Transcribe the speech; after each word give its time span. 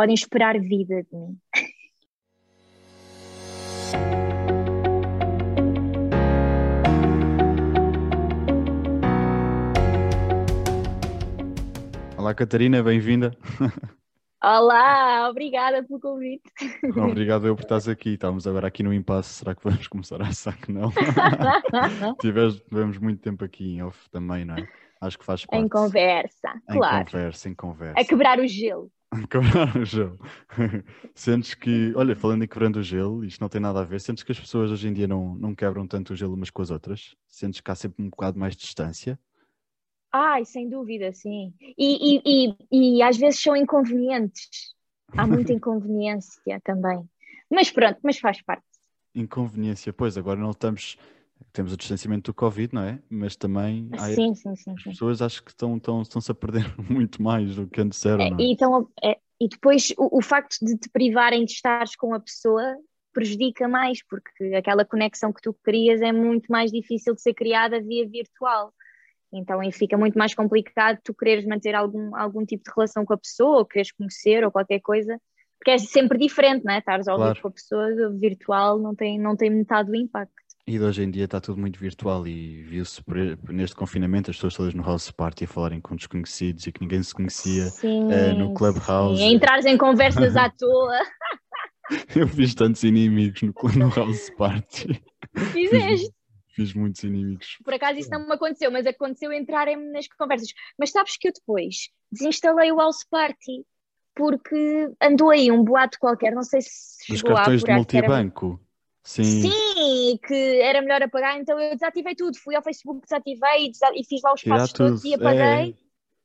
podem 0.00 0.14
esperar 0.14 0.58
vida 0.58 1.02
de 1.02 1.14
mim. 1.14 1.38
Olá 12.16 12.32
Catarina, 12.34 12.82
bem-vinda. 12.82 13.36
Olá, 14.42 15.28
obrigada 15.28 15.82
pelo 15.84 16.00
convite. 16.00 16.50
Obrigado 16.96 17.46
eu 17.46 17.54
por 17.54 17.64
estás 17.64 17.86
aqui. 17.86 18.14
Estávamos 18.14 18.46
agora 18.46 18.68
aqui 18.68 18.82
no 18.82 18.94
impasse. 18.94 19.34
Será 19.34 19.54
que 19.54 19.62
vamos 19.62 19.86
começar 19.86 20.22
a 20.22 20.28
achar 20.28 20.56
que 20.56 20.72
não? 20.72 20.90
Tivemos, 22.22 22.58
tivemos 22.62 22.96
muito 22.96 23.20
tempo 23.20 23.44
aqui 23.44 23.74
em 23.74 23.82
off 23.82 24.08
também, 24.08 24.46
não 24.46 24.54
é? 24.54 24.66
Acho 24.98 25.18
que 25.18 25.26
faz 25.26 25.44
parte. 25.44 25.62
Em 25.62 25.68
conversa, 25.68 26.54
em 26.70 26.72
claro. 26.72 27.04
conversa, 27.04 27.48
em 27.50 27.54
conversa. 27.54 28.00
A 28.00 28.04
quebrar 28.06 28.38
o 28.38 28.46
gelo. 28.46 28.90
Quebrar 29.28 29.76
o 29.76 29.84
gelo. 29.84 30.18
sentes 31.14 31.54
que, 31.54 31.92
olha, 31.96 32.14
falando 32.14 32.44
em 32.44 32.48
quebrando 32.48 32.76
o 32.76 32.82
gelo, 32.82 33.24
isto 33.24 33.40
não 33.40 33.48
tem 33.48 33.60
nada 33.60 33.80
a 33.80 33.84
ver, 33.84 34.00
sentes 34.00 34.22
que 34.22 34.30
as 34.30 34.38
pessoas 34.38 34.70
hoje 34.70 34.88
em 34.88 34.92
dia 34.92 35.08
não, 35.08 35.34
não 35.34 35.54
quebram 35.54 35.86
tanto 35.86 36.12
o 36.12 36.16
gelo 36.16 36.34
umas 36.34 36.50
com 36.50 36.62
as 36.62 36.70
outras? 36.70 37.16
Sentes 37.26 37.60
que 37.60 37.70
há 37.70 37.74
sempre 37.74 38.04
um 38.04 38.08
bocado 38.08 38.38
mais 38.38 38.54
de 38.54 38.62
distância? 38.62 39.18
Ai, 40.12 40.44
sem 40.44 40.68
dúvida, 40.68 41.12
sim. 41.12 41.52
E, 41.60 42.18
e, 42.18 42.56
e, 42.70 42.96
e 42.98 43.02
às 43.02 43.16
vezes 43.16 43.40
são 43.40 43.56
inconvenientes. 43.56 44.74
Há 45.16 45.26
muita 45.26 45.52
inconveniência 45.54 46.60
também. 46.64 47.08
Mas 47.50 47.70
pronto, 47.70 47.98
mas 48.02 48.18
faz 48.18 48.40
parte. 48.42 48.64
Inconveniência, 49.14 49.92
pois, 49.92 50.16
agora 50.16 50.38
não 50.38 50.50
estamos. 50.50 50.96
Temos 51.52 51.72
o 51.72 51.76
distanciamento 51.76 52.30
do 52.30 52.34
Covid, 52.34 52.74
não 52.74 52.82
é? 52.82 52.98
Mas 53.08 53.36
também 53.36 53.90
Sim, 54.14 54.34
sim, 54.34 54.54
sim. 54.54 54.74
as 54.76 54.82
pessoas 54.82 55.22
acho 55.22 55.42
que 55.42 55.50
estão, 55.50 55.76
estão, 55.76 56.02
estão-se 56.02 56.30
a 56.30 56.34
perder 56.34 56.64
muito 56.88 57.22
mais 57.22 57.56
do 57.56 57.66
que 57.66 57.80
antes 57.80 58.04
eram, 58.06 58.24
É, 58.24 58.28
é? 58.28 58.34
e, 58.38 58.52
então, 58.52 58.88
é, 59.02 59.18
e 59.40 59.48
depois 59.48 59.92
o, 59.98 60.18
o 60.18 60.22
facto 60.22 60.56
de 60.64 60.76
te 60.76 60.88
privarem 60.88 61.44
de 61.44 61.52
estares 61.52 61.96
com 61.96 62.14
a 62.14 62.20
pessoa 62.20 62.76
prejudica 63.12 63.66
mais, 63.66 64.04
porque 64.06 64.54
aquela 64.54 64.84
conexão 64.84 65.32
que 65.32 65.42
tu 65.42 65.52
querias 65.64 66.00
é 66.00 66.12
muito 66.12 66.50
mais 66.50 66.70
difícil 66.70 67.14
de 67.14 67.22
ser 67.22 67.34
criada 67.34 67.80
via 67.80 68.08
virtual. 68.08 68.72
Então 69.32 69.60
aí 69.60 69.72
fica 69.72 69.96
muito 69.96 70.18
mais 70.18 70.34
complicado 70.34 70.98
tu 71.04 71.14
quereres 71.14 71.46
manter 71.46 71.74
algum, 71.74 72.14
algum 72.16 72.44
tipo 72.44 72.64
de 72.64 72.70
relação 72.74 73.04
com 73.04 73.14
a 73.14 73.18
pessoa, 73.18 73.58
ou 73.58 73.64
quereres 73.66 73.92
conhecer, 73.92 74.44
ou 74.44 74.50
qualquer 74.50 74.80
coisa, 74.80 75.20
porque 75.58 75.72
é 75.72 75.78
sempre 75.78 76.18
diferente, 76.18 76.64
não 76.64 76.72
é? 76.72 76.78
Estares 76.78 77.06
ao 77.06 77.16
Claro. 77.16 77.34
vivo 77.34 77.42
com 77.42 77.48
a 77.48 77.52
pessoa, 77.52 78.10
virtual 78.18 78.78
não 78.78 78.94
tem, 78.94 79.18
não 79.18 79.36
tem 79.36 79.50
metade 79.50 79.90
do 79.90 79.96
impacto. 79.96 80.39
E 80.66 80.78
de 80.78 80.84
hoje 80.84 81.02
em 81.02 81.10
dia 81.10 81.24
está 81.24 81.40
tudo 81.40 81.60
muito 81.60 81.80
virtual 81.80 82.26
e 82.26 82.62
viu-se 82.62 83.02
neste 83.48 83.74
confinamento 83.74 84.30
as 84.30 84.36
pessoas 84.36 84.54
todas 84.54 84.74
no 84.74 84.82
house 84.82 85.10
party 85.10 85.44
a 85.44 85.48
falarem 85.48 85.80
com 85.80 85.96
desconhecidos 85.96 86.66
e 86.66 86.72
que 86.72 86.80
ninguém 86.80 87.02
se 87.02 87.14
conhecia. 87.14 87.64
Sim, 87.66 88.12
eh, 88.12 88.34
no 88.34 88.54
Clubhouse. 88.54 89.20
sim. 89.20 89.34
Entrares 89.34 89.64
em 89.64 89.76
conversas 89.76 90.36
à 90.36 90.48
toa, 90.48 91.00
Eu 92.14 92.28
fiz 92.28 92.54
tantos 92.54 92.82
inimigos 92.82 93.42
no, 93.42 93.52
no 93.76 93.94
house 93.94 94.30
party. 94.30 95.02
fizeste. 95.52 96.12
Fiz 96.54 96.74
muitos 96.74 97.02
inimigos. 97.04 97.58
Por 97.64 97.74
acaso 97.74 97.98
isso 97.98 98.10
não 98.10 98.26
me 98.26 98.32
aconteceu, 98.32 98.70
mas 98.70 98.86
aconteceu 98.86 99.32
entrarem 99.32 99.76
nas 99.92 100.06
conversas. 100.08 100.52
Mas 100.78 100.90
sabes 100.90 101.16
que 101.16 101.28
eu 101.28 101.32
depois 101.32 101.88
desinstalei 102.10 102.72
o 102.72 102.76
House 102.76 103.04
Party 103.08 103.64
porque 104.14 104.90
andou 105.00 105.30
aí 105.30 105.50
um 105.50 105.64
boato 105.64 105.98
qualquer, 105.98 106.34
não 106.34 106.42
sei 106.42 106.60
se 106.60 107.08
Dos 107.08 107.20
chegou 107.20 107.32
a 107.32 107.36
cartões 107.36 107.62
de 107.62 107.72
multibanco. 107.72 108.60
Sim. 109.10 109.42
Sim, 109.42 110.18
que 110.24 110.60
era 110.60 110.80
melhor 110.80 111.02
apagar, 111.02 111.36
então 111.36 111.58
eu 111.58 111.74
desativei 111.74 112.14
tudo. 112.14 112.38
Fui 112.38 112.54
ao 112.54 112.62
Facebook, 112.62 113.02
desativei 113.02 113.72
e, 113.96 114.04
fiz 114.04 114.22
lá 114.22 114.32
os 114.32 114.42
passos 114.44 114.72
todos 114.72 115.04
e 115.04 115.14
apaguei. 115.14 115.74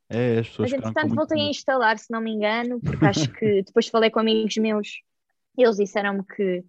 É, 0.07 0.35
é, 0.35 0.39
as 0.39 0.49
pessoas 0.49 0.71
Mas 0.71 0.79
entretanto 0.79 1.07
muito 1.07 1.15
voltei 1.15 1.37
a 1.37 1.41
medo. 1.41 1.51
instalar, 1.51 1.97
se 1.97 2.11
não 2.11 2.21
me 2.21 2.31
engano, 2.31 2.79
porque 2.79 3.05
acho 3.05 3.31
que 3.33 3.63
depois 3.65 3.87
falei 3.87 4.11
com 4.11 4.19
amigos 4.19 4.55
meus, 4.57 5.01
eles 5.57 5.77
disseram-me 5.77 6.23
que, 6.23 6.63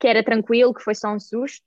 que 0.00 0.08
era 0.08 0.24
tranquilo, 0.24 0.74
que 0.74 0.82
foi 0.82 0.94
só 0.96 1.14
um 1.14 1.20
susto, 1.20 1.64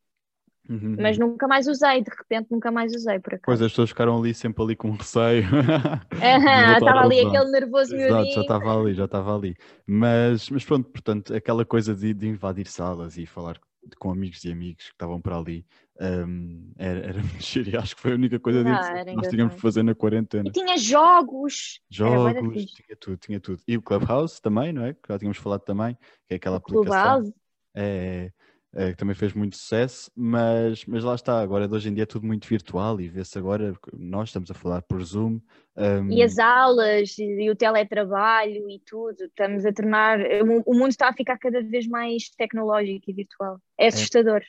Uhum. 0.70 0.96
mas 0.98 1.18
nunca 1.18 1.46
mais 1.46 1.68
usei, 1.68 2.02
de 2.02 2.10
repente 2.10 2.48
nunca 2.50 2.72
mais 2.72 2.96
usei 2.96 3.20
por 3.20 3.34
acaso. 3.34 3.44
Pois 3.46 3.62
as 3.62 3.72
pessoas 3.74 3.90
ficaram 3.90 4.18
ali 4.18 4.34
sempre 4.34 4.64
ali 4.64 4.76
com 4.78 4.92
receio. 4.92 5.44
Voltar 5.44 6.74
estava 6.74 7.00
a 7.00 7.04
ali 7.04 7.20
aquele 7.20 7.52
nervoso 7.52 7.94
Exato, 7.94 8.32
já 8.32 8.42
estava 8.42 8.80
ali, 8.80 8.94
já 8.94 9.06
estava 9.06 9.36
ali. 9.36 9.56
Mas, 9.86 10.50
mas 10.50 10.64
pronto, 10.64 10.90
portanto, 10.90 11.36
aquela 11.36 11.66
coisa 11.66 11.94
de, 11.94 12.14
de 12.14 12.28
invadir 12.30 12.66
salas 12.66 13.18
e 13.18 13.26
falar 13.26 13.60
com 13.98 14.12
amigos 14.12 14.44
e 14.44 14.52
amigos 14.52 14.86
que 14.86 14.92
estavam 14.92 15.22
por 15.22 15.34
ali 15.34 15.66
hum, 16.00 16.72
era, 16.78 17.00
era 17.08 17.22
giro 17.40 17.70
e 17.70 17.78
acho 17.78 17.96
que 17.96 18.02
foi 18.02 18.12
a 18.12 18.16
única 18.16 18.40
coisa 18.40 18.64
Não, 18.64 18.72
divertida 18.72 19.00
era 19.00 19.10
que 19.10 19.16
nós 19.16 19.28
tínhamos 19.28 19.56
de 19.56 19.62
fazer 19.62 19.84
na 19.84 19.96
quarentena. 19.96 20.50
E 20.50 20.52
tinha 20.52 20.78
jogos. 20.78 21.82
Jogos, 21.90 22.66
tinha 22.66 22.98
tudo, 23.00 23.18
tinha 23.18 23.40
tudo. 23.40 23.62
E 23.68 23.78
o 23.78 23.82
Clubhouse 23.82 24.42
também, 24.42 24.74
não 24.74 24.86
é? 24.86 24.94
Que 24.94 25.08
já 25.10 25.20
tínhamos 25.20 25.38
falado 25.38 25.62
também, 25.62 25.96
que 26.28 26.34
é 26.34 26.36
aquela 26.36 26.58
O 26.58 26.62
Clubhouse. 26.62 27.30
aplicação 27.30 27.44
é, 27.76 28.26
é, 28.28 28.34
que 28.74 28.96
também 28.96 29.14
fez 29.16 29.34
muito 29.34 29.56
sucesso, 29.56 30.12
mas, 30.16 30.84
mas 30.86 31.04
lá 31.04 31.14
está, 31.14 31.40
agora 31.40 31.68
de 31.68 31.76
hoje 31.76 31.90
em 31.90 31.94
dia 31.94 32.04
é 32.04 32.08
tudo 32.08 32.26
muito 32.26 32.48
virtual 32.48 33.00
e 33.00 33.08
vê-se 33.08 33.38
agora, 33.38 33.74
nós 33.94 34.30
estamos 34.30 34.50
a 34.50 34.54
falar 34.56 34.82
por 34.82 35.04
Zoom. 35.04 35.40
hum, 35.78 36.10
E 36.12 36.24
as 36.24 36.40
aulas 36.40 37.18
e 37.20 37.50
o 37.52 37.56
teletrabalho 37.56 38.68
e 38.70 38.80
tudo, 38.80 39.26
estamos 39.26 39.64
a 39.66 39.72
tornar. 39.72 40.20
O 40.66 40.74
mundo 40.74 40.90
está 40.90 41.10
a 41.10 41.14
ficar 41.14 41.38
cada 41.38 41.62
vez 41.62 41.88
mais 41.88 42.30
tecnológico 42.30 43.12
e 43.12 43.14
virtual. 43.14 43.60
É 43.78 43.88
assustador. 43.88 44.42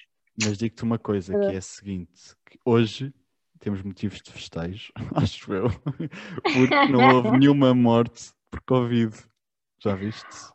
Mas 0.42 0.56
digo-te 0.56 0.82
uma 0.82 0.98
coisa, 0.98 1.38
que 1.38 1.54
é 1.54 1.58
a 1.58 1.60
seguinte, 1.60 2.34
que 2.46 2.58
hoje 2.64 3.12
temos 3.60 3.82
motivos 3.82 4.20
de 4.22 4.32
festejo, 4.32 4.92
acho 5.14 5.52
eu, 5.52 5.68
porque 6.42 6.92
não 6.92 7.16
houve 7.16 7.30
nenhuma 7.38 7.74
morte 7.74 8.32
por 8.50 8.60
Covid. 8.62 9.14
Já 9.78 9.94
viste? 9.94 10.53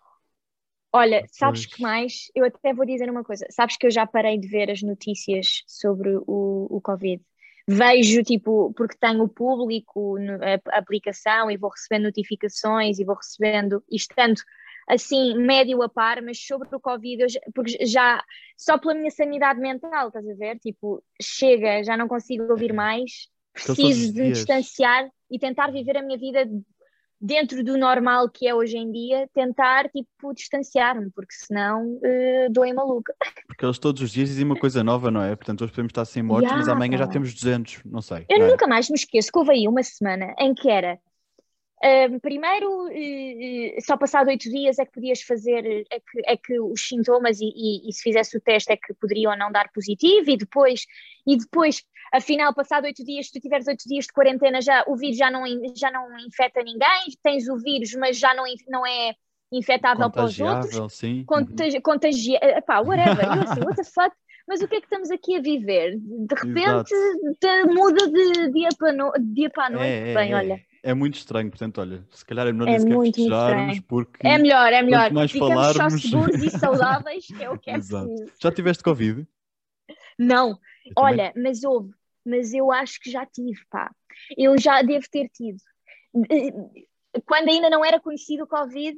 Olha, 0.92 1.24
sabes 1.32 1.66
Pois. 1.66 1.76
que 1.76 1.82
mais? 1.82 2.14
Eu 2.36 2.46
até 2.46 2.74
vou 2.74 2.86
dizer 2.86 3.10
uma 3.10 3.24
coisa. 3.24 3.46
Sabes 3.52 3.78
que 3.78 3.86
eu 3.86 3.92
já 3.92 4.08
parei 4.08 4.38
de 4.40 4.48
ver 4.48 4.72
as 4.72 4.82
notícias 4.82 5.64
sobre 5.68 6.10
o, 6.26 6.68
o 6.70 6.82
Covid. 6.82 7.22
Vejo, 7.68 8.24
tipo, 8.24 8.74
porque 8.74 8.98
tenho 9.00 9.24
o 9.24 9.30
público, 9.30 10.18
no- 10.20 10.40
a, 10.44 10.80
aplicação 10.80 11.52
e 11.52 11.58
vou 11.58 11.70
recebendo 11.70 12.06
notificações 12.06 12.98
e 12.98 13.06
vou 13.06 13.16
recebendo, 13.16 13.84
e 13.88 13.96
estando 13.96 14.42
assim, 14.88 15.36
médio 15.38 15.84
a 15.84 15.88
par, 15.90 16.20
mas 16.24 16.44
sobre 16.44 16.68
o 16.76 16.80
Covid, 16.80 17.30
já- 17.30 17.40
porque 17.54 17.86
já, 17.86 18.24
só 18.58 18.76
pela 18.80 18.96
minha 18.96 19.12
sanidade 19.12 19.60
mental, 19.60 20.08
estás 20.08 20.28
a 20.28 20.34
ver? 20.34 20.58
Tipo, 20.58 21.04
chega, 21.22 21.84
já 21.84 21.96
não 21.96 22.08
consigo 22.08 22.46
ouvir 22.50 22.74
mais, 22.74 23.28
preciso 23.54 24.08
de 24.08 24.14
dias. 24.24 24.38
distanciar 24.40 25.08
e 25.30 25.38
tentar 25.38 25.72
viver 25.72 25.96
a 25.96 26.02
minha 26.02 26.18
vida 26.18 26.50
dentro 27.20 27.64
do 27.64 27.78
normal 27.78 28.30
que 28.30 28.48
é 28.48 28.56
hoje 28.56 28.78
em 28.78 28.92
dia, 28.92 29.28
tentar, 29.34 29.90
tipo, 29.90 30.34
distanciar-me, 30.34 31.10
porque 31.12 31.34
senão 31.34 32.00
eh, 32.04 32.48
dou-me 32.50 32.74
maluca. 32.74 33.14
Porque 33.48 33.66
eles 33.66 33.78
todos 33.78 34.02
os 34.02 34.12
dias 34.12 34.30
dizem 34.30 34.46
uma 34.46 34.56
coisa 34.56 34.84
nova, 34.84 35.12
não 35.12 35.22
é? 35.22 35.36
Portanto, 35.36 35.62
hoje 35.62 35.72
podemos 35.72 35.90
estar 35.90 36.06
sem 36.06 36.24
mortes, 36.24 36.52
mas 36.52 36.68
Ya, 36.68 36.74
amanhã 36.74 36.98
já 36.98 37.08
temos 37.08 37.34
200, 37.34 37.82
não 37.86 38.02
sei. 38.02 38.26
Eu 38.30 38.40
não 38.40 38.46
é? 38.46 38.52
nunca 38.52 38.68
mais 38.68 38.90
me 38.90 38.96
esqueço 38.96 39.32
que 39.32 39.38
houve 39.38 39.52
aí 39.52 39.68
uma 39.68 39.84
semana 39.84 40.34
em 40.40 40.54
que 40.54 40.70
era. 40.70 40.98
Ahm, 41.84 42.20
primeiro, 42.20 42.88
eh, 42.92 43.76
eh, 43.78 43.82
só 43.82 43.98
passado 43.98 44.28
oito 44.28 44.50
dias 44.50 44.80
é 44.80 44.86
que 44.86 44.92
podias 44.92 45.22
fazer, 45.22 45.86
é 45.92 46.00
que, 46.00 46.22
é 46.26 46.38
que 46.38 46.60
os 46.60 46.88
sintomas 46.88 47.40
e, 47.40 47.46
e- 47.46 47.90
e 47.90 47.94
se 47.94 48.02
fizesse 48.04 48.38
o 48.38 48.42
teste 48.42 48.72
é 48.72 48.78
que 48.78 48.94
poderiam 48.96 49.32
ou 49.32 49.38
não 49.38 49.52
dar 49.52 49.72
positivo, 49.72 50.30
e 50.30 50.38
depois, 50.38 50.86
e 51.26 51.38
depois, 51.38 51.84
afinal, 52.14 52.54
passado 52.54 52.86
oito 52.86 53.04
dias, 53.04 53.28
se 53.28 53.34
tu 53.34 53.40
tiveres 53.40 53.68
oito 53.68 53.84
dias 53.88 54.06
de 54.06 54.14
quarentena, 54.14 54.62
já, 54.62 54.84
o 54.88 54.96
vírus 54.98 55.18
já 55.18 55.32
não, 55.32 55.44
já 55.76 55.92
não 55.92 56.18
infecta 56.20 56.62
ninguém, 56.64 57.06
tens 57.24 57.48
o 57.48 57.58
vírus, 57.58 57.94
mas 57.96 58.18
já 58.18 58.34
não, 58.34 58.44
não 58.68 58.86
é 58.86 59.14
infectável 59.52 60.10
para 60.12 60.26
os 60.26 60.40
outros. 60.40 60.94
Sim. 60.94 61.26
Uhum. 61.32 61.82
contagi 61.82 62.36
epá, 62.36 62.80
whatever, 62.82 63.32
eu 63.36 63.44
assim, 63.44 63.62
what 63.62 63.76
the 63.76 63.84
fuck, 63.84 64.16
mas 64.48 64.62
o 64.62 64.68
que 64.68 64.76
é 64.78 64.80
que 64.80 64.86
estamos 64.88 65.12
aqui 65.12 65.36
a 65.36 65.42
viver? 65.42 65.96
De 66.00 66.36
repente 66.36 66.90
te- 67.40 67.66
muda 67.66 68.08
de 68.10 68.52
dia 68.52 68.70
para, 68.78 68.92
no, 68.94 69.12
dia 69.20 69.50
para 69.50 69.66
a 69.66 69.70
noite. 69.70 69.94
É, 69.94 70.12
é, 70.12 70.14
Bem, 70.14 70.32
é. 70.32 70.36
olha, 70.36 70.60
É 70.84 70.94
muito 70.94 71.16
estranho, 71.16 71.50
portanto, 71.50 71.80
olha, 71.82 72.08
se 72.12 72.24
calhar 72.26 72.48
é 72.48 72.52
melhor 72.54 72.68
É 72.68 72.72
nem 72.72 72.80
sequer 72.80 72.96
muito, 72.96 73.16
festejarmos, 73.16 73.80
porque 73.82 74.26
é 74.28 74.38
melhor, 74.38 74.72
é 74.74 74.82
melhor. 74.82 75.12
mais 75.12 75.32
Ficamos 75.32 75.54
só 75.54 75.74
falarmos- 75.74 76.02
seguros 76.02 76.44
e 76.44 76.50
saudáveis, 76.60 77.26
que 77.28 77.44
é 77.44 77.50
o 77.50 77.58
que 77.60 77.70
é 77.70 77.76
Exato. 77.76 78.08
preciso. 78.08 78.32
já 78.42 78.52
tiveste 78.52 78.84
Covid? 78.84 79.28
Não, 80.18 80.50
Eu 80.50 80.56
também- 80.56 80.94
olha, 80.96 81.34
mas 81.36 81.64
houve, 81.64 81.92
mas 82.26 82.54
eu 82.54 82.72
acho 82.72 83.00
que 83.02 83.12
já 83.12 83.26
tive, 83.26 83.60
pá. 83.70 83.92
Eu 84.38 84.58
já 84.58 84.82
devo 84.82 85.06
ter 85.12 85.28
tido. 85.30 85.58
Quando 87.26 87.50
ainda 87.50 87.70
não 87.70 87.84
era 87.84 88.00
conhecido 88.00 88.44
o 88.44 88.48
Covid, 88.48 88.98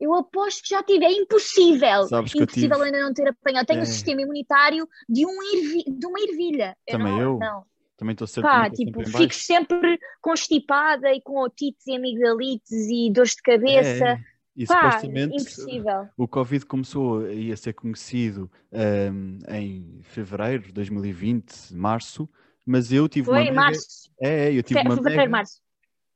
eu 0.00 0.14
aposto 0.14 0.62
que 0.62 0.70
já 0.70 0.82
tive. 0.82 1.04
É 1.04 1.12
impossível. 1.12 2.04
Sabes 2.08 2.32
que 2.32 2.38
eu 2.38 2.42
impossível 2.44 2.76
tive. 2.76 2.84
ainda 2.86 3.00
não 3.00 3.14
ter 3.14 3.28
apanhado. 3.28 3.66
Tenho 3.66 3.80
É. 3.80 3.82
o 3.82 3.86
sistema 3.86 4.22
imunitário 4.22 4.88
de, 5.08 5.24
um 5.26 5.42
ervi- 5.54 5.84
de 5.88 6.06
uma 6.06 6.20
ervilha. 6.20 6.76
Também 6.88 7.12
não, 7.12 7.20
eu. 7.20 7.38
Não. 7.38 7.64
Também 8.02 8.14
estou 8.14 8.26
sempre, 8.26 8.50
Pá, 8.50 8.68
tipo, 8.68 8.98
sempre 8.98 9.02
em 9.02 9.16
fico 9.16 9.34
sempre 9.34 10.00
constipada 10.20 11.12
e 11.14 11.20
com 11.20 11.40
otites 11.40 11.86
e 11.86 11.94
amigdalites 11.94 12.72
e 12.72 13.12
dores 13.12 13.36
de 13.36 13.42
cabeça. 13.42 14.04
É, 14.04 14.20
e 14.56 14.66
Pá, 14.66 14.90
supostamente 14.90 15.36
impossível. 15.36 16.08
o 16.16 16.26
Covid 16.26 16.66
começou 16.66 17.20
a 17.24 17.56
ser 17.56 17.72
conhecido 17.74 18.50
hum, 18.72 19.38
em 19.48 20.00
fevereiro 20.02 20.64
de 20.64 20.72
2020, 20.72 21.72
março, 21.76 22.28
mas 22.66 22.90
eu 22.90 23.08
tive 23.08 23.26
Foi 23.26 23.42
uma 23.44 23.52
março. 23.52 24.10
É, 24.20 24.48
é, 24.48 24.52
eu 24.52 24.64
tive 24.64 24.80
Fe- 24.80 24.86
uma 24.86 24.96
Fevereiro, 24.96 25.22
amiga... 25.22 25.36
março. 25.36 25.62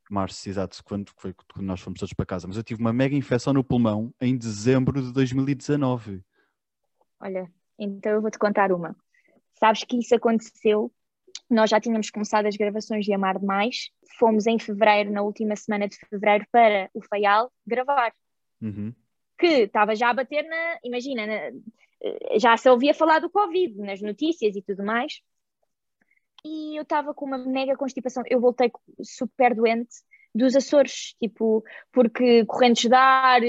Março, 0.09 0.49
exato, 0.49 0.83
quando 0.83 1.09
foi 1.15 1.33
quando 1.53 1.65
nós 1.65 1.79
fomos 1.79 2.01
todos 2.01 2.13
para 2.13 2.25
casa. 2.25 2.47
Mas 2.49 2.57
eu 2.57 2.63
tive 2.63 2.81
uma 2.81 2.91
mega 2.91 3.15
infecção 3.15 3.53
no 3.53 3.63
pulmão 3.63 4.13
em 4.19 4.35
dezembro 4.35 5.01
de 5.01 5.13
2019. 5.13 6.21
Olha, 7.21 7.49
então 7.79 8.11
eu 8.11 8.21
vou-te 8.21 8.37
contar 8.37 8.73
uma. 8.73 8.93
Sabes 9.53 9.85
que 9.85 9.97
isso 9.97 10.13
aconteceu 10.13 10.91
nós 11.49 11.69
já 11.69 11.79
tínhamos 11.79 12.09
começado 12.09 12.45
as 12.45 12.57
gravações 12.57 13.05
de 13.05 13.13
Amar 13.13 13.39
Demais, 13.39 13.89
fomos 14.17 14.47
em 14.47 14.59
fevereiro, 14.59 15.11
na 15.11 15.21
última 15.21 15.55
semana 15.55 15.87
de 15.87 15.97
fevereiro, 15.97 16.45
para 16.51 16.89
o 16.93 17.01
Faial 17.01 17.51
gravar. 17.65 18.11
Uhum. 18.61 18.93
Que 19.37 19.63
estava 19.63 19.95
já 19.95 20.09
a 20.09 20.13
bater 20.13 20.43
na. 20.43 20.79
Imagina, 20.83 21.25
na, 21.25 21.33
eh, 21.33 22.39
já 22.39 22.57
se 22.57 22.69
ouvia 22.69 22.93
falar 22.93 23.19
do 23.19 23.29
Covid 23.29 23.77
nas 23.77 24.01
notícias 24.01 24.55
e 24.55 24.61
tudo 24.61 24.83
mais. 24.83 25.21
E 26.43 26.77
eu 26.77 26.83
estava 26.83 27.13
com 27.13 27.25
uma 27.25 27.37
mega 27.37 27.75
constipação. 27.75 28.23
Eu 28.27 28.39
voltei 28.39 28.71
super 29.01 29.53
doente 29.55 29.97
dos 30.33 30.55
Açores, 30.55 31.15
tipo, 31.19 31.63
porque 31.91 32.45
correntes 32.45 32.87
de 32.89 32.95
ar, 32.95 33.41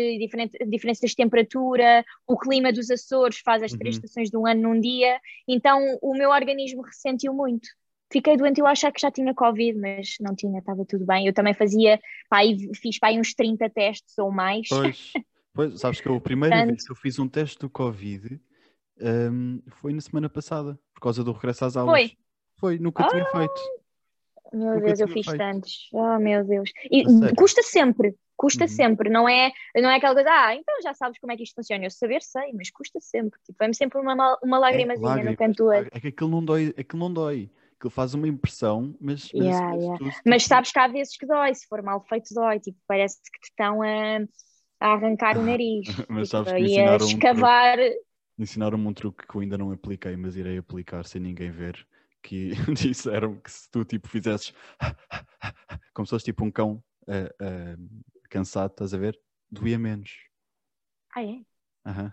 diferenças 0.69 1.11
de 1.11 1.17
temperatura, 1.17 2.05
o 2.27 2.37
clima 2.39 2.73
dos 2.73 2.91
Açores 2.91 3.39
faz 3.39 3.63
as 3.63 3.73
três 3.73 3.97
uhum. 3.97 4.01
estações 4.05 4.31
do 4.31 4.47
ano 4.47 4.63
num 4.63 4.81
dia, 4.81 5.21
então 5.47 5.81
o 6.01 6.15
meu 6.15 6.31
organismo 6.31 6.83
ressentiu 6.83 7.35
muito. 7.35 7.69
Fiquei 8.11 8.37
doente, 8.37 8.61
eu 8.61 8.67
achava 8.67 8.93
que 8.93 9.01
já 9.01 9.11
tinha 9.11 9.35
Covid, 9.35 9.79
mas 9.79 10.17
não 10.21 10.35
tinha, 10.35 10.59
estava 10.59 10.85
tudo 10.87 11.05
bem. 11.05 11.27
Eu 11.27 11.33
também 11.35 11.53
fazia, 11.53 12.01
pá, 12.29 12.39
fiz 12.75 12.99
pá, 12.99 13.11
uns 13.13 13.35
30 13.35 13.69
testes 13.69 14.17
ou 14.19 14.31
mais. 14.31 14.69
Pois, 14.69 15.13
pois 15.53 15.81
sabes 15.81 16.01
que 16.01 16.09
a 16.09 16.21
primeira 16.21 16.57
Portanto, 16.57 16.75
vez 16.75 16.87
que 16.87 16.93
eu 16.93 16.97
fiz 16.97 17.19
um 17.19 17.29
teste 17.29 17.59
do 17.59 17.69
Covid 17.69 18.41
um, 19.01 19.63
foi 19.69 19.93
na 19.93 20.01
semana 20.01 20.29
passada, 20.29 20.79
por 20.95 21.01
causa 21.01 21.23
do 21.23 21.33
regresso 21.33 21.67
às 21.67 21.77
aulas. 21.77 21.93
Foi? 21.93 22.13
Foi, 22.57 22.79
nunca 22.79 23.05
ah, 23.05 23.09
tinha 23.09 23.25
feito. 23.27 23.61
Meu 24.53 24.75
nunca 24.75 24.87
Deus, 24.87 25.01
eu 25.01 25.09
fiz 25.09 25.27
feito. 25.27 25.39
tantos. 25.39 25.89
Oh, 25.93 26.19
meu 26.19 26.45
Deus. 26.45 26.73
E 26.91 27.05
custa 27.37 27.63
sempre, 27.63 28.17
custa 28.37 28.65
uhum. 28.65 28.69
sempre, 28.69 29.11
não 29.11 29.29
é, 29.29 29.53
não 29.77 29.91
é 29.91 29.97
aquela 29.97 30.15
coisa, 30.15 30.31
ah, 30.31 30.55
então 30.55 30.81
já 30.83 30.95
sabes 30.95 31.19
como 31.21 31.33
é 31.33 31.37
que 31.37 31.43
isto 31.43 31.55
funciona. 31.55 31.85
Eu 31.85 31.91
saber 31.91 32.23
sei, 32.23 32.53
mas 32.55 32.71
custa 32.71 32.99
sempre. 33.01 33.39
Tipo, 33.45 33.59
vem 33.61 33.75
sempre 33.75 34.01
uma, 34.01 34.39
uma 34.43 34.59
lágrimazinha 34.59 35.21
é, 35.21 35.25
no 35.25 35.37
canto. 35.37 35.71
É 35.71 36.01
que 36.01 36.09
aquilo 36.09 36.31
não 36.31 36.43
dói, 36.43 36.75
aquilo 36.77 37.01
não 37.01 37.13
dói 37.13 37.51
aquilo 37.79 37.91
faz 37.91 38.13
uma 38.13 38.29
impressão, 38.29 38.95
mas. 39.01 39.31
Yeah, 39.33 39.75
yeah. 39.77 40.21
Mas 40.27 40.45
sabes 40.45 40.73
que 40.73 40.79
há 40.79 40.89
vezes 40.89 41.17
que 41.17 41.27
dói, 41.27 41.55
se 41.55 41.67
for 41.67 41.81
mal 41.83 42.05
feito, 42.05 42.35
dói. 42.35 42.59
Tipo, 42.59 42.79
parece 42.87 43.19
que 43.33 43.41
te 43.41 43.51
estão 43.51 43.81
a, 43.83 44.19
a 44.81 44.93
arrancar 44.93 45.39
o 45.39 45.43
nariz. 45.43 45.87
mas 46.11 46.29
sabes 46.29 46.53
tipo, 46.53 46.65
que 46.67 46.75
e 46.75 46.81
a 46.81 46.97
escavar. 46.97 47.79
Um 47.79 48.43
ensinaram-me 48.43 48.87
um 48.87 48.93
truque 48.93 49.27
que 49.27 49.35
eu 49.35 49.41
ainda 49.41 49.57
não 49.57 49.71
apliquei, 49.73 50.17
mas 50.17 50.37
irei 50.37 50.59
aplicar 50.59 51.05
sem 51.05 51.21
ninguém 51.21 51.51
ver. 51.51 51.87
Que 52.21 52.51
disseram 52.75 53.37
que 53.37 53.51
se 53.51 53.71
tu 53.71 53.85
tipo 53.85 54.09
fizesses 54.09 54.53
como 55.95 56.05
se 56.05 56.11
fosse 56.11 56.25
tipo 56.25 56.45
um 56.45 56.51
cão 56.51 56.83
uh, 57.07 57.45
uh, 57.45 58.03
cansado, 58.29 58.73
estás 58.73 58.93
a 58.93 58.99
ver? 58.99 59.19
Doía 59.51 59.79
menos. 59.79 60.19
Ah, 61.15 61.23
é? 61.23 61.27
Uhum. 61.87 62.13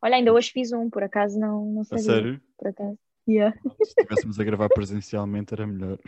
Olha, 0.00 0.16
ainda 0.16 0.32
hoje 0.32 0.52
fiz 0.52 0.72
um, 0.72 0.88
por 0.88 1.02
acaso 1.02 1.38
não, 1.38 1.66
não 1.66 1.84
sabia. 1.84 2.02
A 2.02 2.04
sério? 2.04 2.42
Por 2.56 2.68
acaso. 2.68 2.98
Yeah. 3.28 3.58
Se 3.82 4.00
estivéssemos 4.00 4.38
a 4.38 4.44
gravar 4.44 4.68
presencialmente 4.68 5.52
era 5.52 5.66
melhor. 5.66 5.98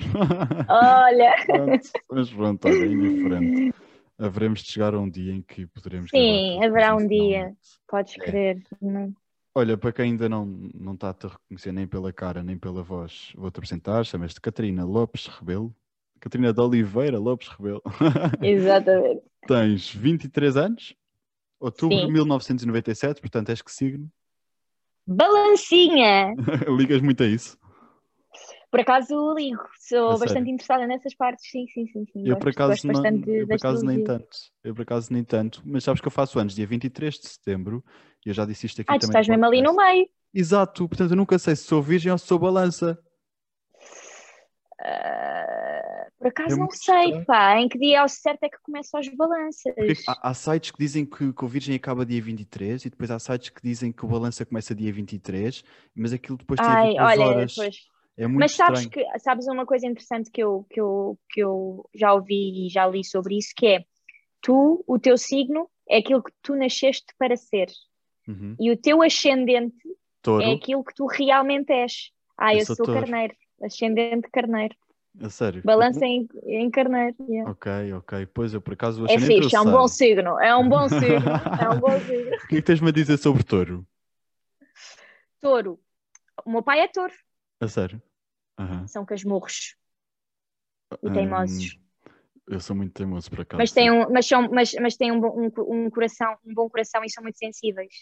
Olha! 0.68 1.34
pronto, 1.46 1.90
mas 2.10 2.30
pronto, 2.30 2.68
olha, 2.68 2.76
é 2.76 2.86
indiferente. 2.86 3.74
Haveremos 4.16 4.62
de 4.62 4.72
chegar 4.72 4.94
a 4.94 5.00
um 5.00 5.08
dia 5.08 5.32
em 5.32 5.42
que 5.42 5.66
poderemos. 5.66 6.10
Sim, 6.10 6.64
haverá 6.64 6.94
um 6.94 7.06
dia, 7.06 7.52
podes 7.88 8.14
é. 8.18 8.24
crer. 8.24 8.62
Não? 8.80 9.12
Olha, 9.54 9.76
para 9.76 9.92
quem 9.92 10.12
ainda 10.12 10.28
não, 10.28 10.44
não 10.46 10.94
está 10.94 11.10
a 11.10 11.14
te 11.14 11.26
reconhecer 11.26 11.72
nem 11.72 11.86
pela 11.86 12.12
cara 12.12 12.42
nem 12.44 12.56
pela 12.56 12.82
voz, 12.82 13.32
vou-te 13.34 13.58
apresentar. 13.58 14.04
Chamas-te 14.04 14.40
Catarina 14.40 14.84
Lopes 14.84 15.26
Rebelo. 15.26 15.74
Catarina 16.20 16.52
de 16.52 16.60
Oliveira 16.60 17.18
Lopes 17.18 17.48
Rebelo. 17.48 17.82
Exatamente. 18.42 19.22
Tens 19.46 19.92
23 19.92 20.56
anos, 20.56 20.94
outubro 21.58 21.96
Sim. 21.96 22.06
de 22.06 22.12
1997, 22.12 23.20
portanto 23.20 23.50
és 23.50 23.62
que 23.62 23.72
signo? 23.72 24.10
Balancinha! 25.08 26.34
Ligas 26.68 27.00
muito 27.00 27.22
a 27.22 27.26
isso? 27.26 27.58
Por 28.70 28.80
acaso 28.80 29.34
ligo, 29.34 29.62
sou 29.80 30.10
é 30.10 30.18
bastante 30.18 30.32
sério? 30.32 30.48
interessada 30.50 30.86
nessas 30.86 31.14
partes, 31.14 31.50
sim, 31.50 31.66
sim, 31.68 31.86
sim. 31.86 32.04
sim. 32.12 32.28
Eu 32.28 32.34
gosto, 32.34 32.40
por 32.40 32.48
acaso, 32.50 32.86
não, 32.86 33.04
eu 33.26 33.46
por 33.46 33.54
acaso 33.54 33.86
nem 33.86 34.04
tanto, 34.04 34.36
eu 34.62 34.74
por 34.74 34.82
acaso 34.82 35.10
nem 35.10 35.24
tanto, 35.24 35.62
mas 35.64 35.84
sabes 35.84 36.02
que 36.02 36.06
eu 36.06 36.12
faço 36.12 36.38
anos 36.38 36.54
dia 36.54 36.66
23 36.66 37.14
de 37.14 37.26
setembro 37.26 37.82
e 38.26 38.28
eu 38.28 38.34
já 38.34 38.44
disse 38.44 38.66
isto 38.66 38.82
aqui 38.82 38.90
ah, 38.90 38.98
também. 38.98 39.00
tu 39.00 39.04
estás 39.04 39.28
mesmo 39.28 39.46
ali 39.46 39.62
no 39.62 39.74
meio. 39.74 40.06
Exato, 40.34 40.86
portanto 40.86 41.12
eu 41.12 41.16
nunca 41.16 41.38
sei 41.38 41.56
se 41.56 41.64
sou 41.64 41.80
virgem 41.80 42.12
ou 42.12 42.18
se 42.18 42.26
sou 42.26 42.38
balança. 42.38 42.98
Uh, 44.80 45.67
por 46.18 46.26
acaso 46.28 46.54
é 46.54 46.58
não 46.58 46.70
sei, 46.70 47.04
estranho. 47.04 47.24
pá, 47.24 47.60
em 47.60 47.68
que 47.68 47.78
dia 47.78 48.00
ao 48.00 48.08
certo 48.08 48.42
é 48.44 48.48
que 48.48 48.58
começam 48.62 49.00
as 49.00 49.08
balanças? 49.08 49.74
Há, 50.06 50.30
há, 50.30 50.34
sites 50.34 50.70
que 50.70 50.78
dizem 50.78 51.04
que, 51.04 51.32
que, 51.32 51.44
o 51.44 51.48
Virgem 51.48 51.74
acaba 51.74 52.06
dia 52.06 52.20
23 52.20 52.84
e 52.84 52.90
depois 52.90 53.10
há 53.10 53.18
sites 53.18 53.50
que 53.50 53.62
dizem 53.62 53.92
que 53.92 54.04
o 54.04 54.08
balança 54.08 54.44
começa 54.44 54.74
dia 54.74 54.92
23, 54.92 55.64
mas 55.94 56.12
aquilo 56.12 56.38
depois 56.38 56.60
tem 56.60 56.68
Ai, 56.68 56.94
olha, 56.98 57.26
horas. 57.26 57.54
Pois. 57.54 57.76
É 58.16 58.26
muito 58.26 58.40
mas 58.40 58.52
sabes 58.52 58.80
estranho. 58.80 59.08
que 59.10 59.18
sabes 59.20 59.46
uma 59.46 59.64
coisa 59.64 59.86
interessante 59.86 60.30
que 60.30 60.42
eu, 60.42 60.66
que, 60.68 60.80
eu, 60.80 61.18
que 61.30 61.40
eu 61.40 61.88
já 61.94 62.12
ouvi 62.12 62.66
e 62.66 62.68
já 62.68 62.86
li 62.86 63.04
sobre 63.04 63.36
isso, 63.36 63.52
que 63.56 63.66
é 63.66 63.84
tu, 64.42 64.84
o 64.86 64.98
teu 64.98 65.16
signo 65.16 65.68
é 65.88 65.98
aquilo 65.98 66.22
que 66.22 66.32
tu 66.42 66.56
nasceste 66.56 67.06
para 67.16 67.36
ser. 67.36 67.68
Uhum. 68.26 68.56
E 68.58 68.70
o 68.70 68.76
teu 68.76 69.02
ascendente 69.02 69.76
Touro. 70.20 70.42
é 70.42 70.52
aquilo 70.52 70.84
que 70.84 70.94
tu 70.94 71.06
realmente 71.06 71.72
és. 71.72 72.10
Ah, 72.36 72.52
eu, 72.54 72.60
eu 72.60 72.66
sou, 72.66 72.76
sou 72.76 72.86
carneiro 72.86 73.34
ascendente 73.62 74.28
carneiro. 74.30 74.74
A 75.20 75.28
sério? 75.28 75.62
Balança 75.64 76.04
em, 76.04 76.28
em 76.44 76.70
carneiro. 76.70 77.16
Yeah. 77.28 77.50
Ok, 77.50 77.92
ok. 77.94 78.26
Pois 78.26 78.54
eu 78.54 78.60
por 78.60 78.74
acaso 78.74 79.04
É 79.06 79.18
fixe, 79.18 79.56
é 79.56 79.60
um 79.60 79.70
bom 79.70 79.88
signo. 79.88 80.40
É 80.40 80.54
um 80.54 80.68
bom 80.68 80.88
signo. 80.88 81.28
é 81.60 81.68
um 81.70 81.80
bom 81.80 81.98
signo. 82.00 82.36
O 82.36 82.46
que 82.46 82.56
é 82.56 82.58
que 82.58 82.62
tens-me 82.62 82.88
a 82.88 82.92
dizer 82.92 83.16
sobre 83.16 83.42
touro? 83.42 83.86
Touro. 85.40 85.80
O 86.44 86.50
meu 86.50 86.62
pai 86.62 86.80
é 86.80 86.88
touro. 86.88 87.12
A 87.60 87.66
sério? 87.66 88.00
Uhum. 88.58 88.86
São 88.86 89.04
casmurros. 89.04 89.76
E 91.02 91.10
teimosos. 91.10 91.76
Um, 91.76 92.54
eu 92.54 92.60
sou 92.60 92.74
muito 92.74 92.92
teimoso 92.92 93.28
por 93.30 93.40
acaso. 93.40 93.58
Mas 93.58 93.72
têm 93.72 93.90
um, 93.90 94.10
mas 94.10 94.26
são, 94.26 94.48
mas, 94.50 94.72
mas 94.80 94.96
têm 94.96 95.12
um, 95.12 95.18
um, 95.18 95.50
um, 95.58 95.90
coração, 95.90 96.36
um 96.44 96.54
bom 96.54 96.68
coração 96.70 97.04
e 97.04 97.10
são 97.10 97.22
muito 97.22 97.38
sensíveis. 97.38 97.92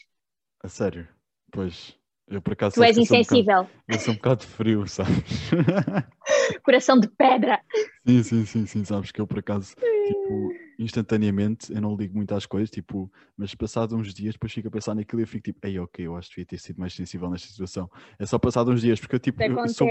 A 0.62 0.68
sério? 0.68 1.08
Pois. 1.50 1.98
Eu, 2.28 2.42
por 2.42 2.54
acaso, 2.54 2.74
tu 2.74 2.82
és 2.82 2.98
insensível. 2.98 3.60
Um 3.60 3.62
bocado, 3.62 3.82
eu 3.88 3.98
sou 4.00 4.12
um 4.12 4.16
bocado 4.16 4.42
frio, 4.42 4.86
sabes? 4.88 5.50
Coração 6.64 6.98
de 6.98 7.08
pedra. 7.08 7.60
Sim, 8.06 8.22
sim, 8.22 8.44
sim, 8.44 8.66
sim, 8.66 8.84
sabes 8.84 9.12
que 9.12 9.20
eu 9.20 9.26
por 9.28 9.38
acaso, 9.38 9.76
tipo, 9.76 10.52
instantaneamente, 10.76 11.72
eu 11.72 11.80
não 11.80 11.94
ligo 11.94 12.16
muito 12.16 12.34
às 12.34 12.44
coisas, 12.44 12.68
tipo, 12.68 13.10
mas 13.36 13.54
passado 13.54 13.96
uns 13.96 14.12
dias, 14.12 14.34
depois 14.34 14.52
fico 14.52 14.66
a 14.66 14.70
pensar 14.72 14.94
naquilo 14.96 15.20
e 15.20 15.22
eu 15.22 15.28
fico 15.28 15.44
tipo, 15.44 15.64
ei, 15.64 15.78
ok, 15.78 16.04
eu 16.04 16.16
acho 16.16 16.28
que 16.30 16.36
devia 16.36 16.46
ter 16.46 16.58
sido 16.58 16.80
mais 16.80 16.94
sensível 16.94 17.30
nesta 17.30 17.46
situação. 17.46 17.88
É 18.18 18.26
só 18.26 18.40
passado 18.40 18.72
uns 18.72 18.80
dias, 18.80 18.98
porque 18.98 19.14
eu 19.14 19.20
tipo, 19.20 19.40
eu, 19.42 19.68
sou... 19.68 19.88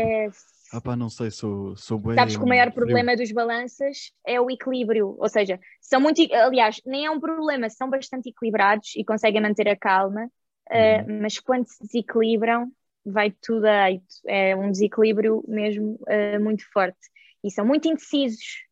Ah 0.73 0.81
pá, 0.81 0.95
não 0.95 1.09
sei, 1.09 1.31
sou, 1.31 1.73
sou 1.77 1.97
bem... 1.97 2.15
Sabes 2.15 2.35
que 2.35 2.43
o 2.43 2.47
maior 2.47 2.69
problema 2.71 3.15
dos 3.15 3.31
balanças 3.31 4.11
é 4.27 4.41
o 4.41 4.51
equilíbrio, 4.51 5.15
ou 5.17 5.29
seja, 5.29 5.57
são 5.79 6.01
muito, 6.01 6.21
aliás, 6.33 6.81
nem 6.85 7.05
é 7.05 7.11
um 7.11 7.19
problema, 7.19 7.69
são 7.69 7.89
bastante 7.89 8.29
equilibrados 8.29 8.93
e 8.97 9.05
conseguem 9.05 9.41
manter 9.41 9.69
a 9.69 9.77
calma, 9.77 10.29
uh, 10.69 11.21
mas 11.21 11.39
quando 11.39 11.67
se 11.67 11.83
desequilibram, 11.83 12.71
vai 13.05 13.31
tudo 13.31 13.65
a 13.65 13.91
eito. 13.91 14.05
É 14.25 14.55
um 14.55 14.71
desequilíbrio 14.71 15.43
mesmo 15.47 15.99
uh, 16.01 16.41
muito 16.41 16.63
forte. 16.71 16.97
E 17.43 17.51
são 17.51 17.65
muito 17.65 17.87
indecisos. 17.87 18.65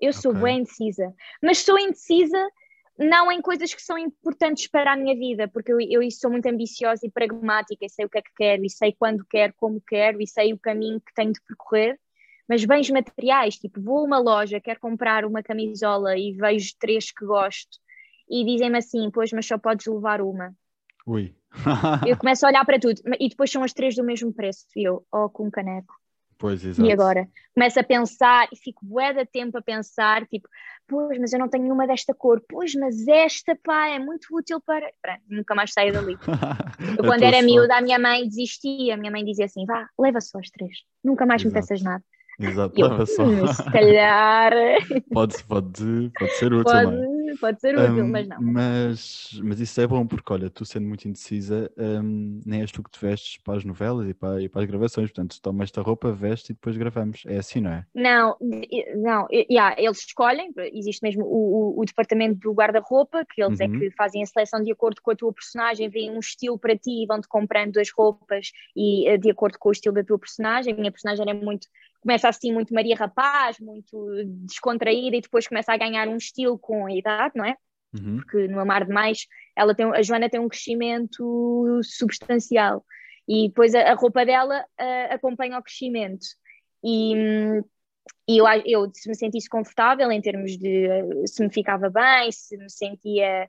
Eu 0.00 0.12
sou 0.12 0.30
okay. 0.30 0.42
bem 0.42 0.58
indecisa, 0.60 1.12
mas 1.42 1.58
sou 1.58 1.78
indecisa 1.78 2.38
não 3.00 3.32
em 3.32 3.40
coisas 3.40 3.72
que 3.72 3.82
são 3.82 3.96
importantes 3.96 4.66
para 4.66 4.92
a 4.92 4.96
minha 4.96 5.16
vida, 5.16 5.48
porque 5.48 5.72
eu, 5.72 5.80
eu 5.80 6.10
sou 6.10 6.30
muito 6.30 6.46
ambiciosa 6.46 7.06
e 7.06 7.10
pragmática, 7.10 7.84
e 7.84 7.88
sei 7.88 8.04
o 8.04 8.08
que 8.10 8.18
é 8.18 8.22
que 8.22 8.30
quero, 8.36 8.64
e 8.64 8.70
sei 8.70 8.92
quando 8.92 9.24
quero, 9.24 9.54
como 9.56 9.80
quero, 9.80 10.20
e 10.20 10.26
sei 10.26 10.52
o 10.52 10.58
caminho 10.58 11.00
que 11.00 11.12
tenho 11.14 11.32
de 11.32 11.40
percorrer. 11.40 11.98
Mas 12.46 12.64
bens 12.64 12.90
materiais, 12.90 13.56
tipo, 13.56 13.80
vou 13.80 13.98
a 13.98 14.02
uma 14.02 14.18
loja, 14.18 14.60
quero 14.60 14.80
comprar 14.80 15.24
uma 15.24 15.42
camisola 15.42 16.18
e 16.18 16.32
vejo 16.32 16.74
três 16.78 17.10
que 17.10 17.24
gosto, 17.24 17.78
e 18.28 18.44
dizem-me 18.44 18.78
assim: 18.78 19.10
Pois, 19.10 19.32
mas 19.32 19.46
só 19.46 19.56
podes 19.56 19.86
levar 19.86 20.20
uma. 20.20 20.54
Ui. 21.10 21.34
eu 22.06 22.16
começo 22.16 22.46
a 22.46 22.48
olhar 22.48 22.64
para 22.64 22.78
tudo 22.78 23.02
e 23.18 23.28
depois 23.28 23.50
são 23.50 23.64
as 23.64 23.72
três 23.72 23.96
do 23.96 24.04
mesmo 24.04 24.32
preço. 24.32 24.66
E 24.76 24.84
eu, 24.84 25.04
oh, 25.12 25.28
com 25.28 25.48
um 25.48 25.50
caneco. 25.50 25.92
Pois, 26.38 26.64
exato. 26.64 26.88
E 26.88 26.92
agora? 26.92 27.28
Começo 27.52 27.80
a 27.80 27.82
pensar 27.82 28.48
e 28.52 28.56
fico 28.56 28.86
bué 28.86 29.12
de 29.12 29.26
tempo 29.26 29.58
a 29.58 29.60
pensar, 29.60 30.24
tipo, 30.26 30.48
pois, 30.88 31.18
mas 31.18 31.32
eu 31.32 31.38
não 31.38 31.48
tenho 31.48 31.64
nenhuma 31.64 31.86
desta 31.86 32.14
cor, 32.14 32.40
pois, 32.48 32.74
mas 32.74 33.06
esta, 33.08 33.58
pá, 33.62 33.88
é 33.88 33.98
muito 33.98 34.28
útil 34.30 34.60
para. 34.64 34.88
Pronto, 35.02 35.20
nunca 35.28 35.54
mais 35.54 35.72
saio 35.72 35.92
dali. 35.92 36.16
eu, 36.96 37.04
quando 37.04 37.24
era 37.24 37.42
miúda, 37.42 37.76
a 37.76 37.82
minha 37.82 37.98
mãe 37.98 38.26
desistia, 38.26 38.94
a 38.94 38.96
minha 38.96 39.10
mãe 39.10 39.24
dizia 39.24 39.46
assim: 39.46 39.66
vá, 39.66 39.86
leva 39.98 40.20
só 40.20 40.38
as 40.38 40.48
três, 40.48 40.78
nunca 41.04 41.26
mais 41.26 41.42
Exato. 41.42 41.54
me 41.54 41.60
peças 41.60 41.82
nada. 41.82 42.04
Exato, 42.38 42.80
eu, 42.80 42.88
leva 42.88 43.04
só. 43.04 43.24
Se 43.52 43.70
calhar. 43.70 44.52
pode, 45.12 45.44
pode, 45.44 46.10
pode 46.18 46.32
ser 46.36 46.54
útil, 46.54 46.72
pode, 46.72 46.96
pode 47.38 47.60
ser 47.60 47.76
útil, 47.78 48.06
Um, 48.06 48.08
mas 48.08 48.26
não. 48.28 48.40
Mas, 48.40 49.40
mas 49.42 49.60
isso 49.60 49.80
é 49.80 49.86
bom 49.86 50.06
porque, 50.06 50.32
olha, 50.32 50.50
tu 50.50 50.64
sendo 50.64 50.86
muito 50.86 51.06
indecisa, 51.08 51.70
um, 51.76 52.40
nem 52.44 52.60
és 52.62 52.72
tu 52.72 52.82
que 52.82 52.90
te 52.90 53.00
vestes 53.00 53.38
para 53.42 53.56
as 53.56 53.64
novelas 53.64 54.08
e 54.08 54.14
para, 54.14 54.42
e 54.42 54.48
para 54.48 54.62
as 54.62 54.66
gravações. 54.68 55.10
Portanto, 55.10 55.40
toma 55.40 55.62
esta 55.64 55.82
roupa, 55.82 56.12
veste 56.12 56.52
e 56.52 56.54
depois 56.54 56.76
gravamos. 56.76 57.22
É 57.26 57.38
assim, 57.38 57.60
não 57.60 57.72
é? 57.72 57.86
Não, 57.94 58.36
não, 58.96 59.26
yeah, 59.32 59.74
eles 59.80 59.98
escolhem, 59.98 60.52
existe 60.72 61.02
mesmo 61.02 61.24
o, 61.24 61.76
o, 61.78 61.80
o 61.80 61.84
departamento 61.84 62.38
do 62.40 62.52
guarda-roupa, 62.52 63.24
que 63.24 63.42
eles 63.42 63.58
Uhum. 63.58 63.66
é 63.66 63.68
que 63.68 63.90
fazem 63.96 64.22
a 64.22 64.26
seleção 64.26 64.62
de 64.62 64.70
acordo 64.72 65.00
com 65.02 65.10
a 65.10 65.16
tua 65.16 65.32
personagem, 65.32 65.88
veem 65.88 66.10
um 66.10 66.20
estilo 66.20 66.58
para 66.58 66.76
ti 66.76 67.02
e 67.02 67.06
vão-te 67.06 67.28
comprando 67.28 67.78
as 67.78 67.90
roupas 67.90 68.50
e 68.76 69.08
eh, 69.08 69.18
de 69.18 69.30
acordo 69.30 69.58
com 69.58 69.68
o 69.68 69.72
estilo 69.72 69.94
da 69.94 70.04
tua 70.04 70.18
personagem. 70.18 70.72
A 70.72 70.76
minha 70.76 70.92
personagem 70.92 71.28
é 71.28 71.34
muito, 71.34 71.66
começa 72.00 72.28
assim 72.28 72.52
muito 72.52 72.74
Maria 72.74 72.96
Rapaz, 72.96 73.58
muito 73.60 73.96
descontraída 74.44 75.16
e 75.16 75.20
depois 75.20 75.46
começa 75.46 75.72
a 75.72 75.76
ganhar 75.76 76.08
um 76.08 76.16
estilo 76.16 76.58
com 76.58 76.86
a 76.86 76.92
idade, 76.92 77.32
não 77.36 77.44
é? 77.44 77.56
Uhum. 77.92 78.18
porque 78.18 78.46
no 78.46 78.60
Amar 78.60 78.86
Demais 78.86 79.26
ela 79.56 79.74
tem, 79.74 79.84
a 79.84 80.00
Joana 80.00 80.30
tem 80.30 80.38
um 80.38 80.48
crescimento 80.48 81.80
substancial 81.82 82.84
e 83.26 83.48
depois 83.48 83.74
a, 83.74 83.82
a 83.90 83.94
roupa 83.94 84.24
dela 84.24 84.64
acompanha 85.10 85.58
o 85.58 85.62
crescimento 85.62 86.24
e, 86.84 87.14
e 88.28 88.38
eu, 88.38 88.44
eu 88.64 88.90
se 88.94 89.08
me 89.08 89.14
sentisse 89.16 89.48
confortável 89.48 90.10
em 90.10 90.20
termos 90.20 90.56
de 90.56 90.88
se 91.26 91.42
me 91.42 91.52
ficava 91.52 91.90
bem, 91.90 92.30
se 92.30 92.56
me 92.56 92.70
sentia 92.70 93.48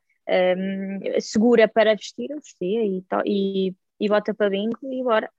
hum, 0.58 1.00
segura 1.20 1.68
para 1.68 1.96
vestir, 1.96 2.32
eu 2.32 2.38
vestia 2.38 2.84
e, 2.84 3.02
to- 3.04 3.24
e, 3.26 3.76
e 4.00 4.10
bota 4.10 4.34
para 4.34 4.50
bingo 4.50 4.78
e 4.84 5.04
bora, 5.04 5.30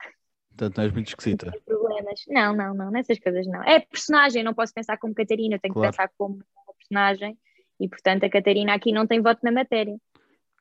Portanto, 0.63 0.77
não 0.77 0.85
és 0.85 0.93
muito 0.93 1.09
esquisita. 1.09 1.51
sem 1.51 1.61
problemas. 1.63 2.21
Não, 2.29 2.55
não, 2.55 2.75
não, 2.75 2.91
nessas 2.91 3.19
coisas 3.19 3.47
não. 3.49 3.63
É 3.65 3.81
personagem, 3.81 4.45
não 4.45 4.55
posso 4.55 4.73
pensar 4.73 4.97
como 4.97 5.13
Catarina, 5.13 5.57
eu 5.57 5.61
tenho 5.61 5.75
Claro. 5.75 5.91
que 5.91 5.97
pensar 5.97 6.13
como 6.17 6.35
uma 6.37 6.75
personagem 6.79 7.37
e 7.81 7.89
portanto 7.89 8.25
a 8.25 8.31
Catarina 8.31 8.73
aqui 8.75 8.93
não 8.93 9.07
tem 9.07 9.21
voto 9.21 9.41
na 9.43 9.51
matéria. 9.51 9.97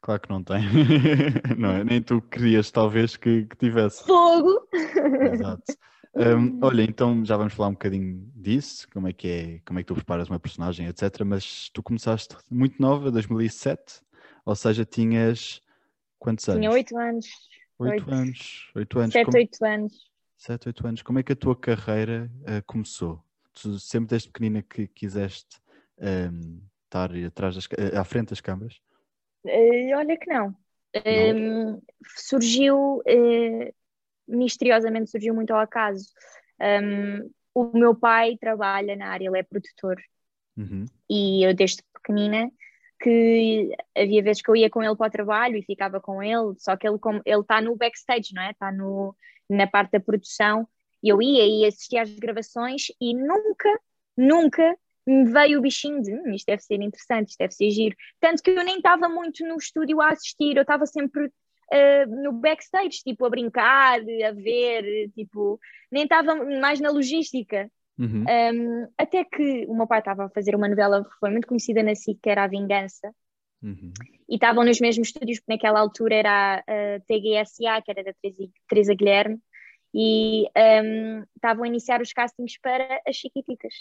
Claro 0.02 0.20
que 0.22 0.30
não 0.30 0.44
tem. 0.44 0.58
não 1.56 1.70
é? 1.72 1.84
Nem 1.84 2.02
tu 2.02 2.20
querias, 2.20 2.72
talvez, 2.72 3.16
que, 3.16 3.46
que 3.46 3.56
tivesse. 3.56 4.04
Fogo! 4.06 4.68
Exato. 5.32 5.64
Um, 6.14 6.60
olha, 6.62 6.82
então 6.84 7.24
já 7.24 7.38
vamos 7.38 7.54
falar 7.54 7.70
um 7.70 7.72
bocadinho 7.72 8.30
disso, 8.36 8.86
como 8.92 9.08
é 9.08 9.14
que 9.14 9.30
é, 9.30 9.60
como 9.66 9.80
é 9.80 9.82
que 9.82 9.88
tu 9.88 9.96
preparas 9.96 10.28
uma 10.30 10.42
personagem, 10.42 10.86
etc. 10.88 11.22
Mas 11.26 11.70
tu 11.70 11.82
começaste 11.82 12.36
muito 12.50 12.82
nova, 12.82 13.10
2007, 13.10 14.02
ou 14.46 14.54
seja, 14.54 14.84
tinhas 14.84 15.62
quantos 16.20 16.50
anos? 16.50 16.60
Tinha 16.60 16.70
oito 16.72 16.98
anos, 16.98 17.28
Oito 17.82 18.12
anos. 18.12 18.72
Oito 18.76 19.00
anos. 19.00 19.14
sete, 19.14 19.26
Como- 19.26 19.38
oito 19.38 19.66
anos. 19.66 20.12
Sete, 20.38 20.68
oito 20.70 20.88
anos. 20.88 21.02
Como 21.02 21.20
é 21.20 21.24
que 21.24 21.34
a 21.34 21.36
tua 21.36 21.56
carreira 21.56 22.32
eh, 22.46 22.62
começou? 22.62 23.24
Tu 23.54 23.80
sempre 23.80 24.10
desde 24.10 24.30
pequenina 24.30 24.62
que 24.62 24.88
quiseste 24.88 25.60
ehm, 26.00 26.60
estar 26.86 27.12
atrás 27.26 27.56
das, 27.56 27.68
eh, 27.78 27.98
à 27.98 28.04
frente 28.04 28.30
das 28.30 28.42
câmaras? 28.42 28.80
Eh, 29.46 29.96
olha 29.96 30.18
que 30.18 30.28
não. 30.32 30.56
Ehm, 30.94 31.80
surgiu, 32.18 33.02
misteriosamente 34.28 35.10
surgiu 35.10 35.34
muito 35.34 35.52
ao 35.52 35.60
acaso. 35.60 36.12
Ehm, 36.60 37.30
o 37.54 37.78
meu 37.78 37.96
pai 37.96 38.38
trabalha 38.38 38.96
na 38.96 39.08
área, 39.10 39.28
ele 39.28 39.40
é 39.40 39.44
produtor 39.44 40.02
Uhum. 40.58 40.86
e 41.10 41.46
eu 41.46 41.54
desde 41.54 41.84
pequenina 41.94 42.50
que 43.02 43.76
havia 43.98 44.22
vezes 44.24 44.42
que 44.42 44.50
eu 44.50 44.56
ia 44.56 44.70
com 44.70 44.84
ele 44.84 44.96
para 44.96 45.08
o 45.08 45.12
trabalho 45.12 45.58
e 45.58 45.64
ficava 45.64 46.00
com 46.00 46.22
ele, 46.24 46.54
só 46.58 46.76
que 46.78 46.88
ele 46.88 47.00
como 47.00 47.22
ele 47.26 47.42
está 47.42 47.62
no 47.62 47.76
backstage, 47.76 48.34
não 48.34 48.44
é? 48.44 48.52
Está 48.52 48.72
no 48.72 49.16
na 49.50 49.68
parte 49.68 49.92
da 49.92 50.00
produção 50.00 50.68
e 51.04 51.10
eu 51.10 51.22
ia 51.22 51.46
e 51.46 51.66
assistia 51.66 52.04
às 52.04 52.12
gravações 52.18 52.84
e 53.02 53.14
nunca, 53.14 53.70
nunca 54.16 54.78
me 55.06 55.26
veio 55.26 55.60
o 55.60 55.62
bichinho 55.62 56.02
de 56.02 56.14
"Hum, 56.14 56.34
isto 56.34 56.46
deve 56.46 56.62
ser 56.62 56.82
interessante, 56.82 57.30
isto 57.30 57.40
deve 57.40 57.54
ser 57.54 57.70
giro. 57.72 57.96
Tanto 58.20 58.42
que 58.44 58.52
eu 58.52 58.64
nem 58.64 58.78
estava 58.78 59.10
muito 59.10 59.46
no 59.46 59.58
estúdio 59.58 60.00
a 60.02 60.10
assistir, 60.10 60.56
eu 60.56 60.62
estava 60.62 60.86
sempre 60.86 61.32
eh, 61.72 62.06
no 62.06 62.34
backstage, 62.34 63.02
tipo 63.04 63.26
a 63.26 63.30
brincar, 63.30 64.00
a 64.02 64.32
ver, 64.34 65.10
tipo, 65.16 65.60
nem 65.92 66.04
estava 66.04 66.36
mais 66.36 66.80
na 66.82 66.92
logística. 66.92 67.70
Uhum. 68.02 68.26
Um, 68.28 68.88
até 68.98 69.24
que 69.24 69.66
o 69.68 69.76
meu 69.76 69.86
pai 69.86 70.00
estava 70.00 70.26
a 70.26 70.30
fazer 70.30 70.56
uma 70.56 70.68
novela 70.68 71.04
que 71.04 71.20
foi 71.20 71.30
muito 71.30 71.48
conhecida 71.48 71.84
na 71.84 71.94
SIC, 71.94 72.20
que 72.20 72.30
era 72.30 72.44
A 72.44 72.48
Vingança, 72.48 73.14
Uhum. 73.64 73.94
e 74.28 74.36
estavam 74.36 74.64
nos 74.64 74.80
mesmos 74.80 75.10
estúdios, 75.10 75.40
porque 75.40 75.54
naquela 75.54 75.80
altura 75.80 76.16
era 76.16 76.64
a, 76.68 77.00
TGSA, 77.02 77.80
que 77.86 77.92
era 77.92 78.04
da 78.04 78.14
Teresa, 78.68 78.96
Guilherme, 78.96 79.38
e 79.94 80.48
um, 80.84 81.24
estavam 81.36 81.64
a 81.64 81.68
iniciar 81.68 82.02
os 82.02 82.12
castings 82.12 82.58
para 82.60 83.00
as 83.08 83.16
Chiquititas. 83.16 83.74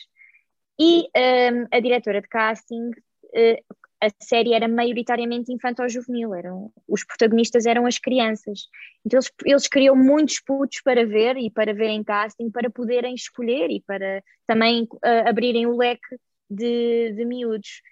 E 0.78 1.04
um, 1.16 1.66
a 1.70 1.80
diretora 1.80 2.20
de 2.20 2.28
casting, 2.28 2.90
eh, 3.34 3.62
a 4.02 4.08
série 4.22 4.54
era 4.54 4.66
maioritariamente 4.66 5.52
infantil-juvenil, 5.52 6.34
eram, 6.34 6.72
os 6.88 7.04
protagonistas 7.04 7.66
eram 7.66 7.86
as 7.86 7.98
crianças. 7.98 8.68
Então 9.04 9.18
eles, 9.18 9.32
eles 9.44 9.68
queriam 9.68 9.94
muitos 9.94 10.40
putos 10.40 10.80
para 10.82 11.04
ver 11.06 11.36
e 11.36 11.50
para 11.50 11.74
ver 11.74 11.88
em 11.88 12.02
casting, 12.02 12.50
para 12.50 12.70
poderem 12.70 13.14
escolher 13.14 13.70
e 13.70 13.80
para 13.80 14.22
também 14.46 14.88
eh, 15.04 15.28
abrirem 15.28 15.66
o 15.66 15.76
leque 15.76 16.16
de, 16.48 17.12
de 17.12 17.24
miúdos. 17.24 17.82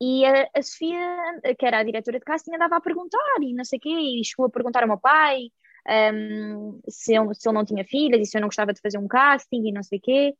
E 0.00 0.24
a, 0.26 0.48
a 0.54 0.62
Sofia, 0.62 0.98
que 1.56 1.64
era 1.64 1.78
a 1.78 1.84
diretora 1.84 2.18
de 2.18 2.24
casting, 2.24 2.54
andava 2.54 2.76
a 2.76 2.80
perguntar 2.80 3.18
e 3.40 3.54
não 3.54 3.64
sei 3.64 3.78
o 3.78 3.80
quê, 3.80 3.90
e 3.90 4.24
chegou 4.24 4.46
a 4.46 4.50
perguntar 4.50 4.82
ao 4.82 4.88
meu 4.88 4.98
pai 4.98 5.42
um, 6.12 6.80
se, 6.88 7.14
eu, 7.14 7.32
se 7.34 7.48
ele 7.48 7.54
não 7.56 7.64
tinha 7.64 7.84
filhas 7.84 8.20
e 8.20 8.26
se 8.26 8.36
eu 8.36 8.40
não 8.40 8.48
gostava 8.48 8.72
de 8.72 8.80
fazer 8.80 8.98
um 8.98 9.08
casting 9.08 9.68
e 9.68 9.72
não 9.72 9.82
sei 9.82 9.98
o 9.98 10.02
quê. 10.02 10.34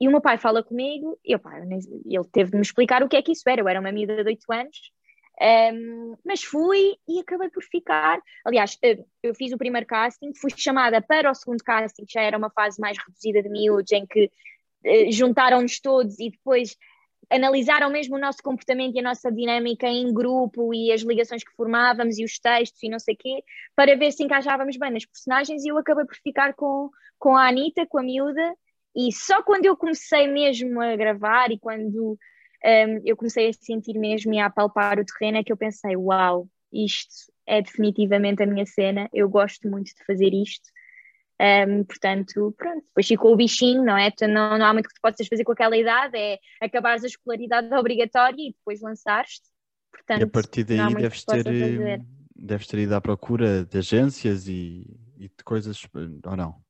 E 0.00 0.08
o 0.08 0.10
meu 0.10 0.20
pai 0.20 0.38
fala 0.38 0.62
comigo, 0.62 1.18
e 1.24 1.32
eu, 1.32 1.38
pá, 1.38 1.58
ele 1.58 2.24
teve 2.32 2.50
de 2.50 2.56
me 2.56 2.62
explicar 2.62 3.02
o 3.02 3.08
que 3.08 3.16
é 3.16 3.22
que 3.22 3.32
isso 3.32 3.48
era. 3.48 3.60
Eu 3.60 3.68
era 3.68 3.80
uma 3.80 3.92
miúda 3.92 4.22
de 4.22 4.30
8 4.30 4.52
anos, 4.52 4.92
um, 5.40 6.16
mas 6.24 6.42
fui 6.42 6.96
e 7.08 7.20
acabei 7.20 7.48
por 7.48 7.62
ficar. 7.62 8.20
Aliás, 8.44 8.78
eu, 8.82 9.06
eu 9.22 9.34
fiz 9.34 9.52
o 9.52 9.58
primeiro 9.58 9.86
casting, 9.86 10.32
fui 10.34 10.50
chamada 10.56 11.00
para 11.00 11.30
o 11.30 11.34
segundo 11.34 11.62
casting, 11.62 12.04
já 12.08 12.22
era 12.22 12.38
uma 12.38 12.50
fase 12.50 12.80
mais 12.80 12.96
reduzida 12.98 13.42
de 13.42 13.48
miúdos, 13.48 13.92
em 13.92 14.06
que 14.06 14.30
eh, 14.84 15.10
juntaram-nos 15.10 15.80
todos 15.80 16.18
e 16.20 16.30
depois 16.30 16.76
analisaram 17.30 17.90
mesmo 17.90 18.16
o 18.16 18.20
nosso 18.20 18.42
comportamento 18.42 18.94
e 18.94 19.00
a 19.00 19.02
nossa 19.02 19.32
dinâmica 19.32 19.88
em 19.88 20.12
grupo 20.12 20.72
e 20.74 20.92
as 20.92 21.00
ligações 21.02 21.42
que 21.42 21.54
formávamos 21.56 22.18
e 22.18 22.24
os 22.24 22.38
textos 22.38 22.82
e 22.82 22.88
não 22.88 22.98
sei 22.98 23.14
o 23.14 23.18
quê, 23.18 23.42
para 23.74 23.96
ver 23.96 24.12
se 24.12 24.22
encaixávamos 24.22 24.76
bem 24.76 24.92
nas 24.92 25.06
personagens 25.06 25.64
e 25.64 25.68
eu 25.68 25.78
acabei 25.78 26.04
por 26.04 26.16
ficar 26.16 26.54
com, 26.54 26.90
com 27.18 27.36
a 27.36 27.48
Anitta, 27.48 27.86
com 27.86 27.98
a 27.98 28.02
miúda, 28.02 28.54
e 28.94 29.12
só 29.12 29.42
quando 29.42 29.66
eu 29.66 29.76
comecei 29.76 30.28
mesmo 30.28 30.80
a 30.80 30.94
gravar 30.96 31.50
e 31.50 31.58
quando 31.58 32.18
um, 32.64 33.00
eu 33.04 33.16
comecei 33.16 33.48
a 33.48 33.52
sentir 33.52 33.98
mesmo 33.98 34.32
e 34.32 34.38
a 34.38 34.46
apalpar 34.46 34.98
o 34.98 35.04
terreno 35.04 35.38
é 35.38 35.44
que 35.44 35.52
eu 35.52 35.56
pensei, 35.56 35.96
uau, 35.96 36.48
isto 36.72 37.32
é 37.46 37.60
definitivamente 37.60 38.42
a 38.42 38.46
minha 38.46 38.64
cena, 38.66 39.08
eu 39.12 39.28
gosto 39.28 39.68
muito 39.68 39.88
de 39.94 40.04
fazer 40.06 40.32
isto. 40.32 40.70
Um, 41.40 41.84
portanto, 41.84 42.54
pronto, 42.56 42.84
depois 42.86 43.06
ficou 43.06 43.32
o 43.32 43.36
bichinho, 43.36 43.84
não 43.84 43.98
é? 43.98 44.10
Não, 44.22 44.56
não 44.56 44.66
há 44.66 44.72
muito 44.72 44.88
que 44.88 44.94
tu 44.94 45.00
possas 45.02 45.26
fazer 45.26 45.44
com 45.44 45.52
aquela 45.52 45.76
idade, 45.76 46.16
é 46.16 46.38
acabares 46.60 47.04
a 47.04 47.08
escolaridade 47.08 47.68
obrigatória 47.74 48.40
e 48.40 48.52
depois 48.52 48.80
lançares-te. 48.80 49.48
Portanto, 49.92 50.20
E 50.20 50.24
a 50.24 50.28
partir 50.28 50.64
daí 50.64 50.94
deves 50.94 51.24
ter, 51.24 51.44
deves 52.34 52.66
ter 52.66 52.78
ido 52.78 52.94
à 52.94 53.00
procura 53.00 53.64
de 53.64 53.78
agências 53.78 54.48
e, 54.48 54.86
e 55.16 55.28
de 55.28 55.44
coisas, 55.44 55.86
ou 56.24 56.36
não? 56.36 56.63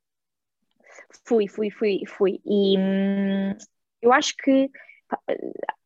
Fui, 1.25 1.49
fui, 1.49 1.71
fui, 1.71 2.03
fui. 2.07 2.41
E 2.45 2.79
hum, 2.79 3.57
eu 4.03 4.13
acho 4.13 4.35
que 4.37 4.71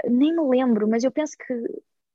nem 0.08 0.34
me 0.34 0.42
lembro, 0.48 0.88
mas 0.88 1.04
eu 1.04 1.10
penso 1.10 1.36
que 1.36 1.54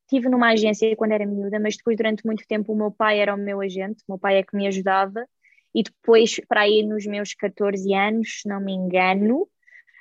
estive 0.01 0.29
numa 0.29 0.51
agência 0.51 0.96
quando 0.96 1.12
era 1.13 1.25
miúda, 1.25 1.60
mas 1.60 1.77
depois 1.77 1.98
durante 1.98 2.25
muito 2.25 2.46
tempo 2.48 2.74
o 2.74 2.75
meu 2.75 2.91
pai 2.91 3.20
era 3.20 3.34
o 3.34 3.38
meu 3.38 3.62
agente, 3.62 4.03
o 4.08 4.13
meu 4.13 4.20
pai 4.20 4.38
é 4.38 4.43
que 4.43 4.55
me 4.55 4.67
ajudava, 4.67 5.25
e 5.74 5.82
depois, 5.84 6.39
para 6.48 6.62
aí 6.62 6.84
nos 6.84 7.05
meus 7.05 7.34
14 7.34 7.93
anos, 7.93 8.41
se 8.41 8.48
não 8.48 8.62
me 8.62 8.74
engano, 8.74 9.48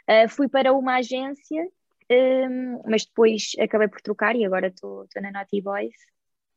ah, 0.06 0.28
fui 0.28 0.48
para 0.48 0.72
uma 0.72 0.96
agência, 0.96 1.66
hum, 2.10 2.82
mas 2.86 3.04
depois 3.06 3.52
acabei 3.58 3.88
por 3.88 4.00
trocar 4.00 4.36
e 4.36 4.44
agora 4.44 4.68
estou 4.68 5.06
na 5.16 5.30
Naughty 5.30 5.62
Boys, 5.62 5.94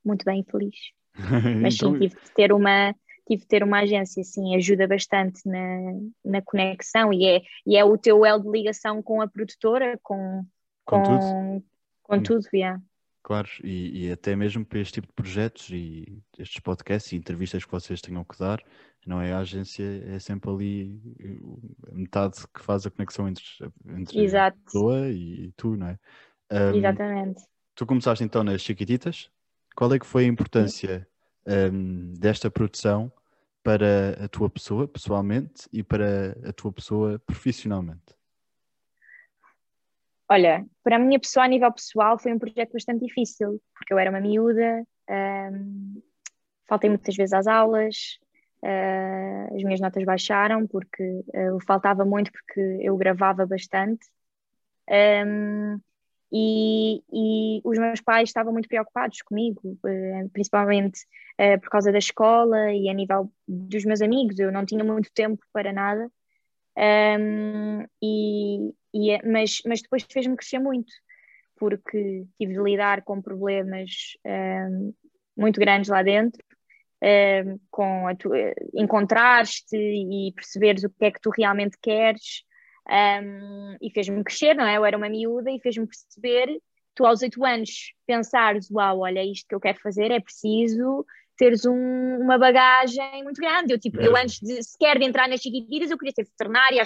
muito 0.03 0.25
bem 0.25 0.43
feliz. 0.43 0.75
Mas 1.61 1.75
sim, 1.75 1.85
Então, 1.87 1.99
tive 1.99 2.15
de 2.15 2.31
ter 2.31 2.51
uma, 2.51 2.93
tive 3.27 3.41
de 3.41 3.47
ter 3.47 3.63
uma 3.63 3.79
agência, 3.79 4.23
sim, 4.23 4.55
ajuda 4.55 4.87
bastante 4.87 5.41
na, 5.47 5.77
na 6.23 6.41
conexão 6.41 7.11
e 7.11 7.25
é, 7.27 7.41
e 7.65 7.75
é 7.77 7.83
o 7.83 7.97
teu 7.97 8.25
elo 8.25 8.43
de 8.43 8.49
ligação 8.49 9.01
com 9.01 9.21
a 9.21 9.27
produtora, 9.27 9.99
com, 10.03 10.45
Com 10.85 11.01
tudo. 11.01 11.19
com, 11.19 11.63
com 12.03 12.15
Hum. 12.17 12.23
tudo, 12.23 12.47
yeah. 12.53 12.79
Claro, 13.23 13.49
e, 13.63 14.05
e 14.05 14.11
até 14.11 14.35
mesmo 14.35 14.63
para 14.63 14.79
este 14.79 14.93
tipo 14.93 15.07
de 15.07 15.13
projetos 15.13 15.69
e 15.71 16.21
estes 16.37 16.59
podcasts 16.59 17.11
e 17.11 17.15
entrevistas 17.15 17.65
que 17.65 17.71
vocês 17.71 17.99
tenham 17.99 18.23
que 18.23 18.37
dar, 18.37 18.61
não 19.05 19.19
é 19.19 19.33
a 19.33 19.39
agência, 19.39 19.83
é 20.07 20.19
sempre 20.19 20.49
ali 20.51 21.01
eh, 21.19 21.91
metade 21.91 22.37
que 22.53 22.61
faz 22.61 22.85
a 22.85 22.91
conexão 22.91 23.27
entre, 23.27 23.43
entre 23.97 24.37
a 24.37 24.51
pessoa 24.51 25.09
e, 25.09 25.51
tu, 25.57 25.75
não 25.75 25.87
é? 25.87 25.99
Ahm, 26.51 26.75
exatamente. 26.75 27.41
tu 27.73 27.85
começaste 27.87 28.23
então 28.23 28.43
nas 28.43 28.61
Chiquititas. 28.61 29.31
Qual 29.75 29.91
é 29.91 29.97
que 29.97 30.05
foi 30.05 30.25
a 30.25 30.27
importância 30.27 31.07
ahm, 31.47 32.13
desta 32.17 32.49
produção 32.49 33.11
para 33.63 34.23
a 34.23 34.27
tua 34.27 34.49
pessoa, 34.49 34.87
pessoalmente, 34.87 35.67
e 35.73 35.81
para 35.81 36.37
a 36.47 36.53
tua 36.53 36.71
pessoa 36.71 37.19
profissionalmente? 37.25 38.15
Olha, 40.29 40.65
para 40.83 40.95
a 40.95 40.99
minha 40.99 41.19
pessoa, 41.19 41.45
a 41.45 41.47
nível 41.47 41.71
pessoal, 41.71 42.17
foi 42.17 42.33
um 42.33 42.39
projeto 42.39 42.73
bastante 42.73 43.05
difícil, 43.05 43.61
porque 43.75 43.93
eu 43.93 43.99
era 43.99 44.09
uma 44.09 44.19
miúda, 44.19 44.83
um, 45.09 46.01
faltei 46.67 46.89
muitas 46.89 47.15
vezes 47.15 47.33
às 47.33 47.47
aulas, 47.47 48.19
uh, 48.63 49.55
as 49.55 49.63
minhas 49.63 49.79
notas 49.79 50.03
baixaram 50.03 50.67
porque 50.67 51.03
uh, 51.03 51.59
faltava 51.65 52.03
muito 52.03 52.31
porque 52.31 52.59
eu 52.81 52.97
gravava 52.97 53.45
bastante. 53.45 54.05
Um, 54.89 55.79
e, 56.31 57.01
e, 57.11 57.61
os 57.63 57.77
meus 57.77 58.01
pais 58.01 58.29
estavam 58.29 58.51
muito 58.51 58.67
preocupados 58.67 59.21
comigo, 59.21 59.61
uh, 59.63 60.29
principalmente 60.31 60.99
por 61.61 61.69
causa 61.69 61.91
da 61.91 61.97
escola 61.97 62.71
e 62.71 62.87
a 62.87 62.93
nível 62.93 63.29
dos 63.45 63.83
meus 63.83 64.01
amigos. 64.01 64.39
Eu 64.39 64.53
não 64.53 64.65
tinha 64.65 64.85
muito 64.85 65.11
tempo 65.13 65.43
para 65.51 65.73
nada, 65.73 66.09
um, 66.77 67.85
e, 68.01 68.73
e, 68.93 69.11
é, 69.11 69.21
mas, 69.25 69.61
mas 69.65 69.81
depois 69.81 70.05
fez-me 70.11 70.35
crescer 70.35 70.59
muito, 70.59 70.91
porque 71.55 72.25
tive 72.37 72.53
de 72.53 72.61
lidar 72.61 73.01
com 73.03 73.21
problemas 73.21 74.17
um, 74.25 74.93
muito 75.37 75.59
grandes 75.59 75.89
lá 75.89 76.03
dentro, 76.03 76.43
um, 77.01 77.59
com 77.71 78.05
encontrar-te 78.73 79.75
e 79.75 80.33
perceberes 80.33 80.83
o 80.83 80.89
que 80.89 81.05
é 81.05 81.11
que 81.11 81.21
tu 81.21 81.29
realmente 81.29 81.77
queres, 81.81 82.43
um, 82.89 83.77
e 83.81 83.89
fez-me 83.91 84.23
crescer, 84.23 84.55
não 84.55 84.65
é? 84.65 84.77
Eu 84.77 84.85
era 84.85 84.97
uma 84.97 85.09
miúda 85.09 85.51
e 85.51 85.59
fez-me 85.59 85.87
perceber, 85.87 86.61
tu 86.93 87.05
aos 87.05 87.21
oito 87.21 87.43
anos 87.43 87.93
pensares, 88.05 88.69
uau, 88.71 88.99
olha, 88.99 89.19
é 89.19 89.25
isto 89.25 89.47
que 89.47 89.55
eu 89.55 89.59
quero 89.59 89.79
fazer, 89.79 90.11
é 90.11 90.19
preciso 90.19 91.05
teres 91.37 91.65
um, 91.65 92.17
uma 92.21 92.37
bagagem 92.37 93.23
muito 93.23 93.41
grande. 93.41 93.73
Eu, 93.73 93.79
tipo, 93.79 93.99
eu 94.01 94.15
antes 94.15 94.39
de 94.39 94.63
sequer 94.63 94.97
de 94.97 95.05
entrar 95.05 95.27
nas 95.27 95.41
chiquititas, 95.41 95.91
eu 95.91 95.97
queria 95.97 96.13
ser 96.13 96.23
veterinária, 96.23 96.81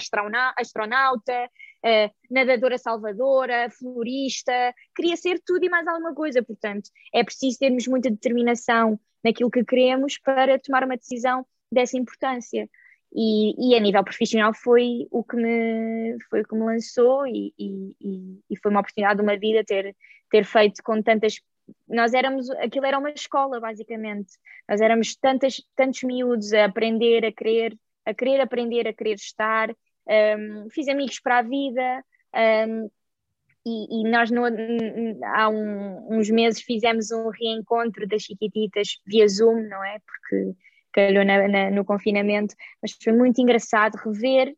astronauta, 0.56 1.50
uh, 1.84 2.14
nadadora 2.30 2.78
salvadora, 2.78 3.70
florista, 3.70 4.74
queria 4.94 5.16
ser 5.16 5.40
tudo 5.44 5.64
e 5.64 5.68
mais 5.68 5.86
alguma 5.86 6.14
coisa. 6.14 6.42
Portanto, 6.42 6.90
é 7.14 7.22
preciso 7.22 7.58
termos 7.58 7.86
muita 7.86 8.10
determinação 8.10 8.98
naquilo 9.24 9.50
que 9.50 9.64
queremos 9.64 10.18
para 10.18 10.58
tomar 10.58 10.84
uma 10.84 10.96
decisão 10.96 11.46
dessa 11.70 11.96
importância. 11.96 12.68
E, 13.12 13.72
e 13.72 13.76
a 13.76 13.80
nível 13.80 14.04
profissional 14.04 14.54
foi 14.54 15.08
o 15.10 15.24
que 15.24 15.36
me, 15.36 16.16
foi 16.28 16.42
o 16.42 16.44
que 16.46 16.54
me 16.54 16.64
lançou 16.64 17.26
e, 17.26 17.52
e, 17.58 18.40
e 18.48 18.56
foi 18.56 18.70
uma 18.70 18.80
oportunidade 18.80 19.16
de 19.16 19.22
uma 19.22 19.36
vida 19.36 19.64
ter, 19.64 19.96
ter 20.30 20.44
feito 20.44 20.80
com 20.82 21.02
tantas 21.02 21.40
nós 21.88 22.14
éramos, 22.14 22.50
aquilo 22.50 22.86
era 22.86 22.98
uma 22.98 23.10
escola, 23.10 23.60
basicamente. 23.60 24.32
Nós 24.68 24.80
éramos 24.80 25.14
tantas, 25.16 25.62
tantos 25.76 26.02
miúdos 26.02 26.52
a 26.52 26.64
aprender, 26.64 27.24
a 27.24 27.32
querer, 27.32 27.78
a 28.04 28.14
querer 28.14 28.40
aprender, 28.40 28.88
a 28.88 28.92
querer 28.92 29.14
estar. 29.14 29.70
Um, 29.70 30.68
fiz 30.70 30.88
amigos 30.88 31.20
para 31.20 31.38
a 31.38 31.42
vida. 31.42 32.04
Um, 32.68 32.90
e, 33.64 34.00
e, 34.00 34.10
nós 34.10 34.30
no, 34.30 34.42
há 35.24 35.48
um, 35.48 36.16
uns 36.16 36.30
meses 36.30 36.62
fizemos 36.62 37.10
um 37.10 37.28
reencontro 37.28 38.08
das 38.08 38.22
Chiquititas 38.22 38.98
via 39.06 39.28
Zoom, 39.28 39.68
não 39.68 39.84
é? 39.84 39.98
Porque 39.98 40.54
calhou 40.92 41.24
na, 41.24 41.48
na, 41.48 41.70
no 41.70 41.84
confinamento, 41.84 42.54
mas 42.82 42.92
foi 42.92 43.12
muito 43.12 43.40
engraçado 43.40 43.96
rever 43.96 44.54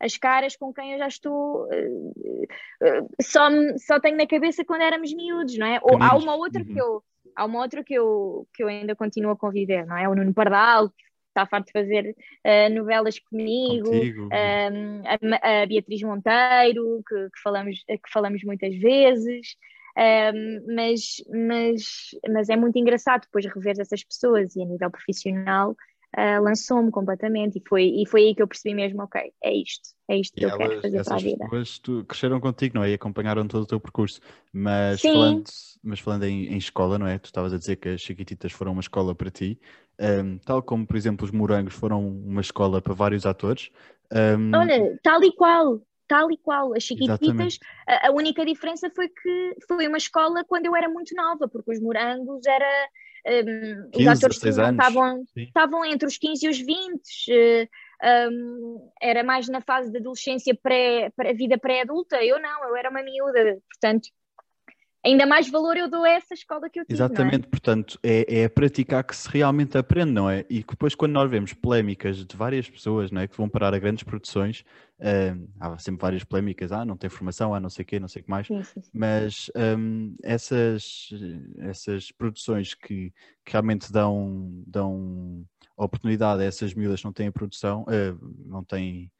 as 0.00 0.16
caras 0.18 0.56
com 0.56 0.72
quem 0.72 0.92
eu 0.92 0.98
já 0.98 1.08
estou 1.08 1.66
uh, 1.66 2.10
uh, 2.12 3.08
só, 3.22 3.48
só 3.78 4.00
tenho 4.00 4.16
na 4.16 4.26
cabeça 4.26 4.64
quando 4.64 4.82
éramos 4.82 5.14
miúdos, 5.14 5.56
não 5.56 5.66
é? 5.66 5.78
Ou 5.82 6.02
há 6.02 6.16
uma 6.16 6.34
outra 6.34 6.62
uhum. 6.62 6.72
que 6.72 6.80
eu 6.80 7.02
há 7.36 7.44
uma 7.44 7.60
outra 7.60 7.82
que 7.82 7.94
eu, 7.94 8.46
que 8.52 8.62
eu 8.62 8.68
ainda 8.68 8.94
continuo 8.94 9.32
a 9.32 9.36
conviver, 9.36 9.86
não 9.86 9.96
é? 9.96 10.08
O 10.08 10.14
Nuno 10.14 10.32
Pardal, 10.32 10.88
que 10.90 11.04
está 11.28 11.46
farto 11.46 11.66
de 11.66 11.72
fazer 11.72 12.14
uh, 12.46 12.74
novelas 12.74 13.18
comigo, 13.18 13.92
ehm, 14.32 15.02
a, 15.04 15.62
a, 15.62 15.66
Beatriz 15.66 16.02
Monteiro, 16.02 17.02
que, 17.08 17.14
que, 17.14 17.40
falamos, 17.42 17.82
que 17.86 18.12
falamos 18.12 18.42
muitas 18.44 18.74
vezes. 18.76 19.56
Um, 19.96 20.74
mas, 20.74 21.22
mas, 21.30 21.84
mas 22.28 22.48
é 22.48 22.56
muito 22.56 22.76
engraçado 22.78 23.22
depois 23.22 23.46
rever 23.46 23.76
essas 23.78 24.02
pessoas 24.02 24.56
e 24.56 24.62
a 24.62 24.64
nível 24.64 24.90
profissional 24.90 25.76
uh, 26.16 26.42
lançou-me 26.42 26.90
completamente 26.90 27.58
e 27.58 27.62
foi, 27.68 27.84
e 27.84 28.06
foi 28.06 28.22
aí 28.22 28.34
que 28.34 28.42
eu 28.42 28.48
percebi 28.48 28.74
mesmo, 28.74 29.02
ok, 29.02 29.32
é 29.42 29.54
isto, 29.54 29.90
é 30.08 30.16
isto 30.16 30.34
que 30.34 30.42
e 30.42 30.44
eu 30.44 30.50
elas, 30.50 30.68
quero 30.68 30.82
fazer 30.82 31.04
para 31.04 31.14
a 31.14 31.18
vida. 31.18 31.44
Pessoas 31.44 31.78
tu, 31.78 32.04
cresceram 32.04 32.40
contigo, 32.40 32.76
não 32.76 32.84
é? 32.84 32.90
E 32.90 32.94
acompanharam 32.94 33.46
todo 33.46 33.62
o 33.62 33.66
teu 33.66 33.80
percurso, 33.80 34.20
mas 34.52 35.00
Sim. 35.00 35.12
falando, 35.12 35.44
mas 35.82 36.00
falando 36.00 36.24
em, 36.24 36.46
em, 36.46 36.56
escola, 36.56 36.98
não 36.98 37.06
é? 37.06 37.18
Tu 37.18 37.26
estavas 37.26 37.52
a 37.52 37.58
dizer 37.58 37.76
que 37.76 37.90
as 37.90 38.00
Chiquititas 38.00 38.52
foram 38.52 38.72
uma 38.72 38.80
escola 38.80 39.14
para 39.14 39.30
ti, 39.30 39.58
um, 40.00 40.38
tal 40.38 40.62
como, 40.62 40.86
por 40.86 40.96
exemplo, 40.96 41.24
os 41.24 41.30
Morangos 41.30 41.74
foram 41.74 42.06
uma 42.06 42.40
escola 42.40 42.80
para 42.80 42.94
vários 42.94 43.26
atores. 43.26 43.70
Um... 44.12 44.54
Olha, 44.54 44.98
tal 45.02 45.22
e 45.22 45.32
qual, 45.34 45.80
tal 46.06 46.30
e 46.30 46.36
qual. 46.36 46.74
As 46.74 46.82
Chiquititas, 46.82 47.58
a, 47.86 48.08
a, 48.08 48.10
única 48.12 48.44
diferença 48.44 48.90
foi 48.90 49.08
que 49.08 49.56
foi 49.66 49.86
uma 49.88 49.98
escola 49.98 50.44
quando 50.44 50.66
eu 50.66 50.76
era 50.76 50.88
muito 50.88 51.14
nova, 51.14 51.48
porque 51.48 51.72
os 51.72 51.80
Morangos 51.80 52.46
era 52.46 52.88
um, 53.26 53.90
15, 53.90 54.08
os 54.08 54.18
atores 54.18 54.44
estavam, 54.44 55.24
estavam 55.36 55.84
entre 55.84 56.06
os 56.06 56.18
15 56.18 56.46
e 56.46 56.48
os 56.48 56.58
20, 56.58 56.70
uh, 56.72 58.30
um, 58.30 58.90
era 59.00 59.22
mais 59.22 59.48
na 59.48 59.60
fase 59.60 59.90
de 59.90 59.98
adolescência, 59.98 60.54
pré, 60.54 61.10
pré 61.16 61.32
vida 61.32 61.58
pré-adulta. 61.58 62.22
Eu 62.22 62.40
não, 62.40 62.64
eu 62.68 62.76
era 62.76 62.90
uma 62.90 63.02
miúda, 63.02 63.58
portanto, 63.70 64.08
ainda 65.04 65.26
mais 65.26 65.48
valor 65.50 65.76
eu 65.76 65.88
dou 65.88 66.04
a 66.04 66.10
essa 66.10 66.34
escola 66.34 66.70
que 66.70 66.80
eu 66.80 66.84
tive. 66.84 66.94
É? 66.94 66.96
Exatamente, 66.96 67.46
é? 67.46 67.48
portanto, 67.48 67.98
é, 68.02 68.42
é 68.42 68.48
praticar 68.48 69.04
que 69.04 69.14
se 69.14 69.28
realmente 69.28 69.76
aprende, 69.76 70.12
não 70.12 70.28
é? 70.30 70.44
E 70.48 70.64
depois, 70.64 70.94
quando 70.94 71.12
nós 71.12 71.30
vemos 71.30 71.52
polémicas 71.52 72.24
de 72.24 72.36
várias 72.36 72.68
pessoas 72.68 73.10
não 73.10 73.20
é, 73.20 73.28
que 73.28 73.36
vão 73.36 73.48
parar 73.48 73.74
a 73.74 73.78
grandes 73.78 74.02
produções, 74.02 74.64
uh, 75.00 75.48
há 75.60 75.78
sempre 75.78 76.00
várias 76.00 76.24
polémicas, 76.24 76.72
ah, 76.72 76.84
não 76.84 76.96
tem 76.96 77.10
formação, 77.10 77.54
ah, 77.54 77.60
não 77.60 77.70
sei 77.70 77.82
o 77.82 77.86
quê, 77.86 78.00
não 78.00 78.08
sei 78.08 78.22
o 78.22 78.24
que 78.24 78.30
mais, 78.30 78.46
sim, 78.46 78.62
sim, 78.62 78.80
sim. 78.80 78.90
mas 78.92 79.50
um, 79.78 80.14
essas, 80.22 81.10
essas 81.58 82.10
produções 82.10 82.74
que, 82.74 83.12
que 83.44 83.52
realmente 83.52 83.92
dão, 83.92 84.62
dão 84.66 85.44
oportunidade 85.76 86.42
a 86.42 86.46
essas 86.46 86.72
miúdas 86.72 87.00
que 87.00 87.06
não 87.06 87.12
têm 87.12 87.30
produção, 87.30 87.82
uh, 87.82 88.34
não 88.46 88.64
têm 88.64 89.10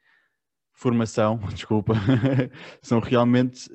formação, 0.75 1.37
desculpa, 1.53 1.93
são 2.81 2.99
realmente. 2.99 3.69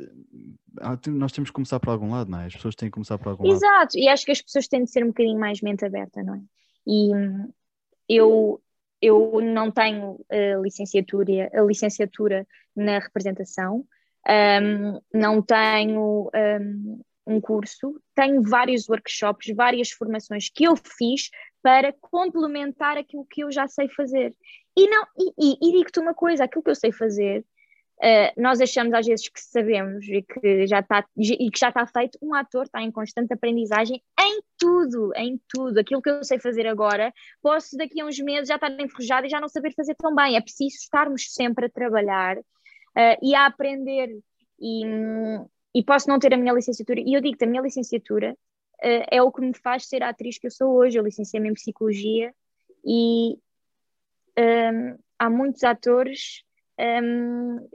Ah, 0.80 0.96
nós 1.08 1.32
temos 1.32 1.50
que 1.50 1.54
começar 1.54 1.80
por 1.80 1.90
algum 1.90 2.10
lado, 2.12 2.30
não 2.30 2.40
é? 2.40 2.46
As 2.46 2.54
pessoas 2.54 2.76
têm 2.76 2.88
que 2.88 2.92
começar 2.92 3.18
por 3.18 3.30
algum 3.30 3.44
Exato. 3.44 3.64
lado. 3.64 3.80
Exato, 3.80 3.98
e 3.98 4.08
acho 4.08 4.24
que 4.24 4.30
as 4.30 4.40
pessoas 4.40 4.68
têm 4.68 4.84
de 4.84 4.90
ser 4.90 5.02
um 5.02 5.08
bocadinho 5.08 5.38
mais 5.38 5.60
mente 5.60 5.84
aberta, 5.84 6.22
não 6.22 6.36
é? 6.36 6.40
E 6.86 7.14
hum, 7.14 7.52
eu, 8.08 8.62
eu 9.02 9.40
não 9.42 9.70
tenho 9.70 10.24
a 10.30 10.60
licenciatura, 10.60 11.50
a 11.52 11.62
licenciatura 11.62 12.46
na 12.76 12.98
representação, 12.98 13.84
um, 14.28 15.00
não 15.12 15.42
tenho 15.42 16.30
um, 16.34 17.00
um 17.30 17.40
curso, 17.40 18.00
tenho 18.14 18.42
vários 18.42 18.88
workshops, 18.88 19.54
várias 19.54 19.90
formações 19.90 20.50
que 20.52 20.64
eu 20.64 20.74
fiz 20.76 21.30
para 21.62 21.92
complementar 22.00 22.96
aquilo 22.98 23.24
que 23.24 23.44
eu 23.44 23.52
já 23.52 23.68
sei 23.68 23.88
fazer. 23.88 24.34
E, 24.76 24.88
não, 24.88 25.04
e, 25.18 25.32
e, 25.38 25.68
e 25.68 25.72
digo-te 25.72 26.00
uma 26.00 26.14
coisa: 26.14 26.44
aquilo 26.44 26.62
que 26.62 26.70
eu 26.70 26.74
sei 26.74 26.90
fazer, 26.90 27.44
uh, 28.02 28.40
nós 28.40 28.60
achamos 28.60 28.92
às 28.94 29.06
vezes 29.06 29.28
que 29.28 29.40
sabemos 29.40 30.06
e 30.08 30.22
que 30.22 30.66
já 30.66 30.80
está 30.80 31.04
e 31.16 31.50
que 31.50 31.58
já 31.58 31.68
está 31.68 31.86
feito. 31.86 32.18
Um 32.20 32.34
ator 32.34 32.64
está 32.64 32.82
em 32.82 32.90
constante 32.90 33.32
aprendizagem 33.32 34.02
em 34.18 34.40
tudo, 34.58 35.12
em 35.14 35.40
tudo. 35.48 35.78
Aquilo 35.78 36.02
que 36.02 36.10
eu 36.10 36.24
sei 36.24 36.40
fazer 36.40 36.66
agora, 36.66 37.12
posso 37.42 37.76
daqui 37.76 38.00
a 38.00 38.06
uns 38.06 38.18
meses 38.18 38.48
já 38.48 38.56
estar 38.56 38.70
enferrujada 38.80 39.26
e 39.26 39.30
já 39.30 39.40
não 39.40 39.48
saber 39.48 39.72
fazer 39.74 39.94
tão 39.94 40.14
bem. 40.14 40.36
É 40.36 40.40
preciso 40.40 40.76
estarmos 40.76 41.32
sempre 41.32 41.66
a 41.66 41.70
trabalhar 41.70 42.38
uh, 42.38 43.18
e 43.22 43.34
a 43.34 43.46
aprender. 43.46 44.08
E, 44.62 44.84
e 45.74 45.82
posso 45.82 46.08
não 46.08 46.18
ter 46.18 46.34
a 46.34 46.36
minha 46.36 46.52
licenciatura, 46.52 47.00
e 47.00 47.14
eu 47.14 47.20
digo-te, 47.20 47.44
a 47.44 47.46
minha 47.46 47.62
licenciatura 47.62 48.32
uh, 48.82 49.04
é 49.10 49.22
o 49.22 49.30
que 49.30 49.40
me 49.40 49.54
faz 49.54 49.86
ser 49.86 50.02
a 50.02 50.08
atriz 50.08 50.38
que 50.38 50.46
eu 50.46 50.50
sou 50.50 50.74
hoje. 50.74 50.98
Eu 50.98 51.04
licenciei-me 51.04 51.48
em 51.48 51.54
Psicologia 51.54 52.34
e, 52.84 53.38
um, 54.38 54.98
há 55.18 55.30
muitos 55.30 55.62
atores 55.64 56.42
um, 57.02 57.68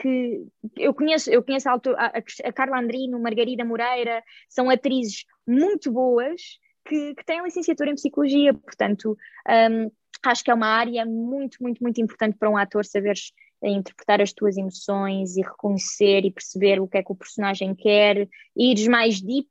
que 0.00 0.44
eu 0.76 0.92
conheço, 0.92 1.30
eu 1.30 1.42
conheço 1.42 1.68
a, 1.68 1.74
a, 1.74 2.12
a 2.44 2.52
Carla 2.52 2.80
Andrino, 2.80 3.20
Margarida 3.20 3.64
Moreira, 3.64 4.22
são 4.48 4.68
atrizes 4.68 5.24
muito 5.46 5.92
boas 5.92 6.58
que, 6.84 7.14
que 7.14 7.24
têm 7.24 7.42
licenciatura 7.42 7.90
em 7.90 7.94
psicologia, 7.94 8.52
portanto, 8.52 9.16
um, 9.48 9.90
acho 10.24 10.42
que 10.42 10.50
é 10.50 10.54
uma 10.54 10.66
área 10.66 11.06
muito, 11.06 11.58
muito, 11.62 11.80
muito 11.80 12.00
importante 12.00 12.36
para 12.36 12.50
um 12.50 12.56
ator 12.56 12.84
saberes 12.84 13.32
interpretar 13.68 14.20
as 14.20 14.32
tuas 14.32 14.56
emoções 14.56 15.36
e 15.36 15.42
reconhecer 15.42 16.24
e 16.24 16.30
perceber 16.30 16.80
o 16.80 16.88
que 16.88 16.98
é 16.98 17.02
que 17.02 17.12
o 17.12 17.16
personagem 17.16 17.74
quer, 17.74 18.28
ires 18.56 18.86
mais 18.88 19.20
deep 19.20 19.48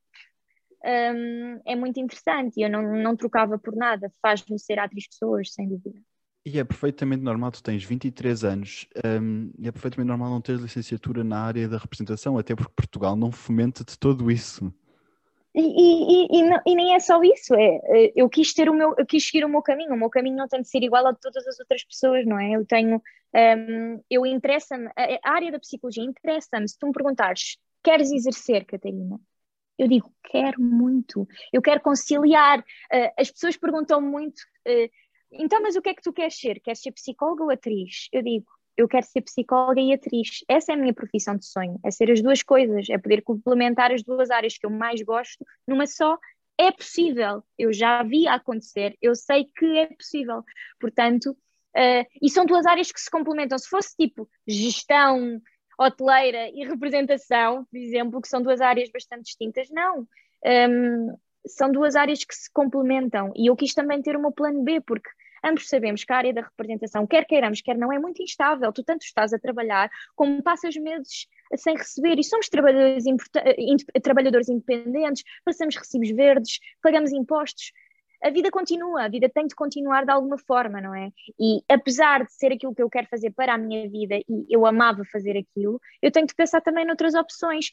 um, 0.83 1.59
é 1.65 1.75
muito 1.75 1.99
interessante 1.99 2.61
eu 2.61 2.69
não, 2.69 2.81
não 2.81 3.15
trocava 3.15 3.57
por 3.57 3.75
nada, 3.75 4.11
faz-me 4.21 4.57
ser 4.57 4.79
atriz 4.79 5.07
pessoas, 5.07 5.53
sem 5.53 5.67
dúvida. 5.67 5.99
E 6.45 6.57
é 6.57 6.63
perfeitamente 6.63 7.21
normal, 7.21 7.51
tu 7.51 7.61
tens 7.61 7.83
23 7.83 8.43
anos 8.43 8.87
um, 9.21 9.51
e 9.59 9.67
é 9.67 9.71
perfeitamente 9.71 10.07
normal 10.07 10.29
não 10.29 10.41
teres 10.41 10.61
licenciatura 10.61 11.23
na 11.23 11.41
área 11.41 11.67
da 11.67 11.77
representação, 11.77 12.37
até 12.37 12.55
porque 12.55 12.71
Portugal 12.75 13.15
não 13.15 13.31
fomenta 13.31 13.83
de 13.83 13.99
todo 13.99 14.31
isso. 14.31 14.73
E, 15.61 16.27
e, 16.33 16.39
e, 16.39 16.43
não, 16.43 16.61
e, 16.65 16.75
nem 16.75 16.95
é 16.95 16.99
só 16.99 17.21
isso, 17.21 17.53
é, 17.53 18.11
eu 18.15 18.29
quis 18.29 18.53
ter 18.53 18.69
o 18.69 18.73
meu, 18.73 18.95
eu 18.97 19.05
quis 19.05 19.25
seguir 19.25 19.43
o 19.43 19.49
meu 19.49 19.61
caminho, 19.61 19.93
o 19.93 19.97
meu 19.97 20.09
caminho 20.09 20.37
não 20.37 20.47
tem 20.47 20.61
de 20.61 20.69
ser 20.69 20.81
igual 20.83 21.05
a 21.05 21.11
de 21.11 21.19
todas 21.19 21.45
as 21.45 21.59
outras 21.59 21.83
pessoas, 21.83 22.25
não 22.25 22.39
é? 22.39 22.51
Eu 22.51 22.65
tenho, 22.65 23.01
Um, 23.33 24.01
eu 24.09 24.25
interessa-me, 24.25 24.87
a, 24.95 25.19
a, 25.23 25.33
área 25.33 25.51
da 25.51 25.59
psicologia 25.59 26.03
interessa-me. 26.03 26.67
Se 26.67 26.77
tu 26.79 26.87
me 26.87 26.93
perguntares, 26.93 27.57
queres 27.83 28.11
exercer, 28.11 28.65
Catarina? 28.65 29.19
Eu 29.77 29.87
digo, 29.87 30.13
quero 30.23 30.61
muito. 30.61 31.27
Eu 31.53 31.61
quero 31.61 31.81
conciliar. 31.81 32.59
Uh, 32.59 33.11
as 33.17 33.31
pessoas 33.31 33.55
perguntam 33.57 34.01
muito, 34.01 34.39
uh, 34.67 34.89
então, 35.31 35.61
mas 35.61 35.75
o 35.75 35.81
que 35.81 35.89
é 35.89 35.93
que 35.93 36.01
tu 36.01 36.11
queres 36.11 36.39
ser? 36.39 36.59
Queres 36.59 36.81
ser 36.81 36.91
psicóloga 36.91 37.43
ou 37.43 37.51
atriz? 37.51 38.07
Eu 38.11 38.23
digo, 38.23 38.47
eu 38.77 38.87
quero 38.87 39.05
ser 39.05 39.21
psicóloga 39.21 39.79
e 39.81 39.93
atriz. 39.93 40.43
Essa 40.47 40.71
é 40.71 40.75
a 40.75 40.77
minha 40.77 40.93
profissão 40.93 41.35
de 41.35 41.45
sonho, 41.45 41.79
é 41.83 41.91
ser 41.91 42.11
as 42.11 42.21
duas 42.21 42.43
coisas, 42.43 42.89
é 42.89 42.97
poder 42.97 43.21
complementar 43.21 43.91
as 43.91 44.03
duas 44.03 44.29
áreas 44.29 44.57
que 44.57 44.65
eu 44.65 44.69
mais 44.69 45.01
gosto 45.01 45.45
numa 45.67 45.85
só. 45.85 46.17
É 46.57 46.71
possível, 46.71 47.43
eu 47.57 47.71
já 47.71 48.03
vi 48.03 48.27
acontecer, 48.27 48.97
eu 49.01 49.15
sei 49.15 49.45
que 49.45 49.77
é 49.77 49.87
possível. 49.87 50.43
Portanto, 50.79 51.35
Uh, 51.69 52.03
e 52.19 52.31
são 52.31 52.47
duas 52.47 52.65
áreas 52.65 52.91
que 52.91 52.99
se 52.99 53.11
complementam. 53.11 53.57
Se 53.57 53.69
fosse 53.69 53.95
tipo 53.95 54.27
gestão 54.47 55.39
hoteleira 55.79 56.49
e 56.49 56.67
representação, 56.67 57.65
por 57.65 57.77
exemplo, 57.77 58.21
que 58.21 58.27
são 58.27 58.41
duas 58.41 58.59
áreas 58.59 58.89
bastante 58.91 59.25
distintas, 59.25 59.69
não. 59.69 60.07
Um, 60.45 61.15
são 61.47 61.71
duas 61.71 61.95
áreas 61.95 62.23
que 62.23 62.35
se 62.35 62.51
complementam. 62.51 63.31
E 63.35 63.49
eu 63.49 63.55
quis 63.55 63.73
também 63.73 64.01
ter 64.01 64.15
o 64.15 64.21
meu 64.21 64.31
plano 64.31 64.61
B, 64.61 64.81
porque 64.81 65.09
ambos 65.43 65.67
sabemos 65.67 66.03
que 66.03 66.13
a 66.13 66.17
área 66.17 66.33
da 66.33 66.41
representação, 66.41 67.05
quer 67.07 67.25
queiramos, 67.25 67.61
quer 67.61 67.77
não, 67.77 67.91
é 67.91 67.99
muito 67.99 68.21
instável. 68.21 68.71
Tu 68.71 68.83
tanto 68.83 69.03
estás 69.03 69.33
a 69.33 69.39
trabalhar 69.39 69.89
como 70.15 70.41
passas 70.43 70.75
meses 70.75 71.27
sem 71.55 71.75
receber. 71.75 72.19
E 72.19 72.23
somos 72.23 72.49
trabalhadores, 72.49 73.03
trabalhadores 74.03 74.49
independentes, 74.49 75.23
passamos 75.43 75.75
recibos 75.75 76.09
verdes, 76.11 76.59
pagamos 76.81 77.11
impostos 77.11 77.71
a 78.21 78.29
vida 78.29 78.51
continua, 78.51 79.05
a 79.05 79.07
vida 79.07 79.29
tem 79.29 79.47
de 79.47 79.55
continuar 79.55 80.05
de 80.05 80.11
alguma 80.11 80.37
forma, 80.37 80.81
não 80.81 80.93
é? 80.93 81.11
E 81.39 81.63
apesar 81.69 82.25
de 82.25 82.33
ser 82.33 82.51
aquilo 82.51 82.75
que 82.75 82.83
eu 82.83 82.89
quero 82.89 83.07
fazer 83.07 83.31
para 83.31 83.53
a 83.53 83.57
minha 83.57 83.89
vida 83.89 84.17
e 84.17 84.45
eu 84.49 84.65
amava 84.65 85.03
fazer 85.05 85.37
aquilo, 85.37 85.79
eu 86.01 86.11
tenho 86.11 86.27
de 86.27 86.35
pensar 86.35 86.61
também 86.61 86.85
noutras 86.85 87.15
opções. 87.15 87.71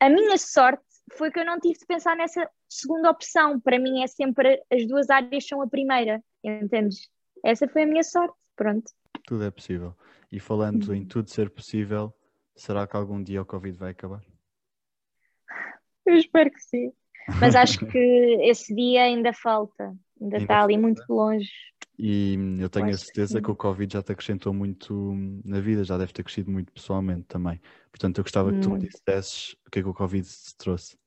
A 0.00 0.08
minha 0.08 0.38
sorte 0.38 0.82
foi 1.12 1.30
que 1.30 1.38
eu 1.38 1.44
não 1.44 1.60
tive 1.60 1.78
de 1.78 1.86
pensar 1.86 2.16
nessa 2.16 2.48
segunda 2.68 3.10
opção. 3.10 3.60
Para 3.60 3.78
mim 3.78 4.02
é 4.02 4.06
sempre 4.06 4.62
as 4.72 4.86
duas 4.86 5.10
áreas 5.10 5.46
são 5.46 5.60
a 5.60 5.68
primeira, 5.68 6.22
entendes? 6.42 7.08
Essa 7.44 7.68
foi 7.68 7.82
a 7.82 7.86
minha 7.86 8.02
sorte, 8.02 8.34
pronto. 8.56 8.90
Tudo 9.26 9.44
é 9.44 9.50
possível. 9.50 9.94
E 10.32 10.40
falando 10.40 10.88
uhum. 10.88 10.94
em 10.94 11.04
tudo 11.04 11.30
ser 11.30 11.50
possível, 11.50 12.12
será 12.56 12.86
que 12.86 12.96
algum 12.96 13.22
dia 13.22 13.42
o 13.42 13.46
Covid 13.46 13.76
vai 13.78 13.90
acabar? 13.90 14.22
Eu 16.06 16.14
espero 16.14 16.50
que 16.50 16.60
sim. 16.60 16.92
Mas 17.40 17.54
acho 17.54 17.78
que 17.86 17.98
esse 18.42 18.74
dia 18.74 19.04
ainda 19.04 19.32
falta, 19.32 19.84
ainda, 20.20 20.36
ainda 20.36 20.38
está 20.38 20.62
ali 20.62 20.76
muito 20.76 21.02
longe. 21.08 21.48
E 21.98 22.36
eu 22.58 22.68
tenho 22.68 22.88
a 22.88 22.98
certeza 22.98 23.38
que, 23.38 23.44
que, 23.44 23.50
o 23.50 23.56
Covid 23.56 23.92
já 23.92 24.02
te 24.02 24.10
acrescentou 24.10 24.52
muito 24.52 25.14
na 25.44 25.60
vida, 25.60 25.84
já 25.84 25.96
deve 25.96 26.12
ter 26.12 26.24
crescido 26.24 26.50
muito 26.50 26.72
pessoalmente 26.72 27.22
também. 27.24 27.60
Portanto, 27.90 28.18
eu 28.18 28.24
gostava 28.24 28.52
que 28.52 28.60
tu 28.60 28.70
me 28.70 28.80
dissesses 28.80 29.54
o 29.66 29.70
que 29.70 29.78
é 29.78 29.82
que 29.82 29.88
o 29.88 29.94
Covid 29.94 30.26
te 30.26 30.56
trouxe. 30.56 30.98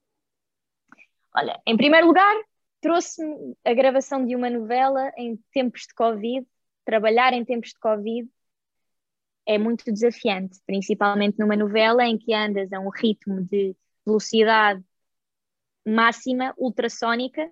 Olha, 1.36 1.62
em 1.67 1.76
primeiro 1.76 2.08
lugar, 2.08 2.36
trouxe-me 2.82 3.56
a 3.65 3.73
gravação 3.73 4.26
de 4.26 4.36
uma 4.36 4.50
novela 4.50 5.12
em 5.17 5.38
tempos 5.52 5.82
de 5.82 5.93
Covid. 5.93 6.47
Trabalhar 6.86 7.34
em 7.34 7.43
tempos 7.43 7.69
de 7.69 7.80
Covid 7.80 8.30
é 9.45 9.58
muito 9.58 9.91
desafiante, 9.91 10.60
principalmente 10.65 11.38
numa 11.38 11.56
novela 11.56 12.06
em 12.06 12.17
que 12.17 12.34
andas 12.34 12.71
a 12.71 12.80
um 12.80 12.89
ritmo 12.89 13.41
de 13.43 13.76
velocidade 14.06 14.84
máxima 15.86 16.54
ultrassónica. 16.58 17.50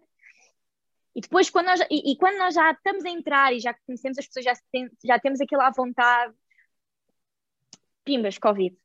E 1.16 1.22
depois, 1.22 1.50
quando 1.50 1.68
nós, 1.68 1.80
e, 1.90 2.12
e, 2.12 2.18
quando 2.18 2.38
nós 2.38 2.54
já 2.54 2.72
estamos 2.72 3.06
a 3.06 3.10
entrar 3.10 3.54
e 3.54 3.60
já 3.60 3.74
conhecemos 3.74 4.18
as 4.18 4.28
pessoas, 4.28 4.44
já, 4.46 4.54
tem, 4.72 4.90
já 5.04 5.18
temos 5.18 5.40
aquilo 5.40 5.62
à 5.62 5.72
vontade, 5.72 6.34
pimbas, 8.04 8.38
Covid. 8.38 8.76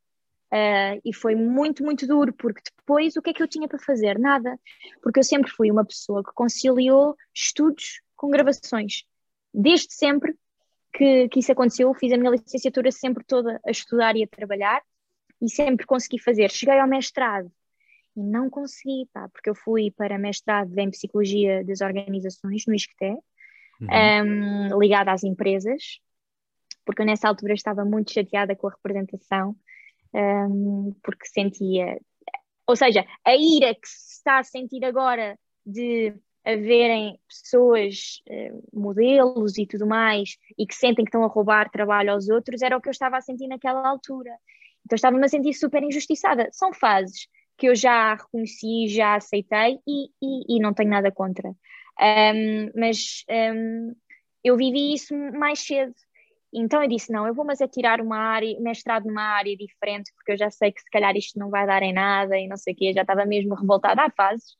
Uh, 0.53 1.01
e 1.05 1.13
foi 1.13 1.35
muito, 1.35 1.85
muito 1.85 2.07
duro, 2.07 2.33
porque 2.33 2.63
depois 2.77 3.17
o 3.17 3.23
que 3.23 3.31
é 3.31 3.33
que 3.33 3.43
eu 3.43 3.49
tinha 3.49 3.69
para 3.69 3.79
fazer? 3.79 4.19
Nada. 4.19 4.59
Porque 5.03 5.19
eu 5.19 5.25
sempre 5.25 5.51
fui 5.51 5.71
uma 5.71 5.85
pessoa 5.85 6.23
que 6.23 6.33
conciliou 6.33 7.17
estudos 7.35 8.01
com 8.17 8.31
gravações. 8.31 9.05
Desde 9.53 9.93
sempre 9.93 10.37
que, 10.93 11.29
que 11.29 11.41
isso 11.41 11.51
aconteceu, 11.51 11.93
fiz 11.95 12.13
a 12.13 12.17
minha 12.17 12.31
licenciatura 12.31 12.93
sempre 12.93 13.25
toda 13.25 13.61
a 13.67 13.71
estudar 13.71 14.17
e 14.17 14.23
a 14.23 14.29
trabalhar, 14.29 14.83
e 15.41 15.49
sempre 15.51 15.87
consegui 15.87 16.21
fazer. 16.21 16.51
Cheguei 16.51 16.79
ao 16.79 16.89
mestrado 16.89 17.51
e 18.21 18.23
não 18.23 18.51
consegui, 18.51 19.09
pá, 19.13 19.29
porque 19.29 19.49
eu 19.49 19.55
fui 19.55 19.91
para 19.91 20.19
mestrado 20.19 20.77
em 20.79 20.91
Psicologia 20.91 21.65
das 21.65 21.81
Organizações 21.81 22.65
no 22.67 22.75
ISCTE, 22.75 23.17
uhum. 23.81 24.73
um, 24.73 24.79
ligada 24.79 25.11
às 25.11 25.25
empresas, 25.25 26.01
porque 26.85 27.03
eu 27.03 27.07
nessa 27.07 27.29
altura 27.29 27.55
estava 27.55 27.85
muito 27.85 28.13
chateada 28.13 28.55
com 28.55 28.69
a 28.69 28.71
representação, 28.71 29.57
um, 30.13 30.95
porque 31.03 31.27
sentia, 31.27 31.99
ou 32.67 32.77
seja, 32.77 33.05
a 33.25 33.35
ira 33.35 33.75
que 33.75 33.89
se 33.89 34.17
está 34.17 34.39
a 34.39 34.45
sentir 34.45 34.85
agora 34.85 35.39
de 35.65 36.15
haverem 36.45 37.19
pessoas, 37.29 38.23
uh, 38.29 38.79
modelos 38.79 39.57
e 39.59 39.67
tudo 39.67 39.87
mais, 39.87 40.37
e 40.59 40.67
que 40.67 40.75
sentem 40.75 41.05
que 41.05 41.09
estão 41.09 41.25
a 41.25 41.29
roubar 41.29 41.71
trabalho 41.71 42.13
aos 42.13 42.29
outros, 42.29 42.63
era 42.63 42.77
o 42.77 42.81
que 42.81 42.89
eu 42.89 42.93
estava 42.93 43.17
a 43.17 43.21
sentir 43.21 43.47
naquela 43.47 43.89
altura. 43.89 44.31
Então 44.85 44.97
estava-me 44.97 45.25
a 45.25 45.29
sentir 45.29 45.53
super 45.55 45.83
injustiçada. 45.83 46.49
São 46.53 46.73
fases 46.73 47.29
que 47.61 47.69
eu 47.69 47.75
já 47.75 48.15
reconheci, 48.15 48.89
já 48.89 49.17
aceitei 49.17 49.79
e, 49.87 50.07
e, 50.23 50.57
e 50.57 50.61
não 50.61 50.73
tenho 50.73 50.89
nada 50.89 51.13
contra. 51.13 51.51
Um, 51.51 52.71
mas 52.75 53.23
um, 53.29 53.95
eu 54.43 54.57
vivi 54.57 54.95
isso 54.95 55.15
mais 55.35 55.61
cedo. 55.61 55.93
Então 56.53 56.83
eu 56.83 56.89
disse: 56.89 57.13
não, 57.13 57.27
eu 57.27 57.35
vou 57.35 57.45
mas 57.45 57.61
é 57.61 57.69
tirar 57.69 58.01
uma 58.01 58.17
área, 58.17 58.59
mestrado 58.61 59.07
numa 59.07 59.23
área 59.23 59.55
diferente, 59.55 60.11
porque 60.17 60.33
eu 60.33 60.39
já 60.39 60.51
sei 60.51 60.73
que 60.73 60.81
se 60.81 60.91
calhar 60.91 61.15
isto 61.17 61.39
não 61.39 61.51
vai 61.51 61.67
dar 61.67 61.83
em 61.83 61.93
nada 61.93 62.39
e 62.39 62.49
não 62.49 62.57
sei 62.57 62.73
o 62.73 62.77
quê, 62.77 62.93
já 62.95 63.03
estava 63.03 63.27
mesmo 63.27 63.55
revoltada 63.55 64.03
há 64.03 64.11
fases. 64.11 64.57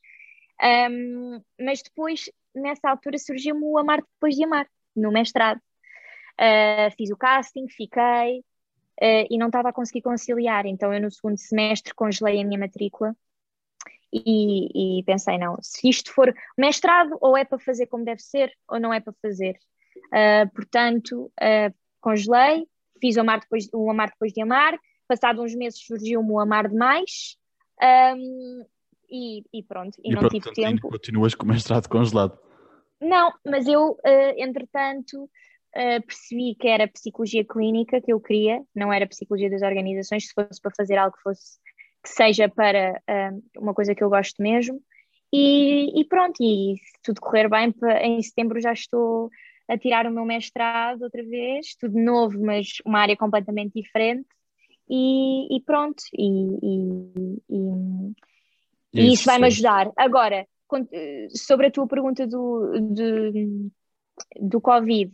Um, 0.61 1.41
mas 1.59 1.81
depois, 1.81 2.29
nessa 2.55 2.87
altura, 2.87 3.17
surgiu-me 3.17 3.63
o 3.63 3.79
Amar 3.79 4.01
Depois 4.01 4.35
de 4.35 4.43
Amar, 4.43 4.67
no 4.95 5.11
mestrado. 5.11 5.59
Uh, 6.39 6.95
fiz 6.95 7.09
o 7.09 7.17
casting, 7.17 7.67
fiquei, 7.67 8.43
uh, 9.01 9.27
e 9.29 9.37
não 9.37 9.47
estava 9.47 9.69
a 9.69 9.73
conseguir 9.73 10.01
conciliar. 10.01 10.65
Então, 10.65 10.93
eu 10.93 11.01
no 11.01 11.11
segundo 11.11 11.37
semestre 11.37 11.93
congelei 11.93 12.39
a 12.39 12.45
minha 12.45 12.59
matrícula 12.59 13.15
e, 14.13 14.99
e, 14.99 15.03
pensei: 15.03 15.37
não, 15.37 15.57
se 15.61 15.89
isto 15.89 16.13
for 16.13 16.33
mestrado, 16.57 17.17
ou 17.19 17.35
é 17.35 17.45
para 17.45 17.59
fazer 17.59 17.87
como 17.87 18.05
deve 18.05 18.21
ser, 18.21 18.51
ou 18.67 18.79
não 18.79 18.93
é 18.93 18.99
para 18.99 19.13
fazer. 19.21 19.57
Uh, 20.07 20.49
portanto, 20.53 21.31
uh, 21.41 21.73
congelei, 21.99 22.67
fiz 22.99 23.15
o 23.15 23.21
Amar, 23.21 23.39
depois, 23.39 23.69
o 23.73 23.89
Amar 23.89 24.09
Depois 24.09 24.33
de 24.33 24.41
Amar. 24.41 24.77
Passado 25.07 25.41
uns 25.41 25.55
meses 25.55 25.83
surgiu-me 25.85 26.31
o 26.31 26.39
Amar 26.39 26.69
Demais. 26.69 27.37
Um, 27.81 28.65
e, 29.09 29.43
e, 29.51 29.63
pronto, 29.63 29.97
e, 30.03 30.11
e 30.11 30.15
não 30.15 30.29
tive 30.29 30.53
tempo. 30.53 30.89
Continuas 30.89 31.35
com 31.35 31.45
o 31.45 31.49
mestrado 31.49 31.89
congelado? 31.89 32.37
Não, 33.01 33.33
mas 33.45 33.67
eu, 33.67 33.91
uh, 33.91 34.33
entretanto, 34.37 35.29
uh, 35.75 36.05
percebi 36.05 36.55
que 36.55 36.67
era 36.67 36.87
psicologia 36.87 37.45
clínica 37.45 38.01
que 38.01 38.11
eu 38.11 38.19
queria, 38.19 38.61
não 38.75 38.91
era 38.91 39.07
psicologia 39.07 39.49
das 39.49 39.61
organizações, 39.61 40.27
se 40.27 40.33
fosse 40.33 40.61
para 40.61 40.71
fazer 40.75 40.97
algo 40.97 41.15
que 41.15 41.23
fosse 41.23 41.59
que 42.03 42.09
seja 42.09 42.49
para 42.49 42.99
uh, 43.07 43.61
uma 43.61 43.73
coisa 43.73 43.93
que 43.93 44.03
eu 44.03 44.09
gosto 44.09 44.41
mesmo. 44.41 44.81
E, 45.31 46.01
e, 46.01 46.05
pronto, 46.05 46.35
e 46.41 46.75
se 46.77 47.01
tudo 47.03 47.21
correr 47.21 47.47
bem, 47.47 47.73
em 48.01 48.21
setembro 48.21 48.59
já 48.59 48.73
estou 48.73 49.29
a 49.67 49.77
tirar 49.77 50.05
o 50.05 50.11
meu 50.11 50.25
mestrado 50.25 51.03
outra 51.03 51.23
vez, 51.23 51.75
tudo 51.79 51.97
novo, 51.97 52.43
mas 52.43 52.67
uma 52.85 52.99
área 52.99 53.15
completamente 53.15 53.73
diferente. 53.73 54.27
E, 54.89 55.55
e 55.55 55.61
pronto, 55.61 56.03
e, 56.13 57.37
e 58.93 59.13
isso 59.13 59.25
vai-me 59.25 59.45
ajudar. 59.45 59.89
Agora, 59.95 60.45
sobre 61.29 61.67
a 61.67 61.71
tua 61.71 61.87
pergunta 61.87 62.27
do, 62.27 62.71
do, 62.81 63.71
do 64.41 64.59
Covid, 64.59 65.13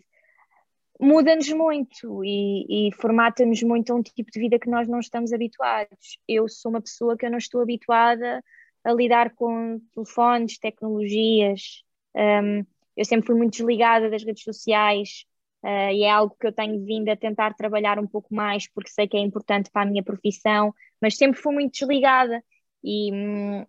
muda-nos 0.99 1.49
muito 1.49 2.23
e, 2.23 2.89
e 2.89 2.93
formata-nos 2.95 3.61
muito 3.63 3.91
a 3.91 3.95
um 3.95 4.01
tipo 4.01 4.31
de 4.31 4.39
vida 4.39 4.59
que 4.59 4.69
nós 4.69 4.87
não 4.87 4.99
estamos 4.99 5.31
habituados. 5.31 6.17
Eu 6.27 6.47
sou 6.49 6.71
uma 6.71 6.81
pessoa 6.81 7.17
que 7.17 7.25
eu 7.25 7.31
não 7.31 7.37
estou 7.37 7.61
habituada 7.61 8.43
a 8.83 8.93
lidar 8.93 9.33
com 9.35 9.79
telefones, 9.93 10.57
tecnologias. 10.57 11.83
Um, 12.15 12.65
eu 12.95 13.05
sempre 13.05 13.27
fui 13.27 13.35
muito 13.35 13.51
desligada 13.51 14.09
das 14.09 14.23
redes 14.23 14.43
sociais 14.43 15.25
uh, 15.63 15.91
e 15.91 16.03
é 16.03 16.09
algo 16.09 16.35
que 16.39 16.47
eu 16.47 16.51
tenho 16.51 16.83
vindo 16.83 17.09
a 17.09 17.15
tentar 17.15 17.53
trabalhar 17.53 17.99
um 17.99 18.07
pouco 18.07 18.33
mais 18.33 18.67
porque 18.71 18.89
sei 18.89 19.07
que 19.07 19.17
é 19.17 19.19
importante 19.19 19.69
para 19.71 19.83
a 19.83 19.85
minha 19.85 20.03
profissão, 20.03 20.73
mas 21.01 21.17
sempre 21.17 21.39
fui 21.39 21.53
muito 21.53 21.73
desligada 21.73 22.43
e, 22.83 23.11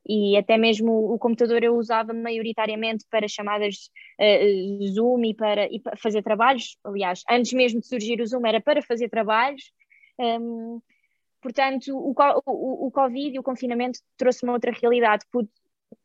e 0.06 0.36
até 0.36 0.56
mesmo 0.56 1.12
o 1.12 1.18
computador 1.18 1.62
eu 1.62 1.76
usava 1.76 2.12
maioritariamente 2.12 3.04
para 3.10 3.26
chamadas 3.26 3.90
uh, 4.20 4.86
Zoom 4.86 5.24
e 5.24 5.34
para, 5.34 5.66
e 5.72 5.80
para 5.80 5.96
fazer 5.96 6.22
trabalhos. 6.22 6.76
Aliás, 6.84 7.22
antes 7.28 7.52
mesmo 7.52 7.80
de 7.80 7.86
surgir 7.86 8.20
o 8.20 8.26
Zoom 8.26 8.46
era 8.46 8.60
para 8.60 8.82
fazer 8.82 9.08
trabalhos. 9.08 9.72
Um, 10.18 10.80
portanto, 11.40 11.96
o, 11.96 12.14
o, 12.46 12.86
o 12.86 12.90
Covid 12.90 13.34
e 13.34 13.38
o 13.38 13.42
confinamento 13.42 14.00
trouxe-me 14.16 14.52
outra 14.52 14.72
realidade 14.72 15.24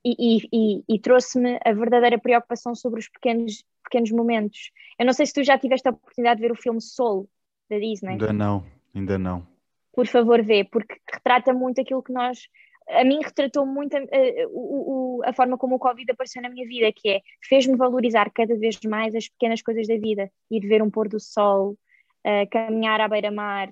e, 0.05 0.47
e, 0.51 0.83
e 0.87 0.99
trouxe-me 0.99 1.59
a 1.63 1.73
verdadeira 1.73 2.19
preocupação 2.19 2.75
sobre 2.75 2.99
os 2.99 3.09
pequenos, 3.09 3.63
pequenos 3.83 4.11
momentos. 4.11 4.71
Eu 4.99 5.05
não 5.05 5.13
sei 5.13 5.25
se 5.25 5.33
tu 5.33 5.43
já 5.43 5.57
tiveste 5.57 5.87
a 5.87 5.91
oportunidade 5.91 6.41
de 6.41 6.47
ver 6.47 6.51
o 6.51 6.61
filme 6.61 6.81
Soul, 6.81 7.29
da 7.69 7.77
Disney? 7.77 8.13
Ainda 8.13 8.33
não, 8.33 8.65
ainda 8.93 9.17
não. 9.17 9.47
Por 9.93 10.07
favor, 10.07 10.41
vê, 10.41 10.63
porque 10.63 10.95
retrata 11.11 11.53
muito 11.53 11.79
aquilo 11.79 12.01
que 12.01 12.11
nós. 12.11 12.47
A 12.89 13.03
mim 13.03 13.19
retratou 13.23 13.65
muito 13.65 13.95
a, 13.95 13.99
a, 13.99 15.29
a, 15.29 15.33
forma 15.33 15.57
como 15.57 15.75
o 15.75 15.79
Covid 15.79 16.11
apareceu 16.11 16.41
na 16.41 16.49
minha 16.49 16.67
vida, 16.67 16.91
que 16.91 17.09
é 17.09 17.21
fez-me 17.47 17.77
valorizar 17.77 18.29
cada 18.31 18.55
vez 18.57 18.79
mais 18.85 19.15
as 19.15 19.27
pequenas 19.27 19.61
coisas 19.61 19.87
da 19.87 19.97
vida, 19.97 20.29
ir 20.51 20.67
ver 20.67 20.81
um 20.81 20.89
pôr 20.89 21.07
do 21.07 21.19
sol, 21.19 21.71
uh, 21.71 22.49
caminhar 22.51 22.99
à 23.01 23.07
beira-mar, 23.07 23.71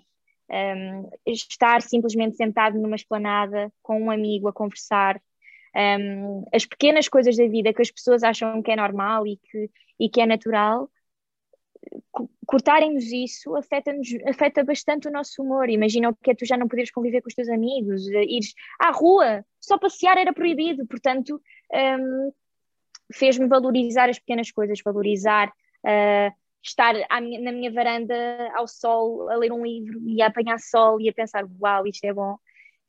um, 0.49 1.09
estar 1.25 1.81
simplesmente 1.81 2.35
sentado 2.35 2.77
numa 2.79 2.95
esplanada 2.95 3.71
com 3.81 4.01
um 4.01 4.11
amigo 4.11 4.47
a 4.47 4.53
conversar, 4.53 5.21
um, 5.75 6.45
as 6.53 6.65
pequenas 6.65 7.07
coisas 7.07 7.37
da 7.37 7.47
vida 7.47 7.73
que 7.73 7.81
as 7.81 7.91
pessoas 7.91 8.23
acham 8.23 8.61
que 8.61 8.71
é 8.71 8.75
normal 8.75 9.25
e 9.25 9.37
que, 9.37 9.69
e 9.99 10.09
que 10.09 10.21
é 10.21 10.25
natural, 10.25 10.89
cortarem-nos 12.45 13.05
isso 13.11 13.55
afeta, 13.55 13.91
afeta 14.27 14.63
bastante 14.63 15.07
o 15.07 15.11
nosso 15.11 15.41
humor. 15.41 15.69
Imagina 15.69 16.09
o 16.09 16.15
que 16.15 16.31
é 16.31 16.35
tu 16.35 16.45
já 16.45 16.57
não 16.57 16.67
poderes 16.67 16.91
conviver 16.91 17.21
com 17.21 17.27
os 17.27 17.33
teus 17.33 17.49
amigos, 17.49 18.07
eh, 18.09 18.25
ires 18.25 18.53
à 18.79 18.91
rua, 18.91 19.45
só 19.59 19.77
passear 19.77 20.17
era 20.17 20.33
proibido, 20.33 20.85
portanto, 20.85 21.41
um, 21.73 22.31
fez-me 23.13 23.47
valorizar 23.47 24.09
as 24.09 24.19
pequenas 24.19 24.51
coisas, 24.51 24.79
valorizar 24.83 25.47
uh, 25.49 26.35
estar 26.63 26.93
minha, 27.21 27.41
na 27.41 27.51
minha 27.51 27.71
varanda 27.71 28.15
ao 28.55 28.67
sol 28.67 29.29
a 29.29 29.35
ler 29.35 29.51
um 29.51 29.63
livro 29.63 29.99
e 30.07 30.21
a 30.21 30.27
apanhar 30.27 30.59
sol 30.59 30.99
e 31.01 31.09
a 31.09 31.13
pensar, 31.13 31.45
uau, 31.59 31.87
isto 31.87 32.05
é 32.05 32.13
bom. 32.13 32.37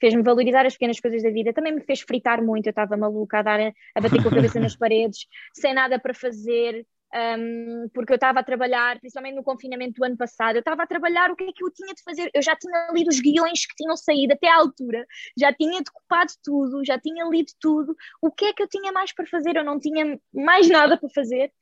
Fez-me 0.00 0.22
valorizar 0.22 0.66
as 0.66 0.74
pequenas 0.74 0.98
coisas 0.98 1.22
da 1.22 1.30
vida, 1.30 1.52
também 1.52 1.72
me 1.72 1.80
fez 1.80 2.00
fritar 2.00 2.42
muito, 2.42 2.66
eu 2.66 2.70
estava 2.70 2.96
maluca 2.96 3.38
a, 3.38 3.42
dar, 3.42 3.60
a 3.94 4.00
bater 4.00 4.20
com 4.22 4.28
a 4.28 4.34
cabeça 4.34 4.58
nas 4.60 4.76
paredes, 4.76 5.26
sem 5.54 5.72
nada 5.72 5.98
para 5.98 6.12
fazer, 6.12 6.84
um, 7.14 7.88
porque 7.92 8.12
eu 8.12 8.16
estava 8.16 8.40
a 8.40 8.44
trabalhar, 8.44 8.98
principalmente 8.98 9.34
no 9.34 9.42
confinamento 9.42 9.94
do 9.94 10.04
ano 10.04 10.16
passado, 10.16 10.56
eu 10.56 10.60
estava 10.60 10.82
a 10.82 10.86
trabalhar 10.86 11.30
o 11.30 11.36
que 11.36 11.44
é 11.44 11.52
que 11.52 11.64
eu 11.64 11.70
tinha 11.70 11.94
de 11.94 12.02
fazer, 12.02 12.30
eu 12.32 12.42
já 12.42 12.56
tinha 12.56 12.88
lido 12.92 13.08
os 13.08 13.20
guiões 13.20 13.66
que 13.66 13.74
tinham 13.76 13.96
saído 13.96 14.32
até 14.32 14.48
à 14.48 14.56
altura, 14.56 15.06
já 15.36 15.52
tinha 15.52 15.82
decupado 15.82 16.32
tudo, 16.42 16.84
já 16.84 16.98
tinha 16.98 17.24
lido 17.26 17.52
tudo, 17.60 17.94
o 18.20 18.30
que 18.30 18.46
é 18.46 18.52
que 18.52 18.62
eu 18.62 18.68
tinha 18.68 18.92
mais 18.92 19.14
para 19.14 19.26
fazer? 19.26 19.56
Eu 19.56 19.64
não 19.64 19.78
tinha 19.78 20.18
mais 20.32 20.68
nada 20.68 20.96
para 20.96 21.08
fazer, 21.10 21.52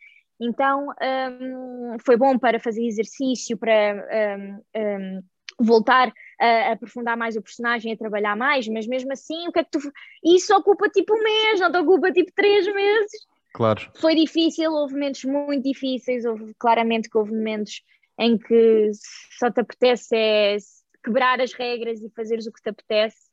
então 0.40 0.88
um, 1.02 1.96
foi 2.04 2.16
bom 2.16 2.38
para 2.38 2.58
fazer 2.58 2.86
exercício, 2.86 3.58
para 3.58 4.60
um, 4.76 5.20
voltar 5.58 6.12
a, 6.40 6.72
aprofundar 6.72 7.16
mais 7.16 7.36
o 7.36 7.42
personagem, 7.42 7.92
a 7.92 7.96
trabalhar 7.96 8.36
mais, 8.36 8.66
mas 8.68 8.86
mesmo 8.86 9.12
assim, 9.12 9.48
o 9.48 9.52
que 9.52 9.58
é 9.60 9.64
que 9.64 9.70
tu. 9.70 9.78
Isso 10.24 10.54
ocupa 10.56 10.88
tipo 10.88 11.14
um 11.14 11.22
mês, 11.22 11.60
não 11.60 11.70
te 11.70 11.78
ocupa 11.78 12.10
tipo 12.10 12.32
três 12.34 12.66
meses. 12.72 13.30
Claro. 13.52 13.90
Foi 13.96 14.14
difícil, 14.14 14.72
houve 14.72 14.94
momentos 14.94 15.24
muito 15.24 15.64
difíceis, 15.64 16.24
houve 16.24 16.54
claramente 16.58 17.08
que 17.10 17.18
houve 17.18 17.32
momentos 17.32 17.82
em 18.18 18.36
que 18.36 18.90
só 19.38 19.50
te 19.50 19.60
apetece 19.60 20.14
é 20.14 20.56
quebrar 21.02 21.40
as 21.40 21.52
regras 21.52 22.02
e 22.02 22.10
fazeres 22.10 22.46
o 22.46 22.52
que 22.52 22.62
te 22.62 22.68
apetece, 22.68 23.30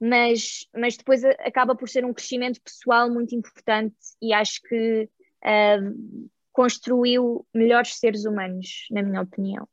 mas, 0.00 0.66
mas 0.76 0.96
depois 0.96 1.24
acaba 1.24 1.74
por 1.74 1.88
ser 1.88 2.04
um 2.04 2.12
crescimento 2.12 2.60
pessoal 2.60 3.10
muito 3.10 3.34
importante 3.34 3.96
e 4.20 4.32
acho 4.32 4.60
que 4.62 5.08
uh, 5.44 6.28
construiu 6.52 7.46
melhores 7.54 7.94
seres 7.94 8.24
humanos, 8.24 8.86
na 8.90 9.02
minha 9.02 9.22
opinião. 9.22 9.66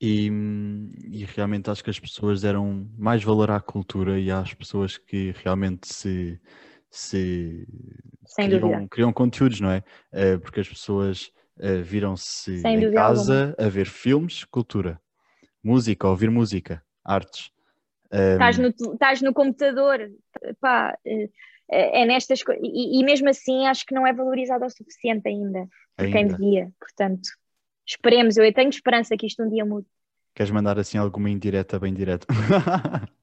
E, 0.00 0.30
e, 1.10 1.24
realmente 1.24 1.70
acho 1.70 1.82
que 1.82 1.90
as 1.90 1.98
pessoas 1.98 2.42
deram 2.42 2.88
mais 2.96 3.24
valor 3.24 3.50
à 3.50 3.60
cultura 3.60 4.18
e 4.20 4.30
às 4.30 4.54
pessoas 4.54 4.96
que 4.96 5.34
realmente 5.42 5.92
se, 5.92 6.40
se 6.90 7.66
criam, 8.36 8.88
criam, 8.88 9.12
conteúdos, 9.12 9.60
não 9.60 9.70
é? 9.70 9.82
Uh, 10.12 10.38
porque 10.40 10.60
as 10.60 10.68
pessoas 10.68 11.30
uh, 11.58 11.82
viram-se 11.82 12.62
em 12.66 12.92
casa 12.92 13.48
alguma. 13.50 13.66
a 13.66 13.68
ver 13.68 13.86
filmes, 13.86 14.44
cultura, 14.44 15.00
música, 15.62 16.08
ouvir 16.08 16.30
música, 16.30 16.82
artes. 17.04 17.50
Estás 18.10 18.56
no, 18.56 18.68
estás 18.68 19.20
no 19.20 19.34
computador, 19.34 20.10
pá, 20.60 20.96
eh, 21.04 21.28
é 21.68 22.06
nestas 22.06 22.42
coisas, 22.42 22.62
e, 22.64 22.98
e, 22.98 23.04
mesmo 23.04 23.28
assim 23.28 23.66
acho 23.66 23.84
que 23.84 23.94
não 23.94 24.06
é 24.06 24.14
valorizado 24.14 24.64
o 24.64 24.70
suficiente 24.70 25.28
ainda, 25.28 25.68
por 25.94 26.06
ainda. 26.06 26.16
quem 26.16 26.26
devia, 26.26 26.72
portanto 26.80 27.28
Esperemos, 27.88 28.36
eu 28.36 28.52
tenho 28.52 28.68
esperança 28.68 29.16
que 29.16 29.26
isto 29.26 29.42
um 29.42 29.48
dia 29.48 29.64
mude. 29.64 29.86
Queres 30.34 30.52
mandar 30.52 30.78
assim 30.78 30.98
alguma 30.98 31.30
indireta 31.30 31.78
bem 31.80 31.94
direta? 31.94 32.26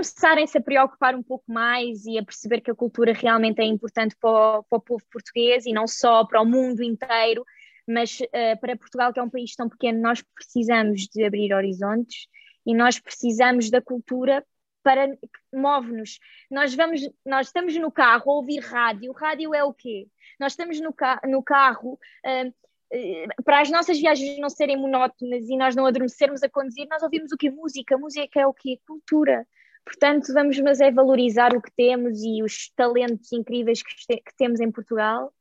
começarem-se 0.00 0.56
a 0.56 0.62
preocupar 0.62 1.14
um 1.14 1.22
pouco 1.22 1.44
mais 1.46 2.06
e 2.06 2.18
a 2.18 2.24
perceber 2.24 2.62
que 2.62 2.70
a 2.70 2.74
cultura 2.74 3.12
realmente 3.12 3.60
é 3.60 3.64
importante 3.64 4.16
para 4.18 4.30
o, 4.30 4.62
para 4.62 4.78
o 4.78 4.80
povo 4.80 5.04
português 5.12 5.66
e 5.66 5.72
não 5.74 5.86
só 5.86 6.24
para 6.24 6.40
o 6.40 6.46
mundo 6.46 6.82
inteiro, 6.82 7.44
mas 7.86 8.18
uh, 8.20 8.58
para 8.60 8.76
Portugal, 8.76 9.12
que 9.12 9.20
é 9.20 9.22
um 9.22 9.28
país 9.28 9.54
tão 9.54 9.68
pequeno, 9.68 10.00
nós 10.00 10.22
precisamos 10.34 11.02
de 11.02 11.22
abrir 11.22 11.52
horizontes 11.52 12.28
e 12.64 12.74
nós 12.74 12.98
precisamos 12.98 13.68
da 13.68 13.82
cultura 13.82 14.42
para 14.82 15.06
move-nos. 15.52 16.18
Nós 16.50 16.74
vamos, 16.74 17.02
nós 17.26 17.48
estamos 17.48 17.76
no 17.76 17.92
carro 17.92 18.30
a 18.30 18.34
ouvir 18.36 18.60
rádio. 18.60 19.12
Rádio 19.12 19.54
é 19.54 19.62
o 19.62 19.74
quê? 19.74 20.08
Nós 20.38 20.52
estamos 20.52 20.80
no, 20.80 20.94
ca 20.94 21.20
no 21.26 21.42
carro 21.42 21.98
uh, 22.24 23.44
para 23.44 23.60
as 23.60 23.70
nossas 23.70 24.00
viagens 24.00 24.38
não 24.38 24.48
serem 24.48 24.78
monótonas 24.78 25.48
e 25.48 25.56
nós 25.58 25.76
não 25.76 25.84
adormecermos 25.84 26.42
a 26.42 26.48
conduzir, 26.48 26.88
nós 26.90 27.02
ouvimos 27.02 27.30
o 27.30 27.36
que? 27.36 27.50
Música. 27.50 27.98
Música 27.98 28.40
é 28.40 28.46
o 28.46 28.54
que? 28.54 28.80
Cultura. 28.86 29.46
Portanto, 29.84 30.32
vamos 30.32 30.58
mas 30.60 30.80
é 30.80 30.90
valorizar 30.90 31.54
o 31.54 31.60
que 31.60 31.72
temos 31.76 32.22
e 32.22 32.42
os 32.42 32.70
talentos 32.76 33.32
incríveis 33.32 33.82
que, 33.82 34.16
que 34.16 34.36
temos 34.36 34.60
em 34.60 34.70
Portugal 34.70 35.32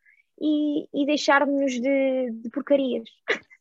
e, 0.41 0.87
e 0.93 1.05
deixarmos 1.05 1.73
de, 1.73 2.31
de 2.31 2.49
porcarias. 2.49 3.09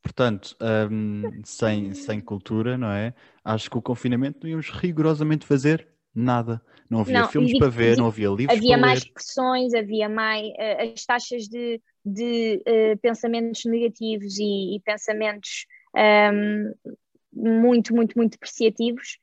Portanto, 0.02 0.56
um, 0.90 1.42
sem, 1.44 1.92
sem 1.92 2.20
cultura, 2.20 2.78
não 2.78 2.90
é? 2.90 3.12
Acho 3.44 3.70
que 3.70 3.76
o 3.76 3.82
confinamento 3.82 4.38
não 4.42 4.48
íamos 4.48 4.70
rigorosamente 4.70 5.44
fazer 5.44 5.86
nada. 6.14 6.62
Não 6.88 7.00
havia 7.00 7.20
não, 7.20 7.28
filmes 7.28 7.58
para 7.58 7.68
ver, 7.68 7.96
não 7.98 8.06
havia 8.06 8.28
livros 8.28 8.56
havia 8.56 8.78
para 8.78 8.86
mais 8.86 9.04
ler. 9.04 9.12
pressões, 9.12 9.74
havia 9.74 10.08
mais 10.08 10.46
uh, 10.46 10.92
as 10.94 11.04
taxas 11.04 11.46
de, 11.46 11.80
de 12.04 12.62
uh, 12.66 12.98
pensamentos 12.98 13.64
negativos 13.66 14.38
e, 14.38 14.76
e 14.76 14.80
pensamentos 14.80 15.66
um, 16.32 16.72
muito, 17.32 17.94
muito, 17.94 18.16
muito 18.16 18.32
depreciativos 18.32 19.18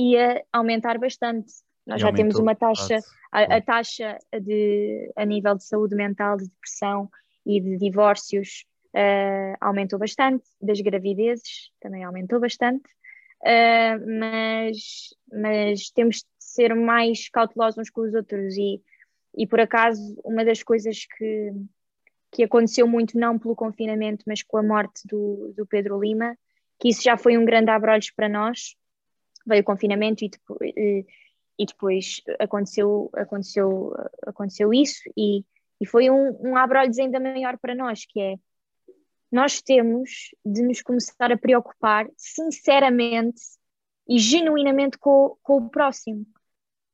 ia 0.00 0.44
aumentar 0.52 0.98
bastante. 0.98 1.52
Nós 1.86 2.00
e 2.00 2.02
já 2.02 2.12
temos 2.12 2.36
uma 2.36 2.54
taxa, 2.54 2.98
a, 3.32 3.56
a, 3.56 3.60
taxa 3.60 4.18
de, 4.40 5.12
a 5.16 5.24
nível 5.24 5.54
de 5.56 5.64
saúde 5.64 5.94
mental, 5.94 6.36
de 6.36 6.44
depressão 6.44 7.10
e 7.44 7.60
de 7.60 7.76
divórcios 7.76 8.64
uh, 8.94 9.56
aumentou 9.60 9.98
bastante, 9.98 10.44
das 10.60 10.80
gravidezes 10.80 11.72
também 11.80 12.04
aumentou 12.04 12.40
bastante, 12.40 12.84
uh, 13.42 14.18
mas, 14.18 15.14
mas 15.32 15.90
temos 15.90 16.16
de 16.16 16.24
ser 16.38 16.74
mais 16.74 17.28
cautelosos 17.28 17.78
uns 17.78 17.90
com 17.90 18.02
os 18.02 18.14
outros 18.14 18.56
e, 18.56 18.80
e 19.36 19.46
por 19.46 19.60
acaso 19.60 20.00
uma 20.24 20.44
das 20.44 20.62
coisas 20.62 21.06
que, 21.16 21.52
que 22.32 22.44
aconteceu 22.44 22.86
muito 22.86 23.18
não 23.18 23.38
pelo 23.38 23.56
confinamento, 23.56 24.24
mas 24.26 24.42
com 24.42 24.58
a 24.58 24.62
morte 24.62 25.00
do, 25.06 25.52
do 25.56 25.66
Pedro 25.66 26.00
Lima, 26.00 26.36
que 26.78 26.88
isso 26.88 27.02
já 27.02 27.16
foi 27.16 27.36
um 27.36 27.44
grande 27.44 27.70
abrolhos 27.70 28.10
para 28.10 28.28
nós, 28.28 28.74
veio 29.46 29.62
o 29.62 29.64
confinamento 29.64 30.24
e 30.24 30.28
depois, 30.28 30.72
e, 31.58 31.66
depois 31.66 32.22
aconteceu, 32.38 33.10
aconteceu, 33.14 33.94
aconteceu 34.26 34.72
isso 34.72 35.02
e, 35.16 35.44
e 35.80 35.86
foi 35.86 36.10
um, 36.10 36.36
um 36.40 36.56
abrolhos 36.56 36.98
ainda 36.98 37.20
maior 37.20 37.58
para 37.58 37.74
nós, 37.74 38.04
que 38.06 38.20
é 38.20 38.36
nós 39.30 39.62
temos 39.62 40.34
de 40.44 40.62
nos 40.62 40.82
começar 40.82 41.30
a 41.30 41.38
preocupar 41.38 42.08
sinceramente 42.16 43.40
e 44.08 44.18
genuinamente 44.18 44.98
com, 44.98 45.36
com 45.42 45.58
o 45.58 45.70
próximo 45.70 46.26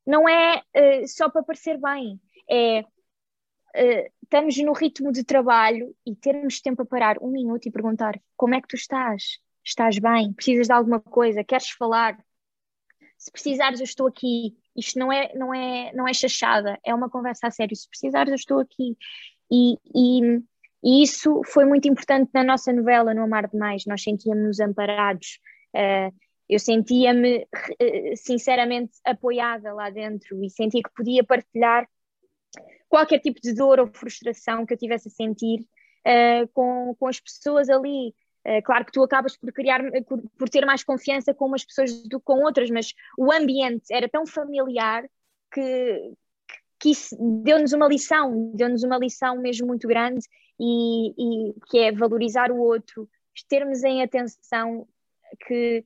não 0.07 0.29
é 0.29 0.59
uh, 0.59 1.09
só 1.09 1.29
para 1.29 1.43
parecer 1.43 1.79
bem, 1.79 2.21
é 2.49 2.81
uh, 2.81 4.13
estamos 4.23 4.57
no 4.59 4.73
ritmo 4.73 5.11
de 5.11 5.25
trabalho 5.25 5.95
e 6.07 6.15
termos 6.15 6.61
tempo 6.61 6.83
a 6.83 6.87
parar 6.87 7.19
um 7.21 7.31
minuto 7.31 7.67
e 7.67 7.73
perguntar 7.73 8.21
como 8.37 8.55
é 8.55 8.61
que 8.61 8.69
tu 8.69 8.77
estás? 8.77 9.39
Estás 9.65 9.99
bem? 9.99 10.33
Precisas 10.33 10.69
de 10.69 10.73
alguma 10.73 11.01
coisa? 11.01 11.43
Queres 11.43 11.71
falar? 11.71 12.17
Se 13.27 13.33
precisares, 13.33 13.81
eu 13.81 13.85
estou 13.85 14.07
aqui. 14.07 14.57
Isto 14.77 15.01
não 15.01 15.13
é, 15.13 15.35
não 15.35 15.53
é, 15.53 15.93
não 15.93 16.07
é 16.07 16.15
chachada, 16.15 16.79
é 16.85 16.95
uma 16.95 17.11
conversa 17.11 17.49
a 17.49 17.51
sério. 17.51 17.75
Se 17.75 17.89
precisares, 17.89 18.31
eu 18.31 18.37
estou 18.37 18.61
aqui. 18.61 18.97
E, 19.51 19.77
e, 19.93 20.21
e 20.85 21.03
isso 21.03 21.43
foi 21.45 21.65
muito 21.65 21.89
importante 21.89 22.31
na 22.33 22.45
nossa 22.45 22.73
novela, 22.73 23.13
No 23.13 23.25
Amar 23.25 23.49
Demais. 23.49 23.83
Nós 23.85 24.01
sentíamos-nos 24.01 24.61
amparados. 24.61 25.41
Uh, 25.75 26.15
eu 26.49 26.61
sentia-me 26.61 27.49
eh, 27.81 28.15
sinceramente 28.15 28.93
apoiada 29.05 29.75
lá 29.75 29.91
dentro 29.91 30.41
e 30.45 30.49
sentia 30.49 30.81
que 30.81 30.95
podia 30.95 31.25
partilhar 31.25 31.89
qualquer 32.89 33.19
tipo 33.19 33.41
de 33.41 33.53
dor 33.53 33.81
ou 33.81 33.89
frustração 33.89 34.65
que 34.65 34.73
eu 34.73 34.79
tivesse 34.79 35.09
a 35.09 35.11
sentir 35.11 35.63
uh, 36.07 36.47
com, 36.55 36.95
com 36.97 37.09
as 37.09 37.19
pessoas 37.19 37.69
ali. 37.69 38.15
Uh, 38.47 38.63
claro 38.63 38.85
que 38.85 38.93
tu 38.93 39.03
acabas 39.03 39.37
por 39.37 39.53
criar, 39.53 39.83
por, 40.07 40.23
por, 40.39 40.49
ter 40.49 40.65
mais 40.65 40.85
confiança 40.85 41.35
com 41.35 41.47
umas 41.47 41.65
pessoas 41.65 42.01
do 42.05 42.21
que 42.21 42.25
com 42.25 42.45
outras, 42.45 42.71
mas 42.71 42.95
o 43.19 43.33
ambiente 43.33 43.87
era 43.91 44.09
tão 44.09 44.25
familiar 44.25 45.05
que, 45.53 46.13
que 46.79 46.91
isso 46.91 47.17
deu-nos 47.43 47.73
uma 47.73 47.89
lição, 47.89 48.53
deu-nos 48.55 48.85
uma 48.85 48.99
lição 48.99 49.37
mesmo 49.39 49.67
muito 49.67 49.89
grande 49.89 50.25
e, 50.61 51.51
e 51.51 51.55
que 51.69 51.79
é 51.79 51.91
valorizar 51.91 52.53
o 52.53 52.59
outro, 52.59 53.09
termos 53.49 53.83
em 53.83 54.01
atenção 54.01 54.87
que 55.47 55.85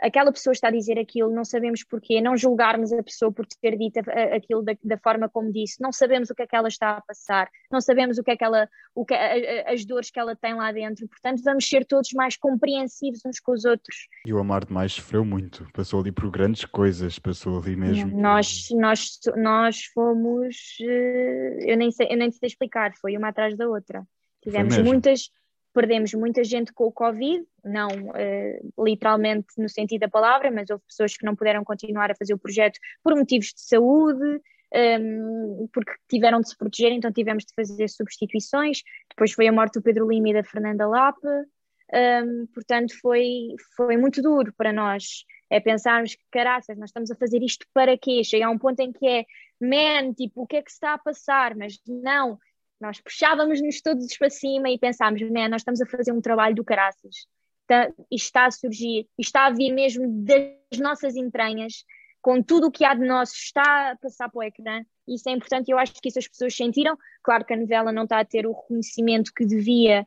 aquela 0.00 0.32
pessoa 0.32 0.52
está 0.52 0.68
a 0.68 0.70
dizer 0.70 0.98
aquilo, 0.98 1.30
não 1.30 1.44
sabemos 1.44 1.82
porquê, 1.84 2.20
não 2.20 2.36
julgarmos 2.36 2.92
a 2.92 3.02
pessoa 3.02 3.32
por 3.32 3.46
ter 3.46 3.76
dito 3.76 3.98
aquilo 4.34 4.62
da, 4.62 4.76
da, 4.82 4.98
forma 4.98 5.28
como 5.28 5.52
disse, 5.52 5.80
não 5.80 5.92
sabemos 5.92 6.30
o 6.30 6.34
que 6.34 6.42
é 6.42 6.46
que 6.46 6.56
ela 6.56 6.68
está 6.68 6.96
a 6.96 7.00
passar, 7.00 7.48
não 7.70 7.80
sabemos 7.80 8.18
o 8.18 8.22
que 8.22 8.30
é 8.30 8.36
que 8.36 8.44
ela, 8.44 8.68
o 8.94 9.04
que, 9.04 9.14
as 9.14 9.84
dores 9.84 10.10
que 10.10 10.18
ela 10.18 10.36
tem 10.36 10.54
lá 10.54 10.70
dentro, 10.72 11.08
portanto 11.08 11.42
vamos 11.42 11.68
ser 11.68 11.84
todos 11.84 12.10
mais 12.12 12.36
compreensivos 12.36 13.20
uns 13.24 13.40
com 13.40 13.52
os 13.52 13.64
outros. 13.64 14.08
E 14.26 14.32
o 14.32 14.38
Amar 14.38 14.64
demais 14.64 14.92
sofreu 14.92 15.24
muito, 15.24 15.66
passou 15.72 16.00
ali 16.00 16.12
por 16.12 16.30
grandes 16.30 16.64
coisas, 16.64 17.18
passou 17.18 17.58
ali 17.58 17.76
mesmo. 17.76 18.20
Nós, 18.20 18.68
nós, 18.72 19.18
nós 19.36 19.84
fomos, 19.94 20.76
eh, 20.80 21.72
eu 21.72 21.76
nem, 21.76 21.90
sei, 21.90 22.08
eu 22.10 22.16
nem 22.16 22.30
sei 22.30 22.46
explicar, 22.46 22.92
foi 23.00 23.16
uma 23.16 23.28
atrás 23.28 23.56
da 23.56 23.68
outra. 23.68 24.06
Tivemos 24.42 24.78
muitas 24.78 25.30
perdemos 25.76 26.14
muita 26.14 26.42
gente 26.42 26.72
com 26.72 26.84
o 26.84 26.92
Covid, 26.92 27.46
não 27.62 27.88
uh, 27.88 28.82
literalmente 28.82 29.48
no 29.58 29.68
sentido 29.68 30.00
da 30.00 30.08
palavra, 30.08 30.50
mas 30.50 30.70
houve 30.70 30.82
pessoas 30.86 31.14
que 31.14 31.26
não 31.26 31.36
puderam 31.36 31.62
continuar 31.62 32.10
a 32.10 32.14
fazer 32.14 32.32
o 32.32 32.38
projeto 32.38 32.80
por 33.04 33.14
motivos 33.14 33.48
de 33.48 33.60
saúde, 33.60 34.24
um, 34.24 34.40
ehm, 34.72 35.68
porque 35.74 35.92
tiveram 36.08 36.40
de 36.40 36.48
se 36.48 36.56
proteger, 36.56 36.92
então 36.92 37.12
tivemos 37.12 37.44
de 37.44 37.52
fazer 37.54 37.88
substituições. 37.90 38.80
Depois 39.10 39.32
foi 39.32 39.46
a 39.48 39.52
morte 39.52 39.74
do 39.74 39.82
Pedro 39.82 40.08
Lima 40.08 40.30
e 40.30 40.32
da 40.32 40.42
Fernanda 40.42 40.86
Lapa, 40.88 41.28
um, 41.28 41.96
ehm, 41.98 42.46
portanto 42.54 42.94
foi, 42.98 43.54
foi 43.76 43.98
muito 43.98 44.22
duro 44.22 44.54
para 44.56 44.72
nós. 44.72 45.26
É 45.50 45.60
pensarmos 45.60 46.14
que, 46.14 46.24
caraças, 46.32 46.78
nós 46.78 46.88
estamos 46.88 47.10
a 47.10 47.16
fazer 47.16 47.42
isto 47.42 47.66
para 47.74 47.98
quê? 47.98 48.24
Chega 48.24 48.46
a 48.46 48.50
um 48.50 48.58
ponto 48.58 48.80
em 48.80 48.92
que 48.92 49.06
é, 49.06 49.26
man, 49.60 50.14
tipo, 50.14 50.40
o 50.42 50.46
que 50.46 50.56
é 50.56 50.62
que 50.62 50.70
se 50.70 50.76
está 50.76 50.94
a 50.94 50.98
passar? 50.98 51.54
Mas 51.54 51.78
não, 51.86 52.38
nós 52.80 53.00
puxávamos-nos 53.00 53.80
todos 53.80 54.16
para 54.16 54.30
cima 54.30 54.70
e 54.70 54.78
pensámos, 54.78 55.20
né, 55.30 55.48
nós 55.48 55.62
estamos 55.62 55.80
a 55.80 55.86
fazer 55.86 56.12
um 56.12 56.20
trabalho 56.20 56.54
do 56.54 56.64
caraças. 56.64 57.26
Está, 57.62 57.92
está 58.10 58.46
a 58.46 58.50
surgir, 58.50 59.08
está 59.18 59.46
a 59.46 59.50
vir 59.50 59.72
mesmo 59.72 60.06
das 60.24 60.78
nossas 60.78 61.16
entranhas, 61.16 61.84
com 62.22 62.42
tudo 62.42 62.68
o 62.68 62.70
que 62.70 62.84
há 62.84 62.94
de 62.94 63.06
nós 63.06 63.32
está 63.32 63.92
a 63.92 63.96
passar 63.96 64.28
para 64.28 64.38
o 64.38 64.42
ecrã. 64.42 64.82
Isso 65.06 65.28
é 65.28 65.32
importante 65.32 65.68
e 65.68 65.72
eu 65.72 65.78
acho 65.78 65.94
que 65.94 66.08
isso 66.08 66.18
as 66.18 66.28
pessoas 66.28 66.54
sentiram. 66.54 66.96
Claro 67.22 67.44
que 67.44 67.54
a 67.54 67.56
novela 67.56 67.92
não 67.92 68.04
está 68.04 68.20
a 68.20 68.24
ter 68.24 68.46
o 68.46 68.52
reconhecimento 68.52 69.32
que 69.34 69.44
devia 69.44 70.06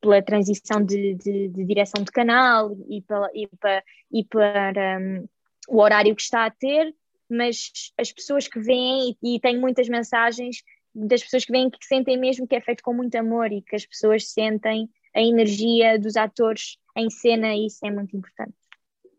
pela 0.00 0.22
transição 0.22 0.84
de, 0.84 1.14
de, 1.14 1.48
de 1.48 1.64
direção 1.64 2.02
de 2.04 2.12
canal 2.12 2.76
e, 2.88 3.02
pela, 3.02 3.28
e 3.34 3.48
para, 3.58 3.84
e 4.12 4.24
para 4.24 4.98
um, 5.00 5.28
o 5.68 5.80
horário 5.80 6.14
que 6.14 6.22
está 6.22 6.46
a 6.46 6.50
ter, 6.50 6.94
mas 7.28 7.92
as 7.98 8.12
pessoas 8.12 8.46
que 8.46 8.60
vêm 8.60 9.16
e, 9.22 9.36
e 9.36 9.40
têm 9.40 9.58
muitas 9.58 9.88
mensagens 9.88 10.62
das 10.96 11.22
pessoas 11.22 11.44
que 11.44 11.52
vêm 11.52 11.68
que 11.68 11.84
sentem 11.84 12.18
mesmo 12.18 12.46
que 12.46 12.56
é 12.56 12.60
feito 12.60 12.82
com 12.82 12.94
muito 12.94 13.14
amor 13.16 13.52
e 13.52 13.60
que 13.60 13.76
as 13.76 13.84
pessoas 13.84 14.30
sentem 14.30 14.88
a 15.14 15.20
energia 15.20 15.98
dos 15.98 16.16
atores 16.16 16.78
em 16.96 17.10
cena 17.10 17.54
e 17.54 17.66
isso 17.66 17.84
é 17.84 17.90
muito 17.90 18.16
importante. 18.16 18.54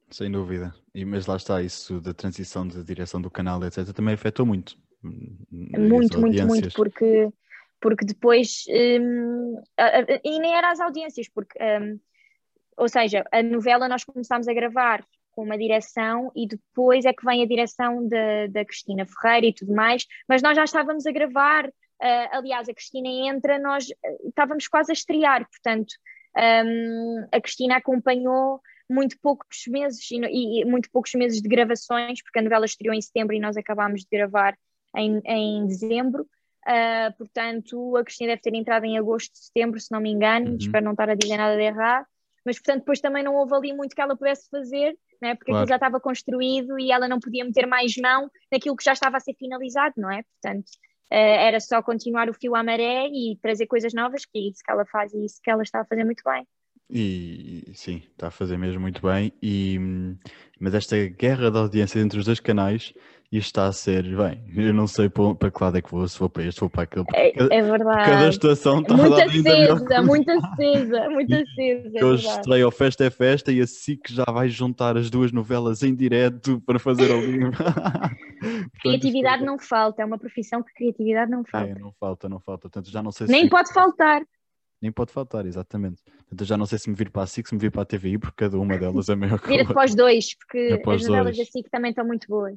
Sem 0.10 0.32
dúvida. 0.32 0.74
E, 0.96 1.06
mas 1.06 1.28
lá 1.28 1.36
está, 1.36 1.62
isso 1.62 2.00
da 2.00 2.14
transição 2.14 2.68
de 2.68 2.84
direção 2.84 3.22
do 3.22 3.30
canal, 3.30 3.64
etc., 3.64 3.94
também 3.94 4.14
afetou 4.14 4.46
muito. 4.46 4.78
Hum, 5.04 5.38
muito, 5.52 6.20
muito, 6.20 6.48
muito, 6.48 6.74
porque, 6.74 7.30
porque 7.80 8.06
depois. 8.06 8.64
Um, 8.70 9.62
e 10.24 10.40
nem 10.40 10.56
era 10.56 10.72
as 10.72 10.80
audiências, 10.80 11.28
porque. 11.30 11.60
Um, 11.62 12.00
ou 12.78 12.88
seja, 12.88 13.26
a 13.32 13.42
novela 13.42 13.90
nós 13.90 14.04
começámos 14.04 14.48
a 14.48 14.54
gravar 14.54 15.04
com 15.38 15.44
uma 15.44 15.56
direção 15.56 16.32
e 16.36 16.48
depois 16.48 17.06
é 17.06 17.14
que 17.14 17.24
vem 17.24 17.44
a 17.44 17.46
direção 17.46 18.08
da, 18.08 18.48
da 18.48 18.66
Cristina 18.66 19.06
Ferreira 19.06 19.46
e 19.46 19.54
tudo 19.54 19.72
mais, 19.72 20.04
mas 20.28 20.42
nós 20.42 20.56
já 20.56 20.64
estávamos 20.64 21.06
a 21.06 21.12
gravar, 21.12 21.68
uh, 21.68 22.30
aliás, 22.32 22.68
a 22.68 22.74
Cristina 22.74 23.08
entra, 23.08 23.60
nós 23.60 23.88
uh, 23.88 24.30
estávamos 24.30 24.68
quase 24.68 24.92
a 24.92 24.94
estrear, 24.94 25.48
portanto, 25.48 25.94
um, 26.66 27.28
a 27.32 27.40
Cristina 27.40 27.78
acompanhou 27.78 28.60
muito 28.90 29.16
poucos 29.22 29.68
meses 29.68 30.10
e, 30.10 30.62
e, 30.62 30.66
muito 30.66 30.90
poucos 30.90 31.14
meses 31.14 31.40
de 31.40 31.48
gravações, 31.48 32.24
porque 32.24 32.40
a 32.40 32.42
novela 32.42 32.66
estreou 32.66 32.96
em 32.96 33.02
setembro 33.02 33.36
e 33.36 33.40
nós 33.40 33.56
acabámos 33.58 34.02
de 34.02 34.08
gravar 34.10 34.58
em, 34.96 35.22
em 35.24 35.68
dezembro. 35.68 36.24
Uh, 36.66 37.16
portanto, 37.16 37.96
a 37.96 38.04
Cristina 38.04 38.32
deve 38.32 38.42
ter 38.42 38.56
entrado 38.56 38.86
em 38.86 38.98
agosto, 38.98 39.38
setembro, 39.38 39.80
se 39.80 39.92
não 39.92 40.02
me 40.02 40.10
engano, 40.10 40.50
uhum. 40.50 40.58
espero 40.58 40.84
não 40.84 40.94
estar 40.94 41.12
a 41.12 41.16
dizer 41.16 41.38
nada 41.38 41.56
de 41.56 41.62
errado, 41.62 42.08
mas 42.44 42.58
portanto 42.58 42.80
depois 42.80 43.00
também 43.00 43.24
não 43.24 43.36
houve 43.36 43.54
ali 43.54 43.74
muito 43.74 43.94
que 43.94 44.02
ela 44.02 44.16
pudesse 44.16 44.50
fazer 44.50 44.98
né? 45.22 45.36
porque 45.36 45.52
claro. 45.52 45.64
aquilo 45.64 45.70
já 45.70 45.76
estava 45.76 46.00
construído 46.00 46.80
e 46.80 46.92
ela 46.92 47.08
não 47.08 47.20
podia 47.20 47.44
meter 47.44 47.66
mais 47.66 47.96
mão 47.98 48.30
naquilo 48.52 48.76
que 48.76 48.84
já 48.84 48.94
estava 48.94 49.18
a 49.18 49.20
ser 49.20 49.34
finalizado, 49.36 49.96
não 49.98 50.12
é? 50.12 50.24
Portanto, 50.24 50.68
uh, 51.12 51.16
era 51.16 51.60
só 51.60 51.82
continuar 51.82 52.30
o 52.30 52.34
fio 52.34 52.56
à 52.56 52.64
maré 52.64 53.08
e 53.08 53.38
trazer 53.42 53.68
coisas 53.68 53.94
novas, 53.94 54.26
que 54.26 54.38
é 54.38 54.42
isso 54.50 54.64
que 54.64 54.72
ela 54.72 54.86
faz 54.86 55.14
e 55.14 55.26
isso 55.26 55.40
que 55.44 55.50
ela 55.50 55.64
está 55.64 55.82
a 55.82 55.86
fazer 55.86 56.04
muito 56.04 56.24
bem. 56.24 56.46
E 56.90 57.66
sim, 57.74 58.02
está 58.12 58.28
a 58.28 58.32
fazer 58.32 58.58
mesmo 58.58 58.80
muito 58.80 59.02
bem. 59.02 59.34
E, 59.42 59.78
mas 60.60 60.74
esta 60.74 60.96
guerra 61.08 61.52
de 61.52 61.58
audiência 61.58 62.00
entre 62.00 62.18
os 62.18 62.26
dois 62.26 62.40
canais 62.40 62.94
isto 63.30 63.48
está 63.48 63.68
a 63.68 63.74
ser, 63.74 64.04
bem, 64.04 64.42
eu 64.56 64.74
não 64.74 64.88
sei 64.88 65.10
para 65.10 65.52
que 65.52 65.64
lado 65.64 65.78
é 65.78 65.82
que 65.82 65.92
vou, 65.92 66.08
se 66.08 66.18
vou 66.18 66.30
para 66.30 66.44
este, 66.44 66.62
vou 66.62 66.70
para 66.70 66.84
aquele. 66.84 67.06
É, 67.14 67.58
é, 67.58 67.62
verdade. 67.62 68.10
Cada 68.10 68.30
estação 68.30 68.80
está 68.80 68.96
muito 68.96 69.16
acesa, 69.16 70.02
muito 70.02 70.32
acesa, 70.32 71.10
muito 71.10 71.36
acesa. 71.36 71.92
É 71.94 72.06
hoje 72.06 72.26
estreia 72.26 72.66
o 72.66 72.72
Festa 72.72 73.04
é 73.04 73.10
Festa 73.10 73.52
e 73.52 73.60
a 73.60 73.68
SIC 73.68 74.14
já 74.14 74.24
vai 74.24 74.48
juntar 74.48 74.96
as 74.96 75.10
duas 75.10 75.34
novelas 75.34 75.84
em 75.84 75.94
direto 75.94 76.62
para 76.62 76.80
fazer 76.80 77.12
ao 77.12 77.20
vivo. 77.20 77.52
criatividade 78.82 79.44
não 79.44 79.60
falta, 79.60 80.02
é 80.02 80.06
uma 80.06 80.18
profissão 80.18 80.64
que 80.64 80.74
criatividade 80.74 81.30
não 81.30 81.44
falta. 81.44 81.70
É, 81.70 81.76
não 81.76 81.92
falta, 82.00 82.30
não 82.30 82.40
falta. 82.40 82.62
Portanto, 82.62 82.90
já 82.90 83.04
não 83.04 83.12
sei 83.12 83.28
Nem 83.28 83.50
pode 83.50 83.74
faltar. 83.74 84.22
Nem 84.82 84.92
pode 84.92 85.12
faltar, 85.12 85.46
exatamente. 85.46 86.02
Portanto, 86.30 86.46
já 86.46 86.56
não 86.56 86.66
sei 86.66 86.80
se 86.80 86.90
me 86.90 86.96
vir 86.96 87.10
para 87.10 87.24
a 87.24 87.28
SIC, 87.28 87.48
se 87.48 87.56
me 87.56 87.60
vir 87.60 87.72
para 87.72 87.82
a 87.82 87.86
TVI, 87.86 88.20
porque 88.20 88.46
cada 88.46 88.58
uma 88.58 88.78
delas 88.78 89.10
é 89.10 89.16
maior 89.16 89.40
que 89.40 89.48
Vira-te 89.48 89.74
para 89.74 89.86
os 89.86 89.96
dois, 89.96 90.34
porque 90.38 90.58
é 90.58 90.76
as 90.76 91.04
novelas 91.04 91.36
dois. 91.36 91.38
da 91.38 91.52
SIC 91.52 91.70
também 91.70 91.90
estão 91.90 92.06
muito 92.06 92.28
boas. 92.30 92.56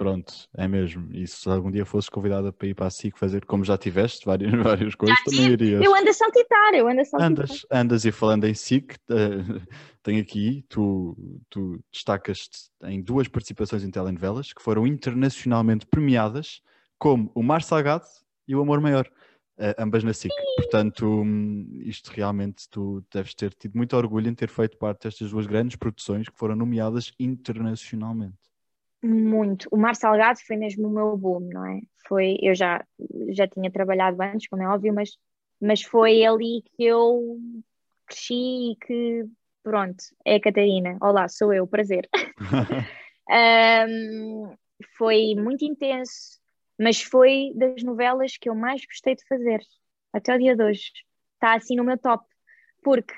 Pronto, 0.00 0.32
é 0.56 0.66
mesmo. 0.66 1.10
E 1.12 1.26
se 1.26 1.46
algum 1.46 1.70
dia 1.70 1.84
fosses 1.84 2.08
convidada 2.08 2.50
para 2.50 2.68
ir 2.68 2.74
para 2.74 2.86
a 2.86 2.90
SIC 2.90 3.18
fazer, 3.18 3.44
como 3.44 3.62
já 3.62 3.76
tiveste 3.76 4.24
várias, 4.24 4.50
várias 4.64 4.94
coisas, 4.94 5.14
já 5.14 5.24
também 5.24 5.52
irias. 5.52 5.82
Eu 5.82 5.94
ando 5.94 6.08
a 6.08 6.12
saltitar, 6.14 6.72
eu 6.72 6.88
ando 6.88 7.02
a 7.02 7.04
saltitar. 7.04 7.30
Andas, 7.30 7.66
andas 7.70 8.04
e 8.06 8.10
falando 8.10 8.46
em 8.46 8.54
SIC, 8.54 8.94
uh, 8.94 9.60
tenho 10.02 10.22
aqui, 10.22 10.64
tu, 10.70 11.42
tu 11.50 11.78
destacas-te 11.92 12.70
em 12.84 13.02
duas 13.02 13.28
participações 13.28 13.84
em 13.84 13.90
telenovelas 13.90 14.54
que 14.54 14.62
foram 14.62 14.86
internacionalmente 14.86 15.84
premiadas, 15.84 16.62
como 16.98 17.30
O 17.34 17.42
Mar 17.42 17.60
Salgado 17.60 18.06
e 18.48 18.56
O 18.56 18.62
Amor 18.62 18.80
Maior, 18.80 19.06
uh, 19.58 19.74
ambas 19.76 20.02
na 20.02 20.14
SIC. 20.14 20.32
Sim. 20.32 20.54
Portanto, 20.56 21.06
um, 21.06 21.78
isto 21.84 22.10
realmente 22.10 22.66
tu 22.70 23.04
deves 23.12 23.34
ter 23.34 23.52
tido 23.52 23.76
muito 23.76 23.94
orgulho 23.94 24.30
em 24.30 24.34
ter 24.34 24.48
feito 24.48 24.78
parte 24.78 25.02
destas 25.02 25.30
duas 25.30 25.46
grandes 25.46 25.76
produções 25.76 26.26
que 26.26 26.38
foram 26.38 26.56
nomeadas 26.56 27.12
internacionalmente. 27.18 28.49
Muito. 29.02 29.68
O 29.70 29.76
Mar 29.76 29.96
Salgado 29.96 30.40
foi 30.46 30.56
mesmo 30.56 30.88
o 30.88 30.90
meu 30.90 31.16
boom, 31.16 31.40
não 31.40 31.64
é? 31.64 31.80
Foi, 32.06 32.36
eu 32.42 32.54
já, 32.54 32.84
já 33.30 33.48
tinha 33.48 33.70
trabalhado 33.70 34.20
antes, 34.22 34.48
como 34.48 34.62
é 34.62 34.68
óbvio, 34.68 34.92
mas, 34.92 35.16
mas 35.60 35.82
foi 35.82 36.24
ali 36.24 36.62
que 36.76 36.84
eu 36.84 37.38
cresci 38.06 38.72
e 38.72 38.76
que, 38.76 39.24
pronto, 39.62 40.02
é 40.24 40.34
a 40.34 40.40
Catarina. 40.40 40.98
Olá, 41.00 41.28
sou 41.28 41.52
eu, 41.52 41.66
prazer. 41.66 42.08
um, 43.88 44.54
foi 44.98 45.34
muito 45.34 45.64
intenso, 45.64 46.40
mas 46.78 47.00
foi 47.00 47.52
das 47.54 47.82
novelas 47.82 48.36
que 48.36 48.48
eu 48.48 48.54
mais 48.54 48.84
gostei 48.84 49.14
de 49.14 49.26
fazer 49.26 49.60
até 50.12 50.34
o 50.34 50.38
dia 50.38 50.56
de 50.56 50.62
hoje. 50.62 50.90
Está 51.34 51.54
assim 51.54 51.76
no 51.76 51.84
meu 51.84 51.96
top, 51.96 52.24
porque 52.82 53.14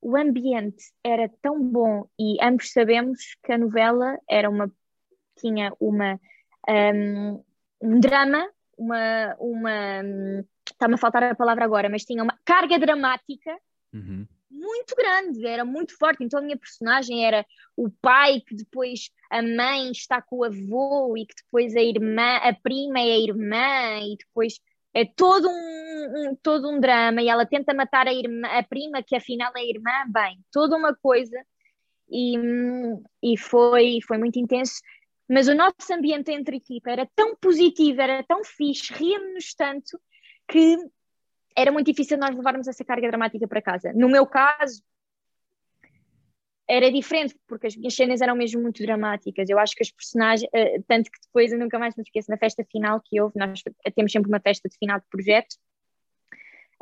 o 0.00 0.16
ambiente 0.16 0.84
era 1.02 1.28
tão 1.42 1.60
bom 1.60 2.06
e 2.18 2.36
ambos 2.40 2.70
sabemos 2.70 3.36
que 3.42 3.52
a 3.52 3.58
novela 3.58 4.18
era 4.28 4.48
uma 4.48 4.70
tinha 5.36 5.72
uma, 5.78 6.20
um, 6.68 7.44
um 7.80 8.00
drama, 8.00 8.48
uma, 8.76 9.34
uma 9.38 10.02
está-me 10.72 10.94
a 10.94 10.98
faltar 10.98 11.22
a 11.22 11.34
palavra 11.34 11.64
agora, 11.64 11.88
mas 11.88 12.04
tinha 12.04 12.22
uma 12.22 12.38
carga 12.44 12.78
dramática 12.78 13.56
uhum. 13.92 14.26
muito 14.50 14.94
grande, 14.94 15.46
era 15.46 15.64
muito 15.64 15.96
forte. 15.96 16.22
Então 16.22 16.40
a 16.40 16.42
minha 16.42 16.56
personagem 16.56 17.24
era 17.24 17.44
o 17.76 17.90
pai, 17.90 18.40
que 18.40 18.54
depois 18.54 19.10
a 19.30 19.42
mãe 19.42 19.90
está 19.90 20.20
com 20.20 20.38
o 20.38 20.44
avô, 20.44 21.16
e 21.16 21.26
que 21.26 21.34
depois 21.44 21.74
a 21.76 21.82
irmã, 21.82 22.36
a 22.36 22.52
prima 22.52 22.98
é 22.98 23.12
a 23.12 23.18
irmã, 23.18 24.00
e 24.02 24.16
depois 24.16 24.60
é 24.94 25.04
todo 25.04 25.48
um, 25.48 26.30
um, 26.30 26.36
todo 26.42 26.70
um 26.70 26.80
drama, 26.80 27.22
e 27.22 27.28
ela 27.28 27.44
tenta 27.44 27.74
matar 27.74 28.06
a, 28.06 28.14
irmã, 28.14 28.48
a 28.48 28.62
prima, 28.62 29.02
que 29.02 29.16
afinal 29.16 29.52
é 29.56 29.60
a 29.60 29.64
irmã, 29.64 29.90
bem, 30.08 30.38
toda 30.52 30.76
uma 30.76 30.94
coisa. 30.94 31.36
E, 32.08 32.36
e 33.20 33.36
foi, 33.36 33.98
foi 34.06 34.16
muito 34.16 34.38
intenso 34.38 34.80
mas 35.28 35.48
o 35.48 35.54
nosso 35.54 35.92
ambiente 35.92 36.30
entre 36.30 36.56
equipa 36.56 36.90
era 36.90 37.08
tão 37.14 37.34
positivo, 37.36 38.00
era 38.00 38.22
tão 38.22 38.44
fixe, 38.44 38.92
ríamos-nos 38.92 39.54
tanto 39.54 40.00
que 40.48 40.76
era 41.56 41.72
muito 41.72 41.86
difícil 41.86 42.18
nós 42.18 42.34
levarmos 42.34 42.68
essa 42.68 42.84
carga 42.84 43.08
dramática 43.08 43.48
para 43.48 43.62
casa. 43.62 43.92
No 43.94 44.08
meu 44.08 44.26
caso, 44.26 44.82
era 46.68 46.90
diferente, 46.90 47.34
porque 47.46 47.68
as 47.68 47.76
minhas 47.76 47.94
cenas 47.94 48.20
eram 48.20 48.36
mesmo 48.36 48.60
muito 48.60 48.82
dramáticas. 48.82 49.48
Eu 49.48 49.58
acho 49.58 49.74
que 49.74 49.82
as 49.82 49.90
personagens, 49.90 50.48
uh, 50.52 50.84
tanto 50.86 51.10
que 51.10 51.20
depois 51.22 51.52
eu 51.52 51.58
nunca 51.58 51.78
mais 51.78 51.94
me 51.96 52.02
esqueço, 52.02 52.30
na 52.30 52.36
festa 52.36 52.64
final 52.70 53.00
que 53.04 53.20
houve, 53.20 53.38
nós 53.38 53.62
temos 53.94 54.12
sempre 54.12 54.28
uma 54.28 54.40
festa 54.40 54.68
de 54.68 54.76
final 54.76 55.00
de 55.00 55.06
projeto, 55.08 55.56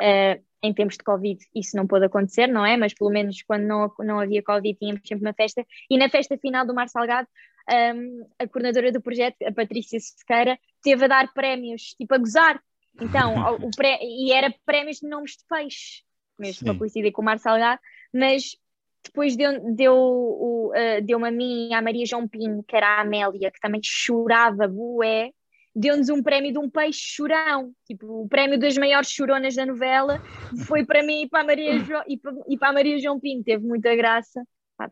Uh, 0.01 0.43
em 0.61 0.75
tempos 0.75 0.97
de 0.97 1.05
Covid 1.05 1.39
isso 1.55 1.77
não 1.77 1.87
pôde 1.87 2.07
acontecer, 2.07 2.49
não 2.49 2.67
é? 2.67 2.77
Mas 2.77 2.93
pelo 2.95 3.11
menos 3.11 3.41
quando 3.43 3.63
não, 3.63 3.93
não 4.01 4.19
havia 4.19 4.43
Covid 4.43 4.77
tínhamos 4.77 5.03
sempre 5.07 5.25
uma 5.25 5.35
festa. 5.35 5.65
E 5.89 5.97
na 5.97 6.09
festa 6.09 6.37
final 6.39 6.67
do 6.67 6.75
Mar 6.75 6.89
Salgado, 6.89 7.29
um, 7.71 8.27
a 8.39 8.47
coordenadora 8.47 8.93
do 8.93 9.01
projeto, 9.01 9.37
a 9.43 9.53
Patrícia 9.53 9.99
Sequeira, 9.99 10.59
teve 10.83 11.05
a 11.05 11.09
dar 11.09 11.33
prémios, 11.33 11.95
tipo 11.99 12.15
a 12.15 12.19
gozar. 12.19 12.61
Então, 13.01 13.35
o 13.63 13.71
pré, 13.75 13.99
e 14.03 14.33
era 14.33 14.55
prémios 14.65 14.99
de 14.99 15.09
nomes 15.09 15.33
de 15.33 15.45
peixe, 15.49 16.03
mesmo 16.39 16.61
Sim. 16.61 16.65
para 16.67 16.79
coincidir 16.79 17.13
com 17.13 17.23
o 17.23 17.25
Mar 17.25 17.39
Salgado, 17.39 17.81
mas 18.13 18.57
depois 19.05 19.37
deu, 19.37 19.75
deu, 19.75 19.95
uh, 19.97 21.03
deu-me 21.03 21.29
a 21.29 21.31
mim 21.31 21.69
e 21.69 21.75
à 21.75 21.83
Maria 21.83 22.07
João 22.07 22.27
Pinho, 22.27 22.63
que 22.63 22.75
era 22.75 22.99
a 22.99 23.01
Amélia, 23.03 23.51
que 23.51 23.61
também 23.61 23.81
chorava, 23.83 24.67
bué, 24.67 25.31
deu-nos 25.75 26.09
um 26.09 26.23
prémio 26.23 26.53
de 26.53 26.59
um 26.59 26.71
peixe 26.71 27.01
chorão, 27.01 27.73
tipo, 27.87 28.07
o 28.23 28.29
prémio 28.29 28.59
das 28.59 28.77
maiores 28.79 29.11
choronas 29.11 29.55
da 29.55 29.67
novela, 29.67 30.23
foi 30.67 30.85
para 30.85 31.03
mim 31.03 31.23
e 31.23 31.29
para 31.29 31.41
a 31.41 31.45
Maria, 31.45 31.79
jo 31.85 31.95
e 32.07 32.17
para, 32.17 32.33
e 32.49 32.57
para 32.57 32.69
a 32.69 32.73
Maria 32.73 32.99
João 32.99 33.21
Pinho, 33.21 33.43
teve 33.43 33.67
muita 33.67 33.95
graça. 33.95 34.43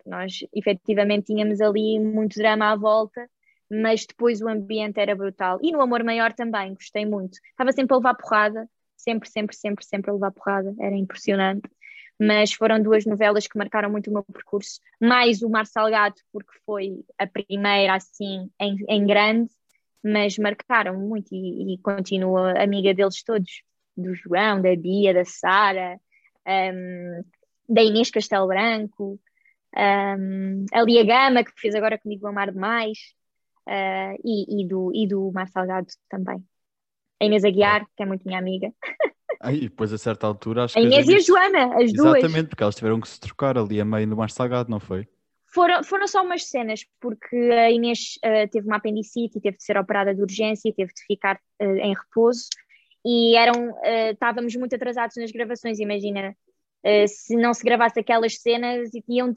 Nós 0.07 0.41
efetivamente 0.55 1.27
tínhamos 1.27 1.61
ali 1.61 1.99
muito 1.99 2.37
drama 2.37 2.73
à 2.73 2.77
volta, 2.77 3.29
mas 3.71 4.05
depois 4.07 4.41
o 4.41 4.49
ambiente 4.49 5.01
era 5.01 5.15
brutal. 5.15 5.59
E 5.63 5.73
no 5.73 5.81
Amor 5.81 6.05
Maior 6.05 6.33
também, 6.33 6.75
gostei 6.75 7.07
muito. 7.07 7.39
Estava 7.51 7.73
sempre 7.73 7.95
a 7.95 7.97
levar 7.97 8.15
porrada, 8.15 8.69
sempre, 8.97 9.29
sempre, 9.29 9.57
sempre, 9.57 9.85
sempre 9.85 10.11
a 10.11 10.15
levar 10.15 10.31
porrada, 10.31 10.75
era 10.79 10.95
impressionante. 10.95 11.69
Mas 12.21 12.53
foram 12.53 12.81
duas 12.81 13.05
novelas 13.07 13.47
que 13.47 13.59
marcaram 13.59 13.91
muito 13.91 14.11
o 14.11 14.13
meu 14.13 14.23
percurso, 14.23 14.79
mais 15.01 15.43
o 15.43 15.49
Mar 15.49 15.67
Salgado, 15.67 16.17
porque 16.31 16.53
foi 16.65 17.05
a 17.19 17.27
primeira 17.27 17.95
assim 17.95 18.51
em, 18.61 18.77
em 18.89 19.07
grande, 19.07 19.51
mas 20.05 20.39
marcaram 20.39 20.99
muito 21.01 21.35
e, 21.35 21.75
e 21.75 21.79
continuo 21.79 22.37
amiga 22.39 22.95
deles 22.95 23.23
todos, 23.25 23.63
do 23.97 24.15
João, 24.15 24.61
da 24.61 24.75
Bia, 24.77 25.15
da 25.15 25.25
Sara, 25.25 25.99
um, 26.47 27.25
da 27.69 27.83
Inês 27.83 28.11
Castelo 28.11 28.47
Branco, 28.47 29.19
um, 29.77 30.67
a 30.73 30.83
Lia 30.83 31.05
Gama, 31.05 31.45
que 31.45 31.53
fez 31.57 31.75
agora 31.75 31.99
comigo 31.99 32.27
Amar 32.27 32.53
Demais, 32.53 32.99
uh, 33.69 34.19
e, 34.25 34.63
e, 34.63 34.69
do, 34.69 34.91
e 34.95 35.07
do 35.07 35.31
Mar 35.33 35.49
Salgado 35.49 35.87
também. 36.09 36.45
A 37.21 37.25
Inês 37.25 37.45
Aguiar, 37.45 37.87
que 37.97 38.03
é 38.03 38.07
muito 38.07 38.25
minha 38.25 38.39
amiga. 38.39 38.73
Aí, 39.41 39.63
depois 39.63 39.93
a 39.93 39.99
certa 39.99 40.27
altura 40.27 40.65
acho 40.65 40.79
a 40.79 40.81
Inês 40.81 41.05
que. 41.05 41.11
A 41.11 41.13
Inês 41.13 41.29
e 41.29 41.33
a 41.33 41.35
Joana, 41.35 41.83
as 41.83 41.93
duas. 41.93 42.19
Exatamente, 42.19 42.49
porque 42.49 42.63
elas 42.63 42.75
tiveram 42.75 43.01
que 43.01 43.09
se 43.09 43.21
trocar 43.21 43.59
ali 43.59 43.81
a 43.81 43.85
meio 43.85 44.07
do 44.07 44.17
Mar 44.17 44.31
Salgado, 44.31 44.71
não 44.71 44.79
foi? 44.79 45.07
Foram, 45.47 45.85
foram 45.85 46.09
só 46.09 46.23
umas 46.23 46.45
cenas, 46.45 46.87
porque 47.01 47.37
a 47.37 47.71
Inês 47.71 48.19
uh, 48.25 48.49
teve 48.51 48.67
uma 48.67 48.77
apendicite 48.77 49.39
e 49.39 49.41
teve 49.41 49.57
de 49.57 49.65
ser 49.65 49.77
operada 49.77 50.15
de 50.15 50.23
urgência 50.23 50.69
e 50.69 50.73
teve 50.73 50.93
de 50.95 51.05
ficar 51.07 51.39
uh, 51.61 51.65
em 51.65 51.95
repouso. 51.95 52.49
E 53.05 53.35
eram, 53.35 53.75
estávamos 54.13 54.55
muito 54.55 54.77
atrasados 54.77 55.17
nas 55.17 55.33
gravações, 55.33 55.81
imagina. 55.81 56.37
Se 57.09 57.37
não 57.37 57.55
se 57.55 57.65
gravasse 57.65 58.01
aquelas 58.01 58.37
cenas, 58.41 58.91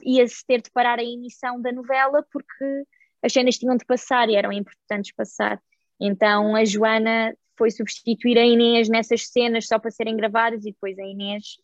ia-se 0.04 0.44
ter 0.46 0.60
de 0.62 0.70
parar 0.70 0.98
a 0.98 1.04
emissão 1.04 1.60
da 1.60 1.72
novela, 1.72 2.24
porque 2.32 2.84
as 3.22 3.32
cenas 3.32 3.56
tinham 3.56 3.76
de 3.76 3.84
passar 3.84 4.28
e 4.28 4.36
eram 4.36 4.52
importantes 4.52 5.12
passar. 5.14 5.60
Então 6.00 6.54
a 6.54 6.64
Joana 6.64 7.34
foi 7.56 7.70
substituir 7.70 8.38
a 8.38 8.44
Inês 8.44 8.88
nessas 8.88 9.28
cenas 9.28 9.66
só 9.66 9.78
para 9.78 9.90
serem 9.90 10.16
gravadas 10.16 10.64
e 10.64 10.70
depois 10.72 10.98
a 10.98 11.04
Inês 11.04 11.56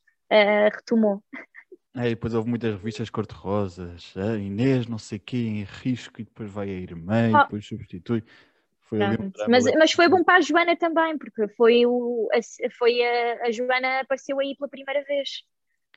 retomou. 0.72 1.22
É, 1.94 2.08
depois 2.08 2.32
houve 2.32 2.48
muitas 2.48 2.72
revistas 2.72 3.10
cor-de-rosas, 3.10 4.14
a 4.16 4.38
Inês, 4.38 4.86
não 4.86 4.96
sei 4.96 5.18
o 5.18 5.20
quê, 5.20 5.36
em 5.36 5.62
risco, 5.64 6.20
e 6.20 6.24
depois 6.24 6.50
vai 6.50 6.70
a 6.70 6.72
irmã, 6.72 7.28
e 7.28 7.42
depois 7.42 7.66
substitui. 7.66 8.24
Foi 8.80 8.98
mas, 9.48 9.64
mas 9.74 9.92
foi 9.92 10.08
bom 10.08 10.24
para 10.24 10.38
a 10.38 10.40
Joana 10.40 10.76
também, 10.76 11.18
porque 11.18 11.48
foi, 11.48 11.84
o, 11.84 12.28
a, 12.32 12.70
foi 12.78 13.02
a, 13.02 13.46
a 13.46 13.50
Joana 13.50 14.00
apareceu 14.00 14.40
aí 14.40 14.56
pela 14.56 14.68
primeira 14.70 15.04
vez. 15.04 15.44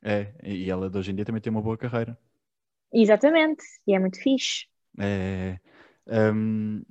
É, 0.07 0.31
e 0.43 0.69
ela 0.69 0.87
de 0.87 0.99
hoje 0.99 1.11
em 1.11 1.15
dia 1.15 1.25
também 1.25 1.41
tem 1.41 1.49
uma 1.49 1.63
boa 1.63 1.75
carreira. 1.75 2.15
Exatamente, 2.93 3.63
e 3.87 3.95
é 3.95 3.99
muito 3.99 4.21
fixe. 4.21 4.67
É, 4.99 5.59
um, 6.31 6.83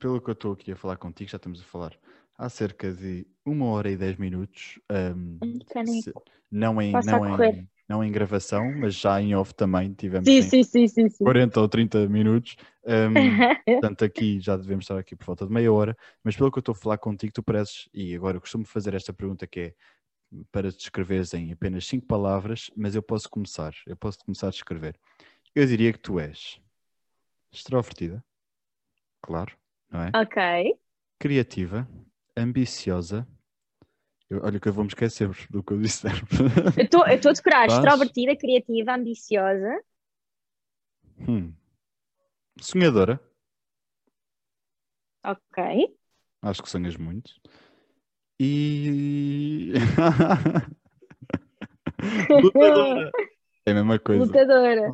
pelo 0.00 0.20
que 0.20 0.30
eu 0.30 0.32
estou 0.32 0.52
aqui 0.54 0.72
a 0.72 0.76
falar 0.76 0.96
contigo, 0.96 1.30
já 1.30 1.36
estamos 1.36 1.60
a 1.60 1.64
falar 1.64 1.96
há 2.36 2.48
cerca 2.48 2.92
de 2.92 3.24
uma 3.46 3.66
hora 3.66 3.88
e 3.88 3.96
dez 3.96 4.16
minutos. 4.16 4.80
Um, 4.90 5.38
se, 5.86 6.12
não 6.50 6.82
em, 6.82 6.92
não 6.92 7.40
em, 7.44 7.68
não 7.88 8.02
em 8.02 8.10
gravação, 8.10 8.74
mas 8.76 8.96
já 8.96 9.22
em 9.22 9.32
off 9.36 9.54
também 9.54 9.92
tivemos 9.92 10.28
sim, 10.28 10.42
sim, 10.42 10.64
sim, 10.64 10.88
sim, 10.88 11.08
sim. 11.08 11.22
40 11.22 11.60
ou 11.60 11.68
30 11.68 12.08
minutos. 12.08 12.56
Um, 12.84 13.36
portanto, 13.64 14.04
aqui 14.04 14.40
já 14.40 14.56
devemos 14.56 14.84
estar 14.84 14.98
aqui 14.98 15.14
por 15.14 15.26
volta 15.26 15.46
de 15.46 15.52
meia 15.52 15.72
hora, 15.72 15.96
mas 16.24 16.36
pelo 16.36 16.50
que 16.50 16.58
eu 16.58 16.62
estou 16.62 16.72
a 16.72 16.76
falar 16.76 16.98
contigo, 16.98 17.32
tu 17.32 17.44
pareces, 17.44 17.88
e 17.94 18.12
agora 18.16 18.38
eu 18.38 18.40
costumo 18.40 18.64
fazer 18.64 18.92
esta 18.94 19.12
pergunta 19.12 19.46
que 19.46 19.60
é 19.60 19.74
para 20.52 20.70
descreveres 20.70 21.34
em 21.34 21.52
apenas 21.52 21.86
cinco 21.86 22.06
palavras, 22.06 22.70
mas 22.76 22.94
eu 22.94 23.02
posso 23.02 23.28
começar, 23.28 23.74
eu 23.86 23.96
posso 23.96 24.18
começar 24.18 24.48
a 24.48 24.50
descrever. 24.50 24.98
Eu 25.54 25.66
diria 25.66 25.92
que 25.92 25.98
tu 25.98 26.18
és 26.18 26.60
extrovertida, 27.52 28.24
claro, 29.20 29.56
não 29.90 30.02
é? 30.02 30.12
Ok. 30.14 30.78
Criativa, 31.18 31.88
ambiciosa, 32.36 33.26
eu, 34.30 34.40
olha 34.44 34.60
que 34.60 34.68
eu 34.68 34.72
vou 34.72 34.84
me 34.84 34.88
esquecer 34.88 35.28
do 35.50 35.60
que 35.62 35.72
eu 35.72 35.80
disse. 35.80 36.06
Eu 36.76 36.84
estou 36.84 37.02
a 37.02 37.32
decorar, 37.32 37.68
Faz... 37.68 37.74
extrovertida, 37.74 38.36
criativa, 38.36 38.94
ambiciosa. 38.94 39.82
Hum. 41.28 41.52
Sonhadora. 42.60 43.20
Ok. 45.24 45.98
Acho 46.42 46.62
que 46.62 46.70
sonhas 46.70 46.96
muito. 46.96 47.32
E. 48.42 49.74
Lutadora. 52.30 53.10
É 53.66 53.72
a 53.72 53.74
mesma 53.74 53.98
coisa. 53.98 54.24
Lutadora. 54.24 54.90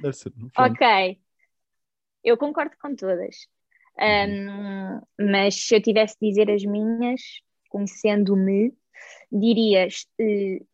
Deve 0.00 0.12
ser. 0.12 0.32
Ok. 0.58 1.20
Eu 2.24 2.36
concordo 2.36 2.74
com 2.82 2.96
todas. 2.96 3.46
Um, 3.96 5.00
mas 5.30 5.54
se 5.54 5.76
eu 5.76 5.80
tivesse 5.80 6.16
de 6.20 6.28
dizer 6.28 6.50
as 6.50 6.64
minhas, 6.64 7.20
conhecendo-me, 7.68 8.74
diria, 9.30 9.86
uh, 9.86 10.66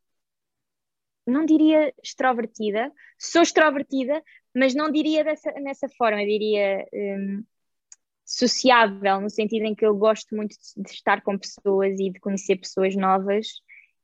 não 1.27 1.45
diria 1.45 1.93
extrovertida, 2.03 2.91
sou 3.19 3.43
extrovertida, 3.43 4.25
mas 4.55 4.75
não 4.75 4.91
diria 4.91 5.23
dessa, 5.23 5.53
nessa 5.61 5.91
forma, 5.91 6.25
diria 6.25 6.87
um, 6.91 7.45
sociável, 8.27 9.21
no 9.21 9.31
sentido 9.31 9.65
em 9.65 9.75
que 9.75 9.87
eu 9.87 9.97
gosto 9.97 10.35
muito 10.35 10.57
de, 10.77 10.91
estar 10.91 11.23
com 11.23 11.39
pessoas 11.39 11.99
e 12.01 12.11
de 12.11 12.19
conhecer 12.19 12.57
pessoas 12.57 12.97
novas, 12.97 13.47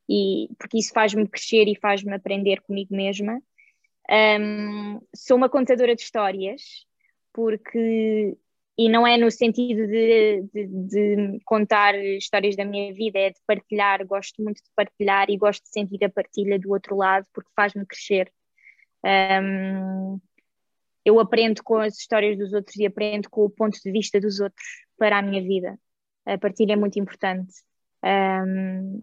e, 0.09 0.49
porque 0.59 0.79
isso 0.79 0.93
faz-me 0.93 1.27
crescer 1.29 1.67
e 1.67 1.77
faz-me 1.77 2.15
aprender 2.15 2.61
comigo 2.63 2.95
mesma. 2.95 3.43
Um, 4.09 5.01
sou 5.15 5.37
uma 5.37 5.49
contadora 5.49 5.97
de 5.97 6.03
histórias, 6.03 6.63
porque 7.33 8.37
e 8.79 8.89
não 8.89 9.07
é 9.07 9.19
no 9.19 9.31
sentido 9.31 9.87
de, 9.87 10.43
de, 10.53 10.67
de, 10.67 11.41
contar 11.45 11.95
histórias 11.95 12.57
da 12.57 12.65
minha 12.65 12.93
vida, 12.95 13.19
é 13.19 13.31
de 13.31 13.39
partilhar. 13.47 14.05
Gosto 14.07 14.43
muito 14.43 14.63
de 14.63 14.71
partilhar 14.75 15.29
e 15.31 15.37
gosto 15.37 15.63
de 15.63 15.71
sentir 15.71 16.03
a 16.05 16.11
partilha 16.11 16.59
do 16.59 16.71
outro 16.71 16.97
lado 16.97 17.27
porque 17.35 17.51
faz-me 17.55 17.85
crescer. 17.85 18.33
Um, 19.05 20.19
eu 21.05 21.19
aprendo 21.21 21.63
com 21.63 21.77
as 21.77 21.97
histórias 21.99 22.39
dos 22.39 22.53
outros 22.53 22.77
e 22.77 22.87
aprendo 22.87 23.29
com 23.31 23.45
o 23.45 23.51
ponto 23.51 23.79
de 23.81 23.91
vista 23.91 24.21
dos 24.21 24.41
outros 24.41 24.65
para 24.97 25.19
a 25.19 25.23
minha 25.23 25.43
vida. 25.43 25.79
A 26.25 26.39
partilha 26.39 26.75
é 26.75 26.77
muito 26.77 26.99
importante. 26.99 27.53
Um, 28.05 29.03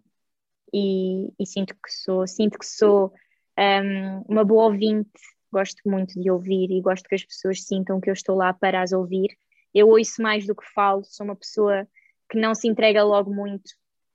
e, 0.73 1.33
e, 1.39 1.45
sinto 1.45 1.73
que 1.73 1.91
sou, 1.91 2.27
sinto 2.27 2.57
que 2.59 2.65
sou 2.65 3.13
um, 3.57 4.21
uma 4.27 4.45
boa 4.45 4.65
ouvinte. 4.65 5.09
Gosto 5.51 5.81
muito 5.85 6.19
de 6.21 6.29
ouvir 6.29 6.71
e 6.71 6.81
gosto 6.81 7.07
que 7.07 7.15
as 7.15 7.23
pessoas 7.23 7.63
sintam 7.63 7.99
que 7.99 8.09
eu 8.09 8.13
estou 8.13 8.35
lá 8.35 8.53
para 8.53 8.81
as 8.81 8.91
ouvir 8.91 9.29
eu 9.73 9.89
ouço 9.89 10.21
mais 10.21 10.45
do 10.45 10.55
que 10.55 10.65
falo, 10.73 11.03
sou 11.03 11.25
uma 11.25 11.35
pessoa 11.35 11.87
que 12.29 12.39
não 12.39 12.53
se 12.55 12.67
entrega 12.67 13.03
logo 13.03 13.33
muito, 13.33 13.69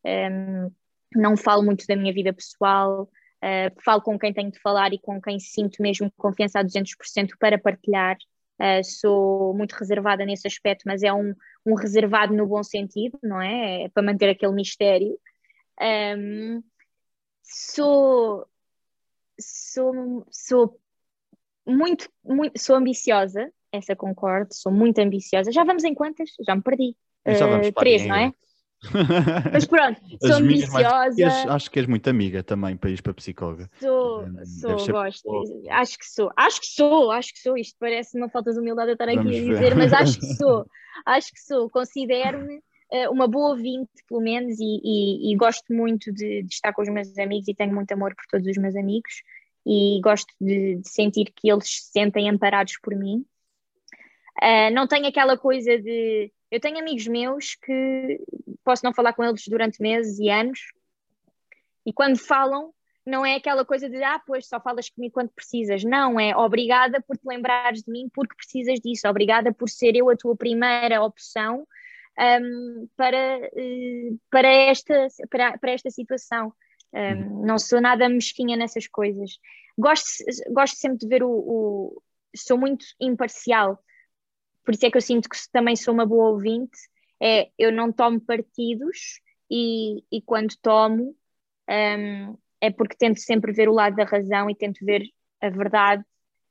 um, 0.04 0.70
não 1.14 1.36
falo 1.36 1.62
muito 1.62 1.86
da 1.86 1.96
minha 1.96 2.12
vida 2.12 2.32
pessoal, 2.32 3.08
uh, 3.44 3.82
falo 3.84 4.00
com 4.00 4.18
quem 4.18 4.32
tenho 4.32 4.50
de 4.50 4.58
falar 4.58 4.92
e 4.92 4.98
com 4.98 5.20
quem 5.20 5.38
sinto 5.38 5.82
mesmo 5.82 6.10
confiança 6.16 6.60
a 6.60 6.64
200% 6.64 7.30
para 7.38 7.58
partilhar. 7.58 8.16
Uh, 8.60 8.82
sou 8.84 9.54
muito 9.54 9.72
reservada 9.72 10.24
nesse 10.24 10.46
aspecto, 10.46 10.84
mas 10.86 11.02
é 11.02 11.12
um, 11.12 11.34
um 11.66 11.74
reservado 11.74 12.34
no 12.34 12.46
bom 12.46 12.62
sentido, 12.62 13.18
não 13.22 13.40
é? 13.40 13.84
é 13.84 13.88
para 13.88 14.02
manter 14.02 14.30
aquele 14.30 14.52
mistério. 14.52 15.18
Um, 15.80 15.84
ehm, 15.84 16.60
sou, 17.42 18.46
sou, 19.38 20.26
sou 20.30 20.80
muito, 21.66 22.08
muito, 22.24 22.58
sou 22.58 22.76
ambiciosa, 22.76 23.52
essa 23.72 23.96
concordo, 23.96 24.54
sou 24.54 24.72
muito 24.72 25.00
ambiciosa. 25.00 25.50
Já 25.50 25.64
vamos 25.64 25.82
em 25.82 25.94
quantas? 25.94 26.30
Já 26.46 26.54
me 26.54 26.62
perdi. 26.62 26.96
Uh, 27.26 27.72
três, 27.72 28.06
não 28.06 28.14
é? 28.14 28.32
Mas 29.52 29.64
pronto, 29.64 30.00
sou 30.20 30.30
As 30.30 30.40
ambiciosa. 30.40 31.26
Mais... 31.26 31.46
Acho 31.46 31.70
que 31.70 31.78
és 31.78 31.86
muito 31.86 32.08
amiga 32.08 32.42
também 32.42 32.76
para 32.76 32.90
ir 32.90 33.02
para 33.02 33.14
psicóloga. 33.14 33.70
Sou, 33.80 34.24
sou, 34.44 34.92
gosto. 34.92 35.30
Acho 35.70 35.98
que 35.98 36.06
sou, 36.06 36.30
acho 36.36 36.60
que 36.60 36.66
sou, 36.66 37.10
acho 37.10 37.32
que 37.32 37.38
sou. 37.40 37.56
Isto 37.56 37.76
parece 37.78 38.18
uma 38.18 38.28
falta 38.28 38.52
de 38.52 38.58
humildade 38.58 38.90
eu 38.90 38.94
estar 38.94 39.08
aqui 39.08 39.16
Vamos 39.16 39.36
a 39.36 39.40
dizer, 39.40 39.74
ver. 39.74 39.74
mas 39.74 39.92
acho 39.92 40.18
que 40.18 40.26
sou, 40.34 40.66
acho 41.06 41.32
que 41.32 41.40
sou. 41.40 41.70
Considero-me 41.70 42.56
uh, 42.56 43.10
uma 43.10 43.26
boa 43.26 43.50
ouvinte, 43.50 43.90
pelo 44.08 44.20
menos, 44.20 44.58
e, 44.58 44.80
e, 44.82 45.32
e 45.32 45.36
gosto 45.36 45.72
muito 45.72 46.12
de, 46.12 46.42
de, 46.42 46.54
estar 46.54 46.72
com 46.72 46.82
os 46.82 46.88
meus 46.88 47.16
amigos 47.18 47.48
e 47.48 47.54
tenho 47.54 47.74
muito 47.74 47.92
amor 47.92 48.14
por 48.14 48.24
todos 48.30 48.46
os 48.46 48.56
meus 48.56 48.76
amigos 48.76 49.22
e 49.66 50.00
gosto 50.02 50.32
de, 50.40 50.76
de 50.76 50.88
sentir 50.88 51.32
que 51.34 51.50
eles 51.50 51.64
se 51.66 51.90
sentem 51.90 52.28
amparados 52.28 52.78
por 52.82 52.94
mim. 52.94 53.24
Uh, 54.42 54.72
não 54.72 54.86
tenho 54.86 55.06
aquela 55.06 55.36
coisa 55.38 55.78
de. 55.78 56.30
Eu 56.54 56.60
tenho 56.60 56.78
amigos 56.78 57.08
meus 57.08 57.56
que 57.56 58.20
posso 58.62 58.84
não 58.84 58.94
falar 58.94 59.12
com 59.12 59.24
eles 59.24 59.42
durante 59.48 59.82
meses 59.82 60.20
e 60.20 60.30
anos, 60.30 60.60
e 61.84 61.92
quando 61.92 62.16
falam, 62.16 62.72
não 63.04 63.26
é 63.26 63.34
aquela 63.34 63.64
coisa 63.64 63.90
de 63.90 64.00
ah, 64.04 64.22
pois 64.24 64.46
só 64.46 64.60
falas 64.60 64.88
comigo 64.88 65.14
quando 65.14 65.30
precisas. 65.30 65.82
Não, 65.82 66.18
é 66.20 66.36
obrigada 66.36 67.02
por 67.02 67.16
te 67.16 67.26
lembrares 67.26 67.82
de 67.82 67.90
mim 67.90 68.08
porque 68.14 68.36
precisas 68.36 68.78
disso, 68.78 69.08
obrigada 69.08 69.52
por 69.52 69.68
ser 69.68 69.96
eu 69.96 70.08
a 70.08 70.16
tua 70.16 70.36
primeira 70.36 71.02
opção 71.02 71.66
um, 72.16 72.88
para, 72.96 73.38
uh, 73.38 74.20
para, 74.30 74.48
esta, 74.48 75.08
para, 75.28 75.58
para 75.58 75.72
esta 75.72 75.90
situação. 75.90 76.52
Um, 76.92 76.98
uhum. 76.98 77.46
não 77.46 77.58
sou 77.58 77.80
nada 77.80 78.08
mesquinha 78.08 78.56
nessas 78.56 78.86
coisas. 78.86 79.40
Gosto, 79.76 80.22
gosto 80.50 80.76
sempre 80.76 80.98
de 80.98 81.08
ver 81.08 81.24
o, 81.24 81.30
o, 81.30 82.02
Sou 82.36 82.56
muito 82.56 82.86
imparcial, 83.00 83.76
por 84.64 84.74
isso 84.74 84.86
é 84.86 84.90
que 84.90 84.96
eu 84.96 85.02
sinto 85.02 85.28
que 85.28 85.36
também 85.52 85.76
sou 85.76 85.92
uma 85.92 86.06
boa 86.06 86.30
ouvinte. 86.30 86.78
É, 87.20 87.50
eu 87.58 87.70
não 87.70 87.92
tomo 87.92 88.20
partidos 88.20 89.20
e, 89.50 90.02
e 90.10 90.20
quando 90.22 90.56
tomo 90.60 91.14
um, 91.68 92.36
é 92.60 92.70
porque 92.70 92.96
tento 92.96 93.20
sempre 93.20 93.52
ver 93.52 93.68
o 93.68 93.74
lado 93.74 93.96
da 93.96 94.04
razão 94.04 94.48
e 94.48 94.54
tento 94.54 94.84
ver 94.84 95.02
a 95.40 95.48
verdade. 95.48 96.04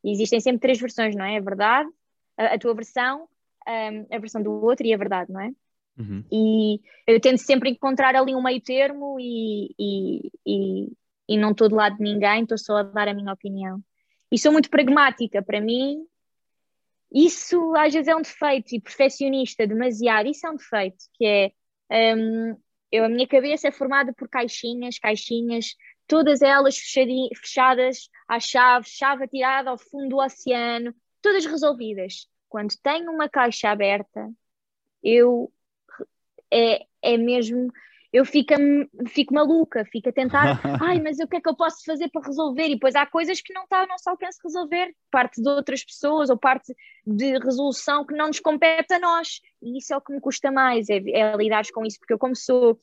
E 0.03 0.11
existem 0.11 0.39
sempre 0.39 0.61
três 0.61 0.79
versões, 0.79 1.15
não 1.15 1.25
é? 1.25 1.37
A 1.37 1.41
verdade, 1.41 1.89
a, 2.37 2.45
a 2.53 2.59
tua 2.59 2.73
versão, 2.73 3.27
um, 3.67 4.15
a 4.15 4.19
versão 4.19 4.41
do 4.41 4.51
outro 4.51 4.85
e 4.85 4.93
a 4.93 4.97
verdade, 4.97 5.31
não 5.31 5.41
é? 5.41 5.51
Uhum. 5.97 6.23
E 6.31 6.81
eu 7.07 7.19
tento 7.19 7.39
sempre 7.39 7.69
encontrar 7.69 8.15
ali 8.15 8.35
um 8.35 8.41
meio 8.41 8.61
termo 8.61 9.17
e, 9.19 9.73
e, 9.77 10.31
e, 10.45 10.91
e 11.29 11.37
não 11.37 11.51
estou 11.51 11.69
do 11.69 11.75
lado 11.75 11.97
de 11.97 12.03
ninguém, 12.03 12.43
estou 12.43 12.57
só 12.57 12.77
a 12.77 12.83
dar 12.83 13.07
a 13.07 13.13
minha 13.13 13.33
opinião. 13.33 13.79
E 14.31 14.37
sou 14.37 14.51
muito 14.51 14.69
pragmática, 14.69 15.41
para 15.41 15.61
mim, 15.61 16.03
isso 17.13 17.75
às 17.75 17.93
vezes 17.93 18.07
é 18.07 18.15
um 18.15 18.21
defeito, 18.21 18.75
e 18.75 18.81
perfeccionista 18.81 19.67
demasiado, 19.67 20.27
isso 20.27 20.47
é 20.47 20.49
um 20.49 20.55
defeito, 20.55 21.05
que 21.13 21.25
é 21.25 22.15
um, 22.15 22.57
eu, 22.91 23.05
a 23.05 23.09
minha 23.09 23.27
cabeça 23.27 23.67
é 23.67 23.71
formada 23.71 24.13
por 24.13 24.29
caixinhas, 24.29 24.99
caixinhas, 24.99 25.75
todas 26.07 26.41
elas 26.41 26.77
fechadas 26.77 28.09
à 28.27 28.39
chave, 28.39 28.87
chave 28.87 29.23
atirada 29.25 29.69
ao 29.69 29.77
fundo 29.77 30.09
do 30.09 30.17
oceano, 30.17 30.93
todas 31.21 31.45
resolvidas. 31.45 32.27
Quando 32.49 32.75
tenho 32.83 33.11
uma 33.11 33.27
caixa 33.27 33.69
aberta, 33.69 34.29
eu 35.01 35.51
é, 36.51 36.85
é 37.01 37.17
mesmo 37.17 37.71
eu 38.13 38.23
fico, 38.23 38.53
fico 39.07 39.33
maluca, 39.33 39.83
fico 39.85 40.09
a 40.09 40.11
tentar, 40.11 40.61
ai, 40.81 41.01
mas 41.01 41.17
o 41.19 41.27
que 41.27 41.37
é 41.37 41.41
que 41.41 41.49
eu 41.49 41.55
posso 41.55 41.83
fazer 41.83 42.09
para 42.09 42.25
resolver? 42.25 42.67
E 42.67 42.75
depois 42.75 42.93
há 42.95 43.07
coisas 43.07 43.41
que 43.41 43.53
não 43.53 43.63
está 43.63 43.81
ao 43.81 43.87
nosso 43.87 44.07
alcance 44.07 44.39
resolver, 44.43 44.93
parte 45.09 45.41
de 45.41 45.49
outras 45.49 45.83
pessoas 45.83 46.29
ou 46.29 46.37
parte 46.37 46.73
de 47.05 47.39
resolução 47.39 48.05
que 48.05 48.15
não 48.15 48.27
nos 48.27 48.39
compete 48.39 48.93
a 48.93 48.99
nós. 48.99 49.41
E 49.61 49.79
isso 49.79 49.93
é 49.93 49.97
o 49.97 50.01
que 50.01 50.13
me 50.13 50.21
custa 50.21 50.51
mais, 50.51 50.89
é, 50.89 50.97
é 50.97 51.35
lidar 51.35 51.63
com 51.73 51.83
isso, 51.83 51.97
porque 51.97 52.13
eu 52.13 52.19
como 52.19 52.35
sou 52.35 52.77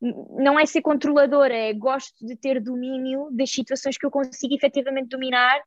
não 0.00 0.58
é 0.58 0.66
ser 0.66 0.82
controladora, 0.82 1.54
é 1.54 1.72
gosto 1.72 2.26
de 2.26 2.34
ter 2.34 2.60
domínio 2.60 3.28
das 3.30 3.52
situações 3.52 3.96
que 3.96 4.04
eu 4.04 4.10
consigo 4.10 4.52
efetivamente 4.52 5.10
dominar 5.10 5.62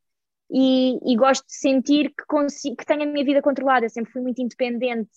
e, 0.51 0.99
e 1.06 1.16
gosto 1.16 1.45
de 1.45 1.56
sentir 1.56 2.10
que, 2.10 2.26
consigo, 2.28 2.76
que 2.76 2.86
tenho 2.86 3.03
a 3.03 3.06
minha 3.06 3.24
vida 3.24 3.41
controlada. 3.41 3.86
Eu 3.86 3.89
sempre 3.89 4.12
fui 4.12 4.22
muito 4.22 4.41
independente, 4.41 5.10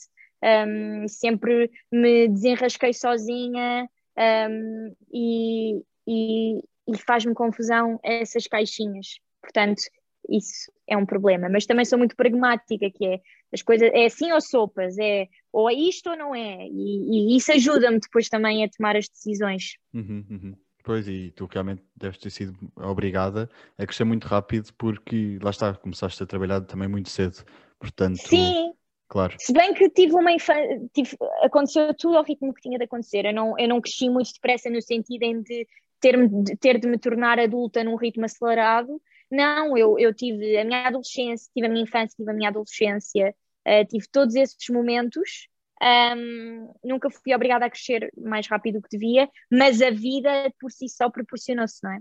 um, 0.42 1.08
sempre 1.08 1.70
me 1.92 2.28
desenrasquei 2.28 2.92
sozinha 2.92 3.88
um, 4.16 4.94
e, 5.12 5.82
e, 6.06 6.58
e 6.88 6.98
faz-me 7.06 7.34
confusão 7.34 7.98
essas 8.02 8.46
caixinhas. 8.46 9.18
Portanto, 9.40 9.82
isso 10.28 10.70
é 10.86 10.96
um 10.96 11.06
problema. 11.06 11.48
Mas 11.48 11.66
também 11.66 11.84
sou 11.84 11.98
muito 11.98 12.16
pragmática, 12.16 12.90
que 12.90 13.06
é 13.06 13.20
as 13.52 13.62
coisas 13.62 13.90
é 13.92 14.06
assim 14.06 14.30
ou 14.32 14.40
sopas, 14.40 14.98
é 14.98 15.26
ou 15.52 15.70
é 15.70 15.74
isto 15.74 16.10
ou 16.10 16.16
não 16.16 16.34
é, 16.34 16.66
e, 16.66 17.32
e 17.32 17.36
isso 17.36 17.50
ajuda-me 17.52 17.98
depois 17.98 18.28
também 18.28 18.62
a 18.62 18.68
tomar 18.68 18.96
as 18.96 19.08
decisões. 19.08 19.76
Uhum, 19.94 20.24
uhum. 20.30 20.54
Pois, 20.84 21.08
e 21.08 21.30
tu 21.34 21.46
realmente 21.50 21.82
deves 21.96 22.18
ter 22.18 22.30
sido 22.30 22.56
obrigada 22.76 23.48
a 23.76 23.86
crescer 23.86 24.04
muito 24.04 24.26
rápido 24.26 24.72
porque 24.78 25.38
lá 25.42 25.50
está, 25.50 25.74
começaste 25.74 26.22
a 26.22 26.26
trabalhar 26.26 26.60
também 26.62 26.88
muito 26.88 27.08
cedo, 27.08 27.44
portanto... 27.78 28.18
Sim, 28.18 28.72
Claro. 29.08 29.34
Se 29.40 29.52
bem 29.52 29.72
que 29.72 29.88
tive 29.88 30.12
uma 30.14 30.30
infância, 30.30 30.78
aconteceu 31.42 31.94
tudo 31.94 32.18
ao 32.18 32.24
ritmo 32.24 32.52
que 32.52 32.60
tinha 32.60 32.78
de 32.78 32.84
acontecer. 32.84 33.24
Eu 33.24 33.32
não, 33.32 33.58
eu 33.58 33.66
não 33.66 33.80
cresci 33.80 34.10
muito 34.10 34.32
depressa 34.34 34.68
no 34.68 34.82
sentido 34.82 35.22
em 35.22 35.42
de 35.42 35.66
ter, 35.98 36.28
de 36.28 36.56
ter 36.56 36.78
de 36.78 36.86
me 36.86 36.98
tornar 36.98 37.38
adulta 37.38 37.82
num 37.82 37.96
ritmo 37.96 38.26
acelerado. 38.26 39.00
Não, 39.30 39.76
eu, 39.76 39.98
eu 39.98 40.14
tive 40.14 40.58
a 40.58 40.64
minha 40.64 40.86
adolescência, 40.86 41.50
tive 41.54 41.66
a 41.66 41.70
minha 41.70 41.84
infância, 41.84 42.14
tive 42.16 42.30
a 42.30 42.34
minha 42.34 42.50
adolescência, 42.50 43.34
uh, 43.66 43.86
tive 43.88 44.06
todos 44.12 44.34
esses 44.34 44.68
momentos. 44.70 45.48
Um, 45.80 46.74
nunca 46.84 47.08
fui 47.08 47.34
obrigada 47.34 47.64
a 47.64 47.70
crescer 47.70 48.12
mais 48.16 48.46
rápido 48.46 48.80
do 48.80 48.82
que 48.82 48.98
devia, 48.98 49.28
mas 49.50 49.80
a 49.80 49.90
vida 49.90 50.52
por 50.60 50.70
si 50.70 50.88
só 50.88 51.08
proporcionou-se, 51.08 51.78
não 51.82 51.92
é? 51.92 52.00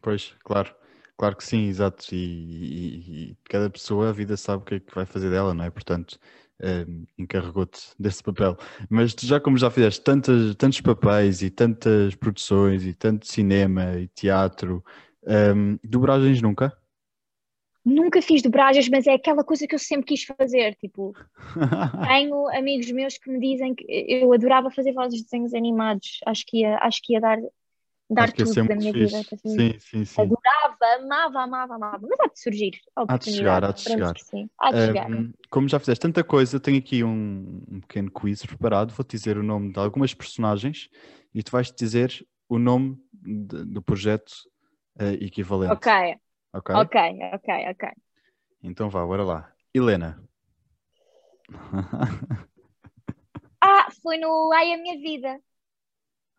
Pois, 0.00 0.34
claro. 0.44 0.74
Claro 1.20 1.36
que 1.36 1.44
sim, 1.44 1.68
exato. 1.68 2.14
E, 2.14 2.16
e, 2.16 3.30
e, 3.32 3.36
cada 3.44 3.68
pessoa, 3.68 4.08
a 4.08 4.12
vida 4.12 4.38
sabe 4.38 4.62
o 4.62 4.64
que 4.64 4.76
é 4.76 4.80
que 4.80 4.94
vai 4.94 5.04
fazer 5.04 5.28
dela, 5.28 5.52
não 5.52 5.62
é? 5.62 5.68
Portanto, 5.68 6.18
um, 6.88 7.04
encarregou-te 7.18 7.90
desse 7.98 8.22
papel. 8.22 8.56
Mas 8.88 9.12
tu 9.12 9.26
já 9.26 9.38
como 9.38 9.58
já 9.58 9.70
fizeste 9.70 10.00
tantos, 10.00 10.54
tantos 10.54 10.80
papéis 10.80 11.42
e 11.42 11.50
tantas 11.50 12.14
produções 12.14 12.86
e 12.86 12.94
tanto 12.94 13.26
cinema 13.26 13.98
e 13.98 14.08
teatro, 14.08 14.82
um, 15.54 15.78
dobragens 15.84 16.40
nunca? 16.40 16.74
Nunca 17.84 18.22
fiz 18.22 18.40
dobragens, 18.40 18.88
mas 18.88 19.06
é 19.06 19.12
aquela 19.12 19.44
coisa 19.44 19.66
que 19.66 19.74
eu 19.74 19.78
sempre 19.78 20.06
quis 20.06 20.24
fazer. 20.24 20.74
Tipo, 20.76 21.12
tenho 22.08 22.48
amigos 22.48 22.90
meus 22.92 23.18
que 23.18 23.30
me 23.30 23.38
dizem 23.38 23.74
que 23.74 23.84
eu 24.08 24.32
adorava 24.32 24.70
fazer 24.70 24.94
vozes 24.94 25.18
de 25.18 25.24
desenhos 25.24 25.52
animados. 25.52 26.20
Acho 26.24 26.46
que 26.46 26.60
ia, 26.60 26.78
acho 26.78 27.02
que 27.02 27.12
ia 27.12 27.20
dar 27.20 27.38
dar 28.10 28.32
tudo 28.32 28.52
da 28.54 28.74
minha 28.74 28.92
fixe. 28.92 29.16
vida. 29.16 29.28
Assim. 29.32 29.56
Sim, 29.56 29.78
sim, 29.78 30.04
sim. 30.04 30.22
Adorava, 30.22 30.76
amava, 30.98 31.40
amava, 31.40 31.74
amava. 31.74 32.06
Mas 32.08 32.20
há 32.20 32.26
de 32.26 32.40
surgir. 32.40 32.80
Há 32.96 33.16
de 33.16 33.30
chegar, 33.32 33.64
há 33.64 33.72
de 33.72 33.80
chegar. 33.80 34.14
Há 34.58 34.72
de 34.72 34.78
um, 34.78 34.86
chegar. 34.86 35.08
Como 35.50 35.68
já 35.68 35.78
fizeste 35.78 36.02
tanta 36.02 36.24
coisa, 36.24 36.58
tenho 36.58 36.78
aqui 36.78 37.04
um, 37.04 37.62
um 37.70 37.80
pequeno 37.80 38.10
quiz 38.10 38.44
preparado. 38.44 38.92
Vou-te 38.92 39.16
dizer 39.16 39.38
o 39.38 39.42
nome 39.42 39.72
de 39.72 39.78
algumas 39.78 40.12
personagens 40.12 40.88
e 41.34 41.42
tu 41.42 41.52
vais-te 41.52 41.76
dizer 41.76 42.26
o 42.48 42.58
nome 42.58 42.98
de, 43.12 43.64
do 43.64 43.80
projeto 43.80 44.32
uh, 45.00 45.14
equivalente. 45.20 45.72
Ok. 45.72 45.92
Ok, 46.52 46.74
ok, 46.74 47.08
ok. 47.32 47.70
okay. 47.70 47.92
Então 48.62 48.90
vá, 48.90 49.06
bora 49.06 49.22
lá. 49.22 49.52
Helena. 49.72 50.20
ah, 53.60 53.88
foi 54.02 54.18
no 54.18 54.52
Ai 54.52 54.72
a 54.72 54.76
Minha 54.76 54.98
Vida. 54.98 55.40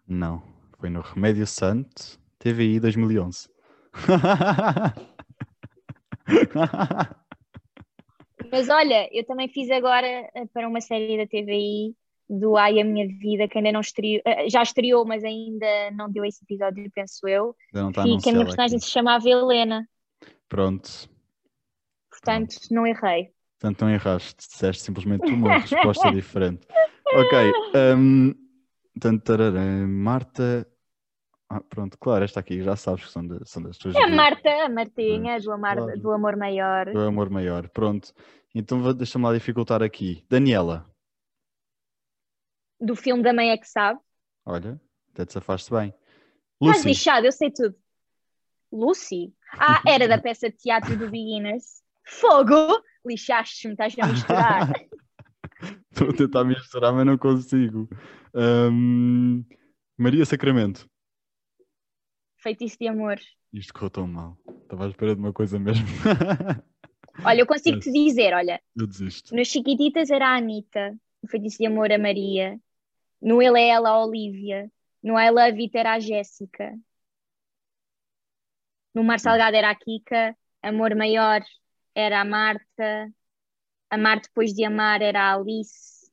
Não. 0.05 0.50
Foi 0.81 0.89
no 0.89 1.01
Remédio 1.01 1.45
Santo, 1.45 2.19
TVI 2.39 2.79
2011. 2.79 3.47
Mas 8.51 8.67
olha, 8.67 9.07
eu 9.15 9.23
também 9.23 9.47
fiz 9.47 9.69
agora 9.69 10.07
eh, 10.07 10.47
para 10.51 10.67
uma 10.67 10.81
série 10.81 11.17
da 11.17 11.27
TVI 11.27 11.95
do 12.27 12.57
Ai 12.57 12.81
a 12.81 12.83
Minha 12.83 13.07
Vida, 13.07 13.47
que 13.47 13.59
ainda 13.59 13.71
não 13.71 13.81
estreou, 13.81 14.23
eh, 14.25 14.49
já 14.49 14.63
estreou, 14.63 15.05
mas 15.05 15.23
ainda 15.23 15.91
não 15.91 16.11
deu 16.11 16.25
esse 16.25 16.43
episódio, 16.43 16.89
penso 16.95 17.27
eu. 17.27 17.55
E 17.71 18.17
que 18.19 18.31
a 18.31 18.33
minha 18.33 18.45
personagem 18.45 18.77
aqui. 18.77 18.85
se 18.85 18.91
chamava 18.91 19.29
Helena. 19.29 19.87
Pronto. 20.49 20.89
Portanto, 22.09 22.55
Pronto. 22.57 22.73
não 22.73 22.87
errei. 22.87 23.29
Portanto, 23.59 23.81
não 23.81 23.91
erraste, 23.91 24.47
disseste 24.49 24.81
simplesmente 24.81 25.31
uma 25.31 25.59
resposta 25.59 26.09
diferente. 26.11 26.65
Ok. 27.13 27.53
Um, 27.95 28.33
Marta 29.87 30.67
ah, 31.53 31.61
pronto, 31.67 31.97
claro, 31.97 32.23
esta 32.23 32.39
aqui 32.39 32.63
já 32.63 32.77
sabes 32.77 33.03
que 33.03 33.11
são, 33.11 33.27
de, 33.27 33.37
são 33.43 33.61
das 33.61 33.77
tuas. 33.77 33.93
É 33.93 34.03
a 34.03 34.07
Marta, 34.07 34.49
a 34.49 34.69
Martinha, 34.69 35.37
do, 35.37 35.51
amar, 35.51 35.75
claro. 35.75 35.99
do 35.99 36.11
Amor 36.11 36.37
Maior. 36.37 36.93
Do 36.93 37.01
Amor 37.01 37.29
Maior, 37.29 37.67
pronto. 37.67 38.13
Então 38.55 38.93
deixa-me 38.93 39.25
lá 39.25 39.33
dificultar 39.33 39.83
aqui. 39.83 40.25
Daniela. 40.29 40.89
Do 42.79 42.95
filme 42.95 43.21
da 43.21 43.33
Mãe 43.33 43.51
é 43.51 43.57
que 43.57 43.67
sabe. 43.67 43.99
Olha, 44.45 44.79
até 45.11 45.25
te 45.25 45.33
safaste 45.33 45.69
bem. 45.71 45.93
Estás 46.61 46.85
lixado, 46.85 47.25
eu 47.25 47.33
sei 47.33 47.51
tudo. 47.51 47.75
Lucy? 48.71 49.33
Ah, 49.51 49.81
era 49.85 50.07
da 50.07 50.17
peça 50.23 50.49
de 50.49 50.55
teatro 50.55 50.95
do 50.95 51.09
Beginners. 51.09 51.81
Fogo! 52.07 52.81
Lixaste-me, 53.05 53.73
estás 53.73 53.93
a 53.99 54.07
misturar. 54.07 54.71
Estou 55.91 56.11
a 56.11 56.13
tentar 56.13 56.45
misturar, 56.45 56.93
mas 56.93 57.05
não 57.05 57.17
consigo. 57.17 57.89
Um, 58.33 59.43
Maria 59.97 60.25
Sacramento. 60.25 60.89
Feitiço 62.41 62.77
de 62.79 62.87
amor. 62.87 63.19
Isto 63.53 63.73
correu 63.73 63.89
tão 63.89 64.07
mal. 64.07 64.37
Estava 64.63 64.85
à 64.85 64.89
espera 64.89 65.13
de 65.13 65.21
uma 65.21 65.31
coisa 65.31 65.59
mesmo. 65.59 65.85
olha, 67.23 67.39
eu 67.39 67.45
consigo 67.45 67.79
te 67.79 67.91
dizer, 67.91 68.33
olha. 68.33 68.61
Eu 68.75 68.87
desisto. 68.87 69.35
Nas 69.35 69.47
Chiquititas 69.47 70.09
era 70.09 70.27
a 70.27 70.37
Anitta. 70.37 70.97
no 71.21 71.29
Feitiço 71.29 71.59
de 71.59 71.67
Amor 71.67 71.91
a 71.91 71.99
Maria, 71.99 72.59
no 73.21 73.41
Ele 73.41 73.59
é 73.59 73.67
Ela 73.69 73.89
a 73.89 74.03
Olivia, 74.03 74.71
no 75.03 75.19
I 75.19 75.29
Love 75.29 75.61
It 75.61 75.77
era 75.77 75.93
a 75.93 75.99
Jéssica, 75.99 76.75
no 78.93 79.03
Mar 79.03 79.19
Salgado 79.19 79.55
era 79.55 79.69
a 79.69 79.75
Kika, 79.75 80.35
Amor 80.63 80.95
Maior 80.95 81.41
era 81.93 82.21
a 82.21 82.25
Marta, 82.25 83.13
Amar 83.89 84.19
Depois 84.19 84.53
de 84.53 84.65
Amar 84.65 85.01
era 85.01 85.21
a 85.21 85.35
Alice. 85.35 86.11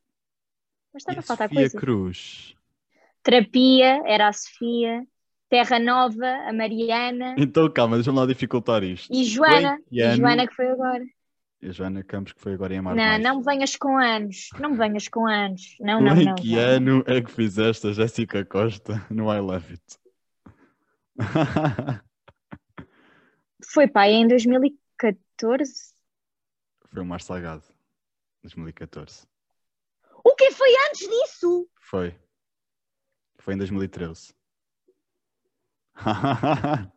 Mas 0.92 1.02
estava 1.02 1.20
a 1.20 1.22
faltar 1.22 1.48
coisa. 1.48 1.78
Cruz. 1.78 2.54
Terapia 3.22 4.02
era 4.06 4.28
a 4.28 4.32
Sofia, 4.32 5.06
Terra 5.48 5.78
Nova, 5.78 6.26
a 6.46 6.52
Mariana 6.52 7.34
Então 7.38 7.70
calma, 7.70 7.96
deixa-me 7.96 8.18
lá 8.18 8.26
dificultar 8.26 8.82
isto. 8.82 9.12
e 9.12 9.24
Joana. 9.24 9.78
E? 9.90 10.16
Joana 10.16 10.46
que 10.46 10.54
foi 10.54 10.68
agora. 10.70 11.04
E 11.60 11.68
a 11.68 11.72
Joana 11.72 12.04
Campos 12.04 12.32
que 12.34 12.40
foi 12.40 12.54
agora 12.54 12.72
em 12.74 12.78
Amar 12.78 12.94
Não, 12.94 13.02
Mais. 13.04 13.22
não 13.22 13.38
me 13.38 13.44
venhas 13.44 13.74
com 13.76 13.96
anos. 13.98 14.48
Não 14.60 14.70
me 14.70 14.76
venhas 14.76 15.08
com 15.08 15.26
anos. 15.26 15.76
Não, 15.80 16.00
não, 16.00 16.16
em 16.16 16.24
não. 16.26 16.34
que 16.36 16.52
não. 16.52 16.60
ano 16.60 17.04
é 17.06 17.20
que 17.20 17.30
fizeste 17.32 17.88
a 17.88 17.92
Jéssica 17.92 18.44
Costa 18.44 19.04
no 19.10 19.32
I 19.34 19.40
Love 19.40 19.72
It? 19.72 19.98
Foi 23.72 23.88
pá, 23.88 24.08
em 24.08 24.26
2014. 24.28 25.92
foi 26.86 27.02
o 27.02 27.04
Mar 27.04 27.20
Salgado, 27.20 27.64
2014. 28.42 29.26
O 30.24 30.34
que 30.34 30.50
foi 30.52 30.70
antes 30.88 31.00
disso? 31.08 31.68
Foi. 31.80 32.14
Foi 33.38 33.54
em 33.54 33.58
2013. 33.58 34.32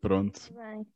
Pronto, 0.00 0.40
Bem, 0.54 0.86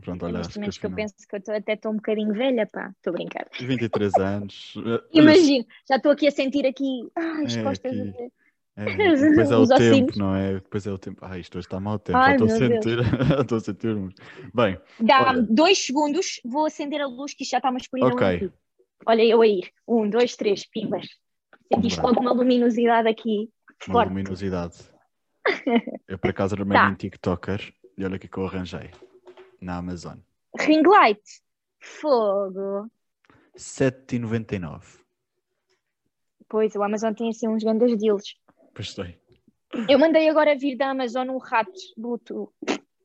pronto, 0.00 0.24
olha, 0.24 0.38
neste 0.38 0.58
momento 0.58 0.80
que 0.80 0.86
eu 0.86 0.90
penso 0.94 1.14
que 1.28 1.36
eu 1.36 1.40
tô- 1.42 1.52
até 1.52 1.74
estou 1.74 1.92
um 1.92 1.96
bocadinho 1.96 2.32
velha, 2.32 2.66
pá. 2.66 2.90
Estou 2.96 3.12
a 3.12 3.14
brincar. 3.14 3.46
23 3.60 4.14
anos. 4.16 4.74
Eh, 4.78 5.02
Imagino, 5.20 5.64
já 5.88 5.96
estou 5.96 6.10
aqui 6.12 6.26
a 6.26 6.30
sentir 6.32 6.66
aqui. 6.66 7.08
Ai, 7.14 7.44
as 7.44 7.56
É, 7.56 7.62
costas. 7.62 7.92
aqui. 7.92 8.32
É, 8.78 8.84
depois 8.84 9.50
é 9.50 9.56
o 9.56 9.66
tempo, 9.68 10.18
não 10.18 10.34
é? 10.34 10.54
Depois 10.54 10.86
é 10.86 10.90
o 10.92 10.98
tempo. 10.98 11.20
Ah, 11.24 11.38
isto 11.38 11.56
hoje 11.58 11.66
está 11.66 11.78
mau 11.78 11.98
tempo. 11.98 12.18
Ai, 12.18 12.32
estou 12.36 12.48
a 12.48 12.50
sentir. 12.50 12.98
estou 13.40 13.58
a 13.58 13.60
sentir. 13.60 13.96
Bem, 14.52 14.78
Dá-me 14.98 15.42
dois 15.42 15.78
segundos, 15.86 16.40
vou 16.44 16.66
acender 16.66 17.00
a 17.00 17.06
luz 17.06 17.32
que 17.32 17.44
isto 17.44 17.52
já 17.52 17.58
está 17.58 17.70
uma 17.70 17.78
escuridão. 17.78 18.12
Ok. 18.12 18.26
aqui. 18.26 18.52
Olha, 19.06 19.22
eu 19.22 19.40
a 19.42 19.46
ir. 19.46 19.70
Um, 19.86 20.10
dois, 20.10 20.34
três, 20.34 20.66
pimbas. 20.68 21.06
Sentiste 21.72 22.00
Bem. 22.00 22.08
logo 22.08 22.20
uma 22.20 22.32
luminosidade 22.32 23.08
aqui. 23.08 23.48
uma 23.86 23.94
Forte. 23.94 24.08
luminosidade. 24.08 24.74
Eu 26.08 26.18
por 26.18 26.30
acaso 26.30 26.54
era 26.54 26.64
Tá. 26.66 26.88
um 26.88 26.94
TikToker 26.94 27.72
e 27.96 28.04
olha 28.04 28.16
o 28.16 28.18
que 28.18 28.26
é 28.26 28.28
que 28.28 28.36
eu 28.38 28.46
arranjei 28.46 28.90
na 29.60 29.76
Amazon. 29.78 30.18
Ring 30.58 30.82
light. 30.86 31.22
Fogo. 31.80 32.90
7,99. 33.56 35.00
Pois, 36.48 36.74
o 36.74 36.82
Amazon 36.82 37.12
tem 37.14 37.28
assim 37.30 37.48
uns 37.48 37.62
grandes 37.64 37.96
deals. 37.98 38.36
Pois 38.74 38.92
sei. 38.92 39.18
Eu 39.88 39.98
mandei 39.98 40.28
agora 40.28 40.56
vir 40.56 40.76
da 40.76 40.90
Amazon 40.90 41.28
um 41.30 41.38
rato 41.38 41.72
Bluetooth, 41.96 42.52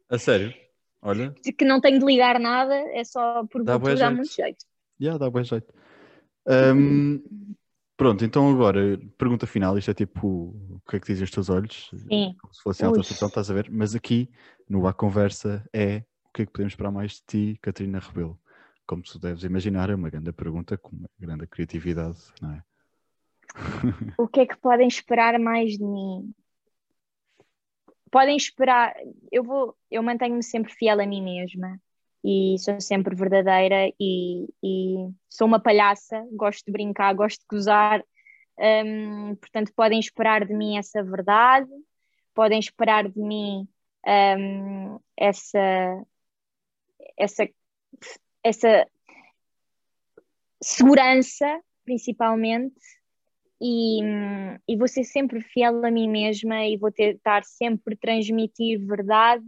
A 0.09 0.17
sério? 0.17 0.53
Olha, 1.01 1.33
que 1.57 1.65
não 1.65 1.81
tenho 1.81 1.97
de 1.99 2.05
ligar 2.05 2.39
nada, 2.39 2.75
é 2.93 3.03
só 3.03 3.43
por 3.47 3.63
Dá 3.63 3.77
Bluetooth, 3.79 3.99
dá 3.99 4.05
jeito. 4.07 4.15
muito 4.17 4.33
jeito. 4.35 4.65
já 4.99 5.17
dá 5.17 5.29
bem 5.31 5.43
jeito. 5.43 5.73
Ahm, 6.47 7.19
pronto, 8.01 8.25
então 8.25 8.49
agora, 8.49 8.99
pergunta 9.15 9.45
final, 9.45 9.77
isto 9.77 9.91
é 9.91 9.93
tipo 9.93 10.27
o 10.27 10.81
que 10.89 10.95
é 10.95 10.99
que 10.99 11.05
dizem 11.05 11.23
os 11.23 11.29
teus 11.29 11.51
olhos? 11.51 11.91
Sim. 11.93 12.35
Como 12.41 12.51
se 12.51 12.63
fosse 12.63 12.81
em 12.81 12.87
alta 12.87 12.99
definição, 12.99 13.27
estás 13.27 13.51
a 13.51 13.53
ver? 13.53 13.69
Mas 13.69 13.93
aqui 13.93 14.27
no 14.67 14.87
A 14.87 14.93
Conversa 14.93 15.63
é 15.71 16.03
o 16.25 16.33
que 16.33 16.41
é 16.41 16.45
que 16.47 16.51
podemos 16.51 16.73
esperar 16.73 16.89
mais 16.89 17.11
de 17.11 17.21
ti, 17.27 17.59
Catarina 17.61 17.99
Rebelo? 17.99 18.39
Como 18.87 19.03
tu 19.03 19.19
deves 19.19 19.43
imaginar, 19.43 19.91
é 19.91 19.93
uma 19.93 20.09
grande 20.09 20.33
pergunta 20.33 20.79
com 20.79 20.95
uma 20.95 21.09
grande 21.19 21.45
criatividade, 21.45 22.17
não 22.41 22.53
é? 22.53 22.63
O 24.17 24.27
que 24.27 24.39
é 24.39 24.45
que 24.47 24.57
podem 24.57 24.87
esperar 24.87 25.37
mais 25.37 25.77
de 25.77 25.83
mim? 25.83 26.33
Podem 28.09 28.35
esperar, 28.35 28.95
eu 29.31 29.43
vou, 29.43 29.77
eu 29.91 30.01
mantenho-me 30.01 30.41
sempre 30.41 30.73
fiel 30.73 30.99
a 30.99 31.05
mim 31.05 31.21
mesma 31.21 31.79
e 32.23 32.55
sou 32.59 32.79
sempre 32.79 33.15
verdadeira 33.15 33.91
e, 33.99 34.47
e 34.63 35.09
sou 35.27 35.47
uma 35.47 35.59
palhaça, 35.59 36.25
gosto 36.31 36.65
de 36.65 36.71
brincar, 36.71 37.13
gosto 37.13 37.41
de 37.41 37.47
gozar, 37.49 38.03
hum, 38.59 39.35
portanto 39.35 39.71
podem 39.75 39.99
esperar 39.99 40.45
de 40.45 40.53
mim 40.53 40.77
essa 40.77 41.03
verdade, 41.03 41.69
podem 42.33 42.59
esperar 42.59 43.09
de 43.09 43.19
mim 43.19 43.67
hum, 44.37 44.99
essa, 45.17 46.05
essa, 47.17 47.49
essa 48.43 48.87
segurança, 50.61 51.61
principalmente, 51.83 52.79
e, 53.59 54.01
e 54.67 54.75
vou 54.75 54.87
ser 54.87 55.03
sempre 55.03 55.41
fiel 55.41 55.85
a 55.85 55.91
mim 55.91 56.09
mesma 56.09 56.65
e 56.65 56.77
vou 56.77 56.91
tentar 56.91 57.43
sempre 57.43 57.95
transmitir 57.95 58.79
verdade 58.85 59.45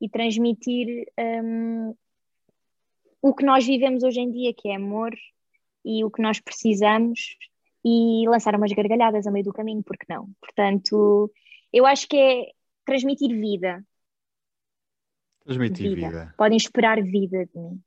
e 0.00 0.08
transmitir 0.08 1.06
hum, 1.18 1.94
o 3.22 3.34
que 3.34 3.44
nós 3.44 3.66
vivemos 3.66 4.02
hoje 4.02 4.20
em 4.20 4.30
dia, 4.30 4.52
que 4.54 4.68
é 4.68 4.76
amor 4.76 5.14
e 5.84 6.04
o 6.04 6.10
que 6.10 6.22
nós 6.22 6.40
precisamos 6.40 7.36
e 7.84 8.28
lançar 8.28 8.54
umas 8.54 8.72
gargalhadas 8.72 9.26
a 9.26 9.30
meio 9.30 9.44
do 9.44 9.52
caminho, 9.52 9.82
porque 9.82 10.06
não? 10.08 10.28
Portanto, 10.40 11.30
eu 11.72 11.86
acho 11.86 12.08
que 12.08 12.16
é 12.16 12.50
transmitir 12.84 13.30
vida, 13.38 13.84
Transmitir 15.44 15.94
vida. 15.94 16.08
vida. 16.08 16.34
Podem 16.36 16.56
esperar 16.56 17.00
vida 17.02 17.46
de 17.46 17.58
mim, 17.58 17.80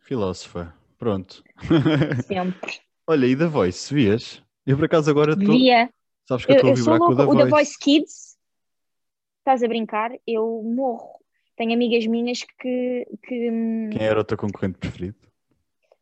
Filósofa. 0.00 0.74
Pronto. 0.98 1.42
sempre. 2.26 2.80
Olha, 3.06 3.26
e 3.26 3.36
da 3.36 3.48
Voice, 3.48 3.92
vias? 3.92 4.42
Eu 4.64 4.76
por 4.76 4.86
acaso 4.86 5.10
agora 5.10 5.32
estou. 5.32 5.54
Via, 5.54 5.90
Sabes 6.26 6.44
que 6.46 6.52
eu 6.52 6.56
estou 6.56 6.70
a 6.70 6.74
vibrar 6.74 6.98
com 6.98 7.04
o 7.04 7.08
louca. 7.08 7.22
da 7.22 7.24
O 7.24 7.26
Voice. 7.26 7.44
The 7.44 7.50
Voice 7.50 7.78
Kids, 7.78 8.36
estás 9.38 9.62
a 9.62 9.68
brincar? 9.68 10.10
Eu 10.26 10.62
morro. 10.64 11.20
Tenho 11.56 11.72
amigas 11.72 12.06
minhas 12.06 12.42
que, 12.42 13.06
que 13.26 13.50
hum, 13.50 13.90
Quem 13.90 14.02
era 14.02 14.20
o 14.20 14.24
teu 14.24 14.36
concorrente 14.36 14.78
preferido? 14.78 15.16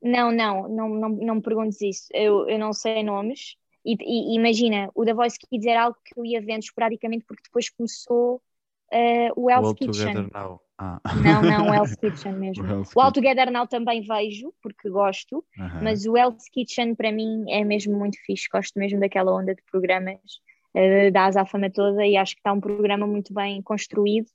Não, 0.03 0.31
não, 0.31 0.69
não, 0.69 0.89
não, 0.89 1.09
não 1.09 1.35
me 1.37 1.43
perguntes 1.43 1.81
isso. 1.81 2.09
Eu, 2.13 2.49
eu 2.49 2.59
não 2.59 2.73
sei 2.73 3.03
nomes. 3.03 3.57
E, 3.85 3.97
e- 4.01 4.35
imagina, 4.37 4.91
o 4.95 5.05
The 5.05 5.15
Voice 5.15 5.39
Kids 5.39 5.67
era 5.67 5.85
algo 5.85 5.97
que 6.05 6.19
eu 6.19 6.25
ia 6.25 6.41
vendo 6.41 6.63
esporadicamente 6.63 7.25
porque 7.27 7.43
depois 7.45 7.71
começou 7.71 8.43
eh, 8.93 9.31
o 9.37 9.51
Hell's 9.51 9.69
All 9.69 9.75
Kitchen. 9.75 9.93
Together 9.93 10.31
Now. 10.33 10.61
Ah. 10.79 11.01
Não, 11.23 11.43
não, 11.43 11.69
o 11.71 11.75
Hell's 11.75 11.97
Kitchen 11.97 12.33
mesmo. 12.35 12.65
O 12.65 12.67
Hell's 12.67 12.91
O 12.95 13.01
All 13.01 13.13
Kitchen. 13.13 13.23
Together 13.23 13.53
Now 13.53 13.67
também 13.67 14.03
vejo, 14.03 14.53
porque 14.63 14.91
gosto, 14.91 15.45
Aham. 15.59 15.81
mas 15.83 16.05
o 16.05 16.17
Hell's 16.17 16.49
Kitchen 16.51 16.95
para 16.95 17.13
mim 17.13 17.45
é 17.49 17.65
mesmo 17.65 17.97
muito 17.97 18.19
fixe. 18.27 18.49
Gosto 18.53 18.79
mesmo 18.79 19.01
daquela 19.01 19.33
onda 19.33 19.55
de 19.55 19.63
programas 19.71 20.21
eh, 20.75 21.11
da 21.11 21.27
Azafama 21.27 21.71
toda 21.71 22.07
e 22.07 22.17
acho 22.17 22.35
que 22.35 22.41
está 22.41 22.53
um 22.53 22.61
programa 22.61 23.07
muito 23.07 23.33
bem 23.33 23.63
construído. 23.63 24.27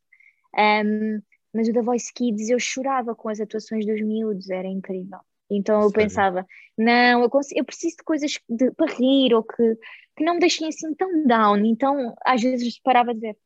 Um, 0.57 1.21
mas 1.53 1.67
o 1.67 1.73
The 1.73 1.81
Voice 1.81 2.13
Kids 2.13 2.49
eu 2.49 2.59
chorava 2.59 3.15
com 3.15 3.29
as 3.29 3.39
atuações 3.39 3.85
dos 3.85 4.01
miúdos, 4.01 4.49
era 4.49 4.67
incrível. 4.67 5.19
Então 5.49 5.81
eu 5.83 5.91
Sério? 5.91 5.91
pensava, 5.91 6.45
não, 6.77 7.23
eu, 7.23 7.29
consigo- 7.29 7.59
eu 7.59 7.65
preciso 7.65 7.97
de 7.97 8.03
coisas 8.03 8.39
de, 8.47 8.71
para 8.71 8.93
rir 8.93 9.33
ou 9.33 9.43
que, 9.43 9.75
que 10.15 10.23
não 10.23 10.35
me 10.35 10.39
deixem 10.39 10.67
assim 10.67 10.93
tão 10.95 11.25
down. 11.25 11.57
Então 11.65 12.15
às 12.25 12.41
vezes 12.41 12.79
parava 12.81 13.13
de 13.13 13.19
ver. 13.21 13.37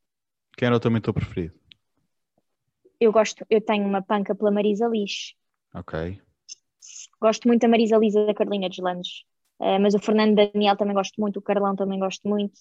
Quem 0.58 0.66
era 0.66 0.76
o 0.78 0.80
teu 0.80 0.89
mentor 0.89 1.14
preferido? 1.14 1.54
Eu 2.99 3.12
gosto, 3.12 3.45
eu 3.51 3.62
tenho 3.62 3.86
uma 3.88 4.01
panca 4.01 4.34
pela 4.34 4.49
Marisa 4.51 4.88
Liz. 4.88 5.36
Ok. 5.74 5.93
Gosto 7.22 7.47
muito 7.47 7.62
da 7.62 7.68
Marisa 7.68 7.97
Liz 7.97 8.16
e 8.16 8.26
da 8.26 8.34
Carolina 8.34 8.70
Deslandes. 8.70 9.24
Uh, 9.60 9.80
mas 9.82 9.93
o 9.93 9.99
Fernando 9.99 10.36
Daniel 10.36 10.76
também 10.78 10.93
gosto 10.93 11.20
muito, 11.20 11.38
o 11.39 11.41
Carlão 11.41 11.76
também 11.76 11.99
gosto 11.99 12.28
muito. 12.28 12.60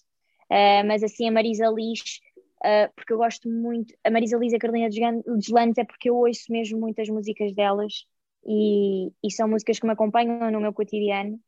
Uh, 0.50 0.84
mas 0.86 1.02
assim, 1.02 1.28
a 1.28 1.32
Marisa 1.32 1.66
Liz, 1.68 2.20
uh, 2.64 2.92
porque 2.94 3.12
eu 3.12 3.18
gosto 3.18 3.48
muito. 3.48 3.94
A 4.04 4.10
Marisa 4.10 4.36
Liz 4.36 4.52
e 4.52 4.56
a 4.56 4.58
Carolina 4.58 4.88
Desgan- 4.88 5.22
Deslandes 5.36 5.78
é 5.78 5.84
porque 5.84 6.10
eu 6.10 6.16
ouço 6.16 6.50
mesmo 6.50 6.78
muitas 6.78 7.08
músicas 7.08 7.54
delas 7.54 8.04
e, 8.46 9.08
e 9.22 9.30
são 9.30 9.48
músicas 9.48 9.78
que 9.78 9.86
me 9.86 9.92
acompanham 9.92 10.50
no 10.50 10.60
meu 10.60 10.72
cotidiano. 10.72 11.38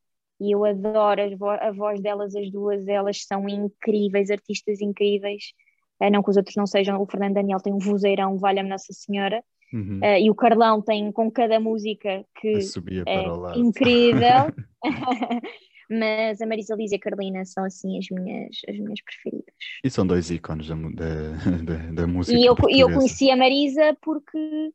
E 0.41 0.53
eu 0.53 0.65
adoro 0.65 1.23
vo- 1.37 1.51
a 1.51 1.71
voz 1.71 2.01
delas, 2.01 2.35
as 2.35 2.51
duas, 2.51 2.87
elas 2.89 3.25
são 3.25 3.49
incríveis, 3.49 4.31
artistas 4.31 4.81
incríveis. 4.81 5.53
Uh, 6.01 6.11
não 6.11 6.23
que 6.23 6.31
os 6.31 6.37
outros 6.37 6.57
não 6.57 6.67
sejam, 6.67 7.01
o 7.01 7.07
Fernando 7.07 7.35
Daniel 7.35 7.61
tem 7.61 7.73
um 7.73 7.79
vozeirão, 7.79 8.37
valha-me 8.37 8.69
Nossa 8.69 8.93
Senhora. 8.93 9.43
Uhum. 9.73 10.01
Uh, 10.03 10.19
e 10.21 10.31
o 10.31 10.35
Carlão 10.35 10.83
tem 10.83 11.11
com 11.13 11.31
cada 11.31 11.59
música 11.59 12.25
que 12.41 12.59
é 13.07 13.59
incrível. 13.59 14.53
Mas 15.91 16.41
a 16.41 16.47
Marisa 16.47 16.75
Liz 16.75 16.93
e 16.93 16.97
a 16.97 17.01
Carolina 17.01 17.45
são 17.45 17.65
assim 17.65 17.99
as 17.99 18.07
minhas, 18.11 18.57
as 18.69 18.79
minhas 18.79 19.01
preferidas. 19.03 19.55
E 19.85 19.91
são 19.91 20.07
dois 20.07 20.31
ícones 20.31 20.67
da, 20.69 20.75
da, 20.75 21.33
da, 21.65 21.93
da 21.93 22.07
música. 22.07 22.39
E 22.39 22.47
eu, 22.47 22.57
eu 22.71 22.91
conheci 22.91 23.31
a 23.31 23.37
Marisa 23.37 23.97
porque 24.01 24.73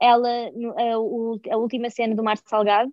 ela, 0.00 0.28
a, 0.28 1.54
a 1.54 1.56
última 1.58 1.90
cena 1.90 2.14
do 2.14 2.22
Mar 2.24 2.36
Salgado, 2.38 2.92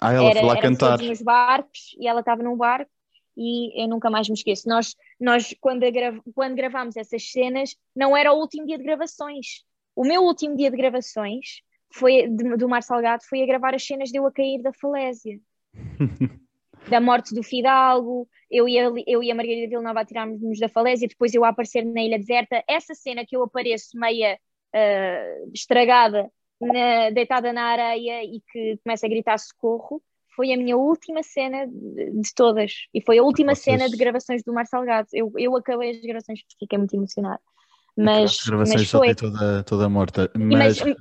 Ah, 0.00 0.12
ela 0.12 0.30
era, 0.30 0.40
foi 0.40 0.48
lá 0.48 0.56
cantar. 0.56 0.98
nos 1.00 1.22
barcos 1.22 1.96
e 1.98 2.08
ela 2.08 2.20
estava 2.20 2.42
num 2.42 2.56
barco 2.56 2.90
e 3.36 3.82
eu 3.82 3.88
nunca 3.88 4.10
mais 4.10 4.28
me 4.28 4.34
esqueço. 4.34 4.68
Nós, 4.68 4.96
nós 5.20 5.54
quando, 5.60 5.84
a 5.84 5.90
gra- 5.90 6.20
quando 6.34 6.54
gravámos 6.56 6.96
essas 6.96 7.30
cenas, 7.32 7.76
não 7.96 8.16
era 8.16 8.32
o 8.32 8.38
último 8.40 8.66
dia 8.66 8.78
de 8.78 8.84
gravações. 8.84 9.64
O 9.96 10.04
meu 10.04 10.22
último 10.24 10.56
dia 10.56 10.70
de 10.70 10.76
gravações 10.76 11.62
foi 11.92 12.28
de- 12.28 12.56
do 12.56 12.68
Mar 12.68 12.82
Salgado 12.82 13.24
foi 13.28 13.42
a 13.42 13.46
gravar 13.46 13.74
as 13.74 13.84
cenas 13.86 14.10
de 14.10 14.18
eu 14.18 14.26
a 14.26 14.32
cair 14.32 14.62
da 14.62 14.72
falésia. 14.72 15.40
da 16.88 17.00
morte 17.00 17.34
do 17.34 17.42
Fidalgo, 17.42 18.28
eu 18.50 18.68
e 18.68 18.78
a, 18.78 18.90
eu 19.06 19.22
e 19.22 19.30
a 19.30 19.34
Margarida 19.34 19.68
Villanova 19.68 20.00
a 20.00 20.04
tirarmos-nos 20.04 20.58
da 20.58 20.68
falésia, 20.68 21.08
depois 21.08 21.34
eu 21.34 21.44
a 21.44 21.48
aparecer 21.48 21.84
na 21.84 22.02
Ilha 22.02 22.18
Deserta. 22.18 22.62
Essa 22.68 22.94
cena 22.94 23.24
que 23.26 23.36
eu 23.36 23.42
apareço 23.42 23.98
meia 23.98 24.38
uh, 24.74 25.50
estragada, 25.52 26.30
na, 26.60 27.10
deitada 27.10 27.52
na 27.52 27.64
areia 27.64 28.24
e 28.24 28.40
que 28.50 28.78
começa 28.84 29.06
a 29.06 29.08
gritar 29.08 29.38
socorro, 29.38 30.02
foi 30.36 30.52
a 30.52 30.56
minha 30.56 30.76
última 30.76 31.22
cena 31.22 31.66
de, 31.66 32.34
todas. 32.34 32.72
E 32.92 33.00
foi 33.00 33.18
a 33.18 33.22
última 33.22 33.54
Vocês... 33.54 33.78
cena 33.78 33.88
de 33.88 33.96
gravações 33.96 34.42
do 34.42 34.52
Mar 34.52 34.66
Salgado. 34.66 35.08
Eu, 35.12 35.32
eu 35.36 35.56
acabei 35.56 35.90
as 35.90 36.00
gravações 36.00 36.40
porque 36.42 36.56
fiquei 36.58 36.78
muito 36.78 36.94
emocionada. 36.94 37.40
Mas, 37.96 38.38
as 38.40 38.46
gravações 38.46 38.80
mas 38.80 38.90
foi... 38.90 39.14
toda, 39.14 39.62
toda 39.62 39.88
morta. 39.88 40.30
Mas... 40.36 40.80
Mas, 40.80 40.96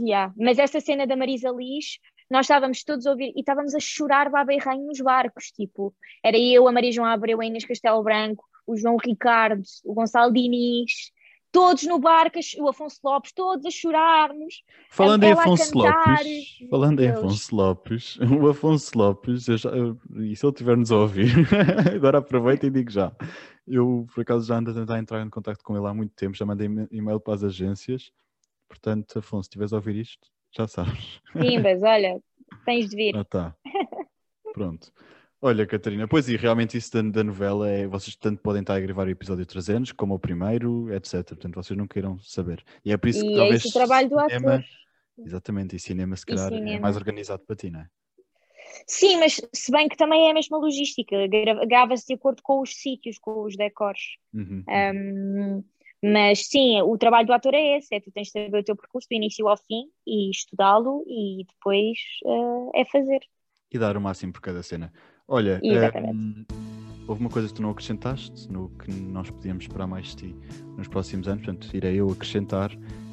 yeah, 0.00 0.32
mas 0.36 0.58
essa 0.58 0.80
cena 0.80 1.06
da 1.06 1.14
Marisa 1.14 1.50
Liz, 1.50 1.98
nós 2.30 2.46
estávamos 2.46 2.84
todos 2.84 3.06
a 3.06 3.10
ouvir 3.10 3.32
e 3.34 3.40
estávamos 3.40 3.74
a 3.74 3.80
chorar 3.80 4.30
baba 4.30 4.54
e 4.54 4.58
rainha 4.58 4.86
nos 4.86 5.00
barcos. 5.00 5.50
Tipo, 5.50 5.92
era 6.22 6.38
eu, 6.38 6.68
a 6.68 6.72
Maria 6.72 6.92
João 6.92 7.08
Abreu, 7.08 7.40
a 7.40 7.44
Inês 7.44 7.64
Castelo 7.64 8.02
Branco, 8.02 8.44
o 8.66 8.76
João 8.76 8.96
Ricardo, 8.96 9.62
o 9.84 9.92
Gonçalo 9.92 10.32
Diniz, 10.32 11.10
todos 11.50 11.82
no 11.84 11.98
barco, 11.98 12.38
o 12.58 12.68
Afonso 12.68 13.00
Lopes, 13.02 13.32
todos 13.32 13.66
a 13.66 13.70
chorarmos. 13.70 14.62
Falando 14.90 15.24
em 15.24 15.32
Afonso 15.32 15.76
Lopes, 15.76 16.58
falando 16.70 17.00
em 17.00 17.08
Afonso 17.08 17.54
Lopes, 17.56 18.18
o 18.40 18.48
Afonso 18.48 18.96
Lopes, 18.96 19.44
já, 19.44 19.70
e 20.16 20.36
se 20.36 20.46
ele 20.46 20.52
estiver-nos 20.52 20.92
a 20.92 20.96
ouvir, 20.96 21.32
agora 21.94 22.18
aproveita 22.18 22.66
e 22.66 22.70
digo 22.70 22.90
já. 22.90 23.12
Eu, 23.66 24.06
por 24.14 24.22
acaso, 24.22 24.46
já 24.46 24.56
ando 24.56 24.70
a 24.70 24.74
tentar 24.74 24.98
entrar 24.98 25.22
em 25.24 25.30
contato 25.30 25.62
com 25.62 25.76
ele 25.76 25.86
há 25.86 25.94
muito 25.94 26.14
tempo, 26.14 26.36
já 26.36 26.46
mandei 26.46 26.68
e-mail 26.90 27.20
para 27.20 27.34
as 27.34 27.44
agências. 27.44 28.10
Portanto, 28.68 29.18
Afonso, 29.18 29.44
se 29.44 29.48
estiveres 29.48 29.72
a 29.72 29.76
ouvir 29.76 29.96
isto, 29.96 30.28
já 30.56 30.66
sabes. 30.66 31.20
Sim, 31.32 31.58
mas 31.58 31.82
olha, 31.82 32.20
tens 32.64 32.88
de 32.88 32.96
vir. 32.96 33.16
Ah, 33.16 33.24
tá. 33.24 33.54
Pronto. 34.52 34.92
Olha, 35.42 35.66
Catarina, 35.66 36.06
pois 36.06 36.28
e 36.28 36.36
realmente 36.36 36.76
isso 36.76 36.92
da, 36.92 37.00
da, 37.00 37.24
novela 37.24 37.68
é 37.68 37.86
vocês 37.86 38.14
tanto 38.14 38.42
podem 38.42 38.60
estar 38.60 38.74
a 38.74 38.80
gravar 38.80 39.06
o 39.06 39.10
episódio 39.10 39.46
300 39.46 39.92
como 39.92 40.14
o 40.14 40.18
primeiro, 40.18 40.92
etc. 40.92 41.24
Portanto, 41.24 41.54
vocês 41.54 41.78
não 41.78 41.88
queiram 41.88 42.18
saber. 42.18 42.62
E 42.84 42.92
é 42.92 42.96
por 42.96 43.08
isso 43.08 43.24
e 43.24 43.28
que 43.28 43.36
talvez. 43.36 43.64
É 43.64 43.68
o 43.68 43.72
trabalho 43.72 44.10
do 44.10 44.20
cinema, 44.20 44.54
ator. 44.56 44.64
Exatamente, 45.18 45.76
e 45.76 45.78
cinema 45.78 46.16
se 46.16 46.26
calhar 46.26 46.52
é 46.52 46.78
mais 46.78 46.96
organizado 46.96 47.42
para 47.46 47.56
ti, 47.56 47.70
não 47.70 47.80
é? 47.80 47.88
Sim, 48.86 49.18
mas 49.18 49.40
se 49.52 49.72
bem 49.72 49.88
que 49.88 49.96
também 49.96 50.28
é 50.28 50.30
a 50.30 50.34
mesma 50.34 50.58
logística, 50.58 51.16
grava-se 51.66 52.06
de 52.06 52.14
acordo 52.14 52.42
com 52.42 52.60
os 52.60 52.74
sítios, 52.74 53.18
com 53.18 53.42
os 53.42 53.56
decors. 53.56 54.18
Uhum. 54.32 54.64
Um, 54.68 55.64
mas 56.02 56.46
sim, 56.46 56.80
o 56.80 56.96
trabalho 56.96 57.26
do 57.26 57.32
ator 57.32 57.54
é 57.54 57.76
esse: 57.76 57.94
é 57.94 58.00
tu 58.00 58.10
tens 58.10 58.28
de 58.28 58.32
saber 58.32 58.58
o 58.58 58.64
teu 58.64 58.74
percurso 58.74 59.08
do 59.08 59.14
início 59.14 59.46
ao 59.46 59.56
fim 59.56 59.84
e 60.06 60.30
estudá-lo 60.30 61.04
e 61.06 61.44
depois 61.46 61.98
uh, 62.24 62.70
é 62.74 62.84
fazer. 62.86 63.20
E 63.70 63.78
dar 63.78 63.96
o 63.96 64.00
máximo 64.00 64.32
por 64.32 64.40
cada 64.40 64.62
cena. 64.62 64.92
Olha, 65.28 65.60
um, 65.62 66.44
houve 67.06 67.20
uma 67.20 67.30
coisa 67.30 67.48
que 67.48 67.54
tu 67.54 67.62
não 67.62 67.70
acrescentaste 67.70 68.50
no 68.50 68.70
que 68.70 68.90
nós 68.90 69.30
podíamos 69.30 69.64
esperar 69.64 69.86
mais 69.86 70.08
de 70.08 70.16
ti 70.16 70.36
nos 70.76 70.88
próximos 70.88 71.28
anos, 71.28 71.44
portanto, 71.44 71.68
irei 71.76 71.96
eu 71.96 72.10
acrescentar. 72.10 72.70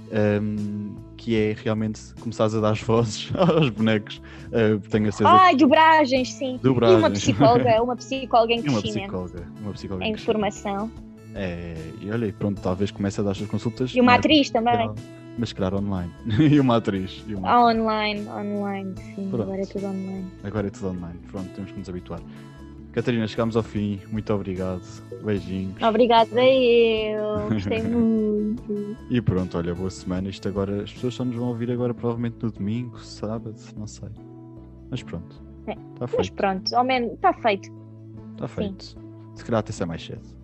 Um, 0.09 0.95
que 1.17 1.35
é 1.35 1.53
realmente 1.61 1.99
começares 2.21 2.55
a 2.55 2.61
dar 2.61 2.71
as 2.71 2.81
vozes 2.81 3.29
aos 3.35 3.69
bonecos. 3.69 4.21
Uh, 4.45 4.79
tenho 4.89 5.09
a 5.09 5.11
certeza. 5.11 5.49
Que... 5.49 5.55
dobragens, 5.57 6.31
sim. 6.31 6.57
Dobragens. 6.63 6.97
E 6.97 7.03
uma 7.03 7.11
psicóloga, 7.11 7.83
uma 7.83 7.95
psicóloga 7.97 8.53
em 8.53 8.61
crescimento. 8.61 9.13
Uma 9.13 9.25
psicóloga, 9.25 9.51
uma 9.59 9.73
psicóloga 9.73 10.05
em, 10.05 10.13
em 10.13 10.17
formação. 10.17 10.89
É, 11.37 11.75
e 12.01 12.09
olha, 12.11 12.33
pronto, 12.33 12.59
talvez 12.59 12.89
comece 12.89 13.21
a 13.21 13.23
dar 13.23 13.31
as 13.31 13.41
consultas. 13.41 13.91
E 13.91 14.01
uma 14.01 14.15
atriz 14.15 14.49
também. 14.49 14.89
Mas 15.37 15.53
claro, 15.53 15.77
online. 15.77 16.11
e 16.51 16.59
uma 16.59 16.77
atriz. 16.77 17.23
E 17.27 17.35
uma 17.35 17.47
atriz. 17.47 17.79
online, 17.79 18.27
online, 18.27 18.95
sim. 18.97 19.29
Pronto. 19.29 19.43
Agora 19.43 19.61
é 19.61 19.65
tudo 19.65 19.85
online. 19.85 20.31
Agora 20.43 20.67
é 20.67 20.69
tudo 20.71 20.87
online. 20.89 21.19
Pronto, 21.31 21.49
temos 21.53 21.71
que 21.71 21.77
nos 21.77 21.87
habituar. 21.89 22.19
Catarina, 22.91 23.27
chegamos 23.27 23.55
ao 23.55 23.61
fim. 23.61 23.99
Muito 24.11 24.33
obrigado. 24.33 24.81
Beijinhos. 25.23 25.79
Obrigada 25.83 26.43
eu. 26.43 27.47
Gostei 27.49 27.83
muito. 27.85 28.97
E 29.11 29.21
pronto, 29.21 29.59
olha, 29.59 29.75
boa 29.75 29.91
semana. 29.91 30.27
Isto 30.29 30.47
agora, 30.47 30.81
as 30.81 30.91
pessoas 30.91 31.13
só 31.13 31.23
nos 31.23 31.35
vão 31.35 31.49
ouvir 31.49 31.69
agora 31.69 31.93
provavelmente 31.93 32.37
no 32.41 32.51
domingo, 32.51 32.97
sábado, 32.97 33.55
não 33.77 33.85
sei. 33.85 34.09
Mas 34.89 35.03
pronto. 35.03 35.39
É. 35.67 35.75
Tá 35.99 36.07
feito. 36.07 36.17
Mas 36.17 36.29
pronto, 36.31 36.75
ao 36.75 36.83
menos 36.83 37.13
está 37.13 37.31
feito. 37.33 37.69
Está 38.33 38.47
feito. 38.47 38.83
Sim. 38.83 38.97
Se 39.35 39.45
calhar 39.45 39.59
até 39.59 39.71
ser 39.71 39.85
mais 39.85 40.03
cedo. 40.03 40.36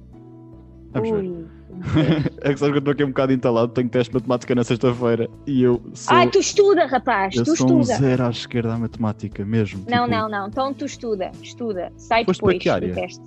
É 2.41 2.53
que 2.53 2.59
sabes 2.59 2.71
que 2.71 2.77
eu 2.77 2.79
estou 2.79 2.91
aqui 2.91 3.03
um 3.03 3.07
bocado 3.07 3.33
entalado, 3.33 3.71
tenho 3.71 3.89
teste 3.89 4.09
de 4.11 4.15
matemática 4.15 4.55
na 4.55 4.63
sexta-feira 4.63 5.29
e 5.45 5.63
eu 5.63 5.81
sou. 5.93 6.15
Ai, 6.15 6.29
tu 6.29 6.39
estuda, 6.39 6.85
rapaz, 6.85 7.35
eu 7.35 7.43
tu 7.43 7.55
sou 7.55 7.67
estuda. 7.67 7.73
um 7.73 7.83
zero 7.83 8.23
à 8.23 8.29
esquerda 8.29 8.73
à 8.73 8.77
matemática 8.77 9.43
mesmo. 9.43 9.83
Não, 9.89 10.05
tipo... 10.05 10.15
não, 10.15 10.29
não. 10.29 10.47
Então 10.47 10.73
tu 10.73 10.85
estuda, 10.85 11.31
estuda. 11.41 11.91
Sai 11.97 12.25
Foste 12.25 12.41
depois 12.41 12.81
do 12.81 12.93
teste. 12.93 13.23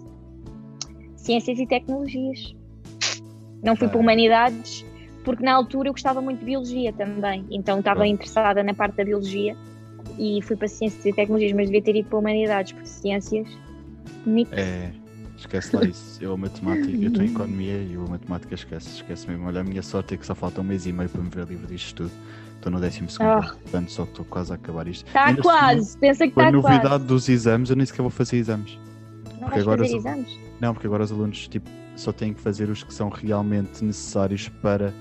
Ciências 1.16 1.58
e 1.58 1.66
tecnologias. 1.66 2.54
Não 3.62 3.74
fui 3.74 3.88
ah. 3.88 3.90
para 3.90 4.00
humanidades, 4.00 4.86
porque 5.24 5.42
na 5.42 5.54
altura 5.54 5.88
eu 5.88 5.92
gostava 5.92 6.20
muito 6.20 6.38
de 6.40 6.44
biologia 6.44 6.92
também. 6.92 7.44
Então 7.50 7.80
estava 7.80 8.04
ah. 8.04 8.08
interessada 8.08 8.62
na 8.62 8.74
parte 8.74 8.96
da 8.96 9.04
biologia 9.04 9.56
e 10.18 10.40
fui 10.42 10.56
para 10.56 10.68
ciências 10.68 11.04
e 11.04 11.12
tecnologias, 11.12 11.52
mas 11.52 11.66
devia 11.66 11.82
ter 11.82 11.96
ido 11.96 12.08
para 12.08 12.18
humanidades, 12.18 12.72
porque 12.72 12.88
ciências. 12.88 13.48
É. 14.52 14.90
Esquece 15.36 15.76
lá 15.76 15.84
isso. 15.84 16.22
Eu 16.22 16.32
a 16.32 16.36
matemática, 16.36 16.90
eu 16.90 17.08
estou 17.08 17.22
em 17.22 17.30
economia 17.30 17.76
e 17.76 17.94
eu 17.94 18.04
a 18.04 18.08
matemática 18.08 18.54
esquece, 18.54 18.88
esquece 18.88 19.28
mesmo. 19.28 19.46
Olha, 19.46 19.60
a 19.60 19.64
minha 19.64 19.82
sorte 19.82 20.14
é 20.14 20.16
que 20.16 20.24
só 20.26 20.34
falta 20.34 20.60
um 20.60 20.64
mês 20.64 20.86
e 20.86 20.92
meio 20.92 21.08
para 21.10 21.22
me 21.22 21.28
ver 21.28 21.46
livre 21.46 21.66
disto 21.66 22.04
tudo. 22.04 22.10
Estou 22.56 22.72
no 22.72 22.80
décimo 22.80 23.08
segundo, 23.08 23.38
oh. 23.38 23.58
portanto 23.60 23.92
só 23.92 24.04
estou 24.04 24.24
quase 24.24 24.50
a 24.50 24.54
acabar 24.54 24.88
isto. 24.88 25.06
Está 25.06 25.36
quase, 25.36 25.96
pensa 25.98 26.24
que 26.24 26.30
está 26.30 26.50
quase. 26.50 26.56
A 26.56 26.70
novidade 26.70 27.04
dos 27.04 27.28
exames, 27.28 27.70
eu 27.70 27.76
nem 27.76 27.84
sequer 27.84 28.02
vou 28.02 28.10
fazer 28.10 28.38
exames. 28.38 28.78
Não 29.38 29.40
porque 29.40 29.60
agora 29.60 29.82
fazer 29.82 29.96
os, 29.96 30.04
exames? 30.04 30.38
Não, 30.58 30.72
porque 30.72 30.86
agora 30.86 31.04
os 31.04 31.12
alunos 31.12 31.48
tipo, 31.48 31.70
só 31.94 32.12
têm 32.12 32.32
que 32.32 32.40
fazer 32.40 32.70
os 32.70 32.82
que 32.82 32.92
são 32.92 33.08
realmente 33.10 33.84
necessários 33.84 34.48
para. 34.48 34.92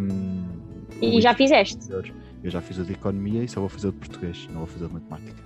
Um, 0.00 0.44
e 1.00 1.20
já 1.20 1.34
fizeste? 1.34 1.90
Eu 1.90 2.50
já 2.50 2.60
fiz 2.60 2.78
o 2.78 2.84
de 2.84 2.92
economia 2.92 3.42
e 3.42 3.48
só 3.48 3.60
vou 3.60 3.68
fazer 3.68 3.88
o 3.88 3.92
de 3.92 3.98
português, 3.98 4.46
não 4.50 4.58
vou 4.58 4.66
fazer 4.66 4.84
o 4.84 4.88
de 4.88 4.94
matemática. 4.94 5.42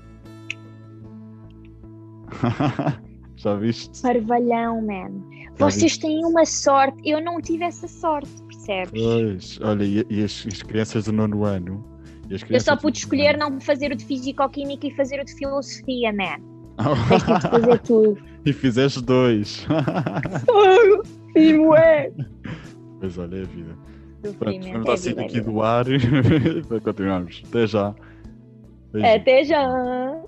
Já 3.45 3.55
viste? 3.57 4.01
Parvalhão, 4.01 4.81
man. 4.81 5.11
Já 5.59 5.67
Vocês 5.67 5.83
viste? 5.83 6.01
têm 6.01 6.25
uma 6.25 6.47
sorte. 6.47 6.97
Eu 7.05 7.23
não 7.23 7.43
tive 7.43 7.65
essa 7.65 7.87
sorte, 7.87 8.31
percebes? 8.45 9.03
Pois, 9.03 9.61
olha, 9.61 9.85
e, 9.85 10.07
e 10.09 10.25
as, 10.25 10.47
as, 10.51 10.63
crianças 10.63 11.05
do 11.05 11.13
nono 11.13 11.45
ano? 11.45 11.85
eu 12.49 12.61
só 12.61 12.75
pude 12.75 12.97
escolher 12.97 13.37
não 13.37 13.61
fazer 13.61 13.93
o 13.93 13.95
de 13.95 14.03
Físico-Química 14.07 14.87
e 14.87 14.91
fazer 14.93 15.21
o 15.21 15.25
de 15.27 15.35
Filosofia, 15.35 16.11
man. 16.11 16.41
Tens 17.09 17.43
de 17.43 17.49
fazer 17.51 17.79
tudo. 17.81 18.19
E 18.47 18.53
fizeste 18.53 19.01
dois. 19.01 19.67
Sim, 21.35 21.59
ué. 21.61 22.13
Pois 23.01 23.17
olha, 23.17 23.37
é 23.37 23.41
a 23.41 23.45
vida. 23.45 23.75
Pronto, 24.39 24.61
vamos 24.71 25.05
dar 25.05 25.23
é 25.23 25.25
aqui 25.25 25.39
é 25.39 25.41
do 25.41 25.63
ar 25.63 25.87
para 26.69 26.81
continuarmos. 26.81 27.43
Até 27.49 27.67
já. 27.67 27.95
Até 29.03 29.45
já. 29.45 30.23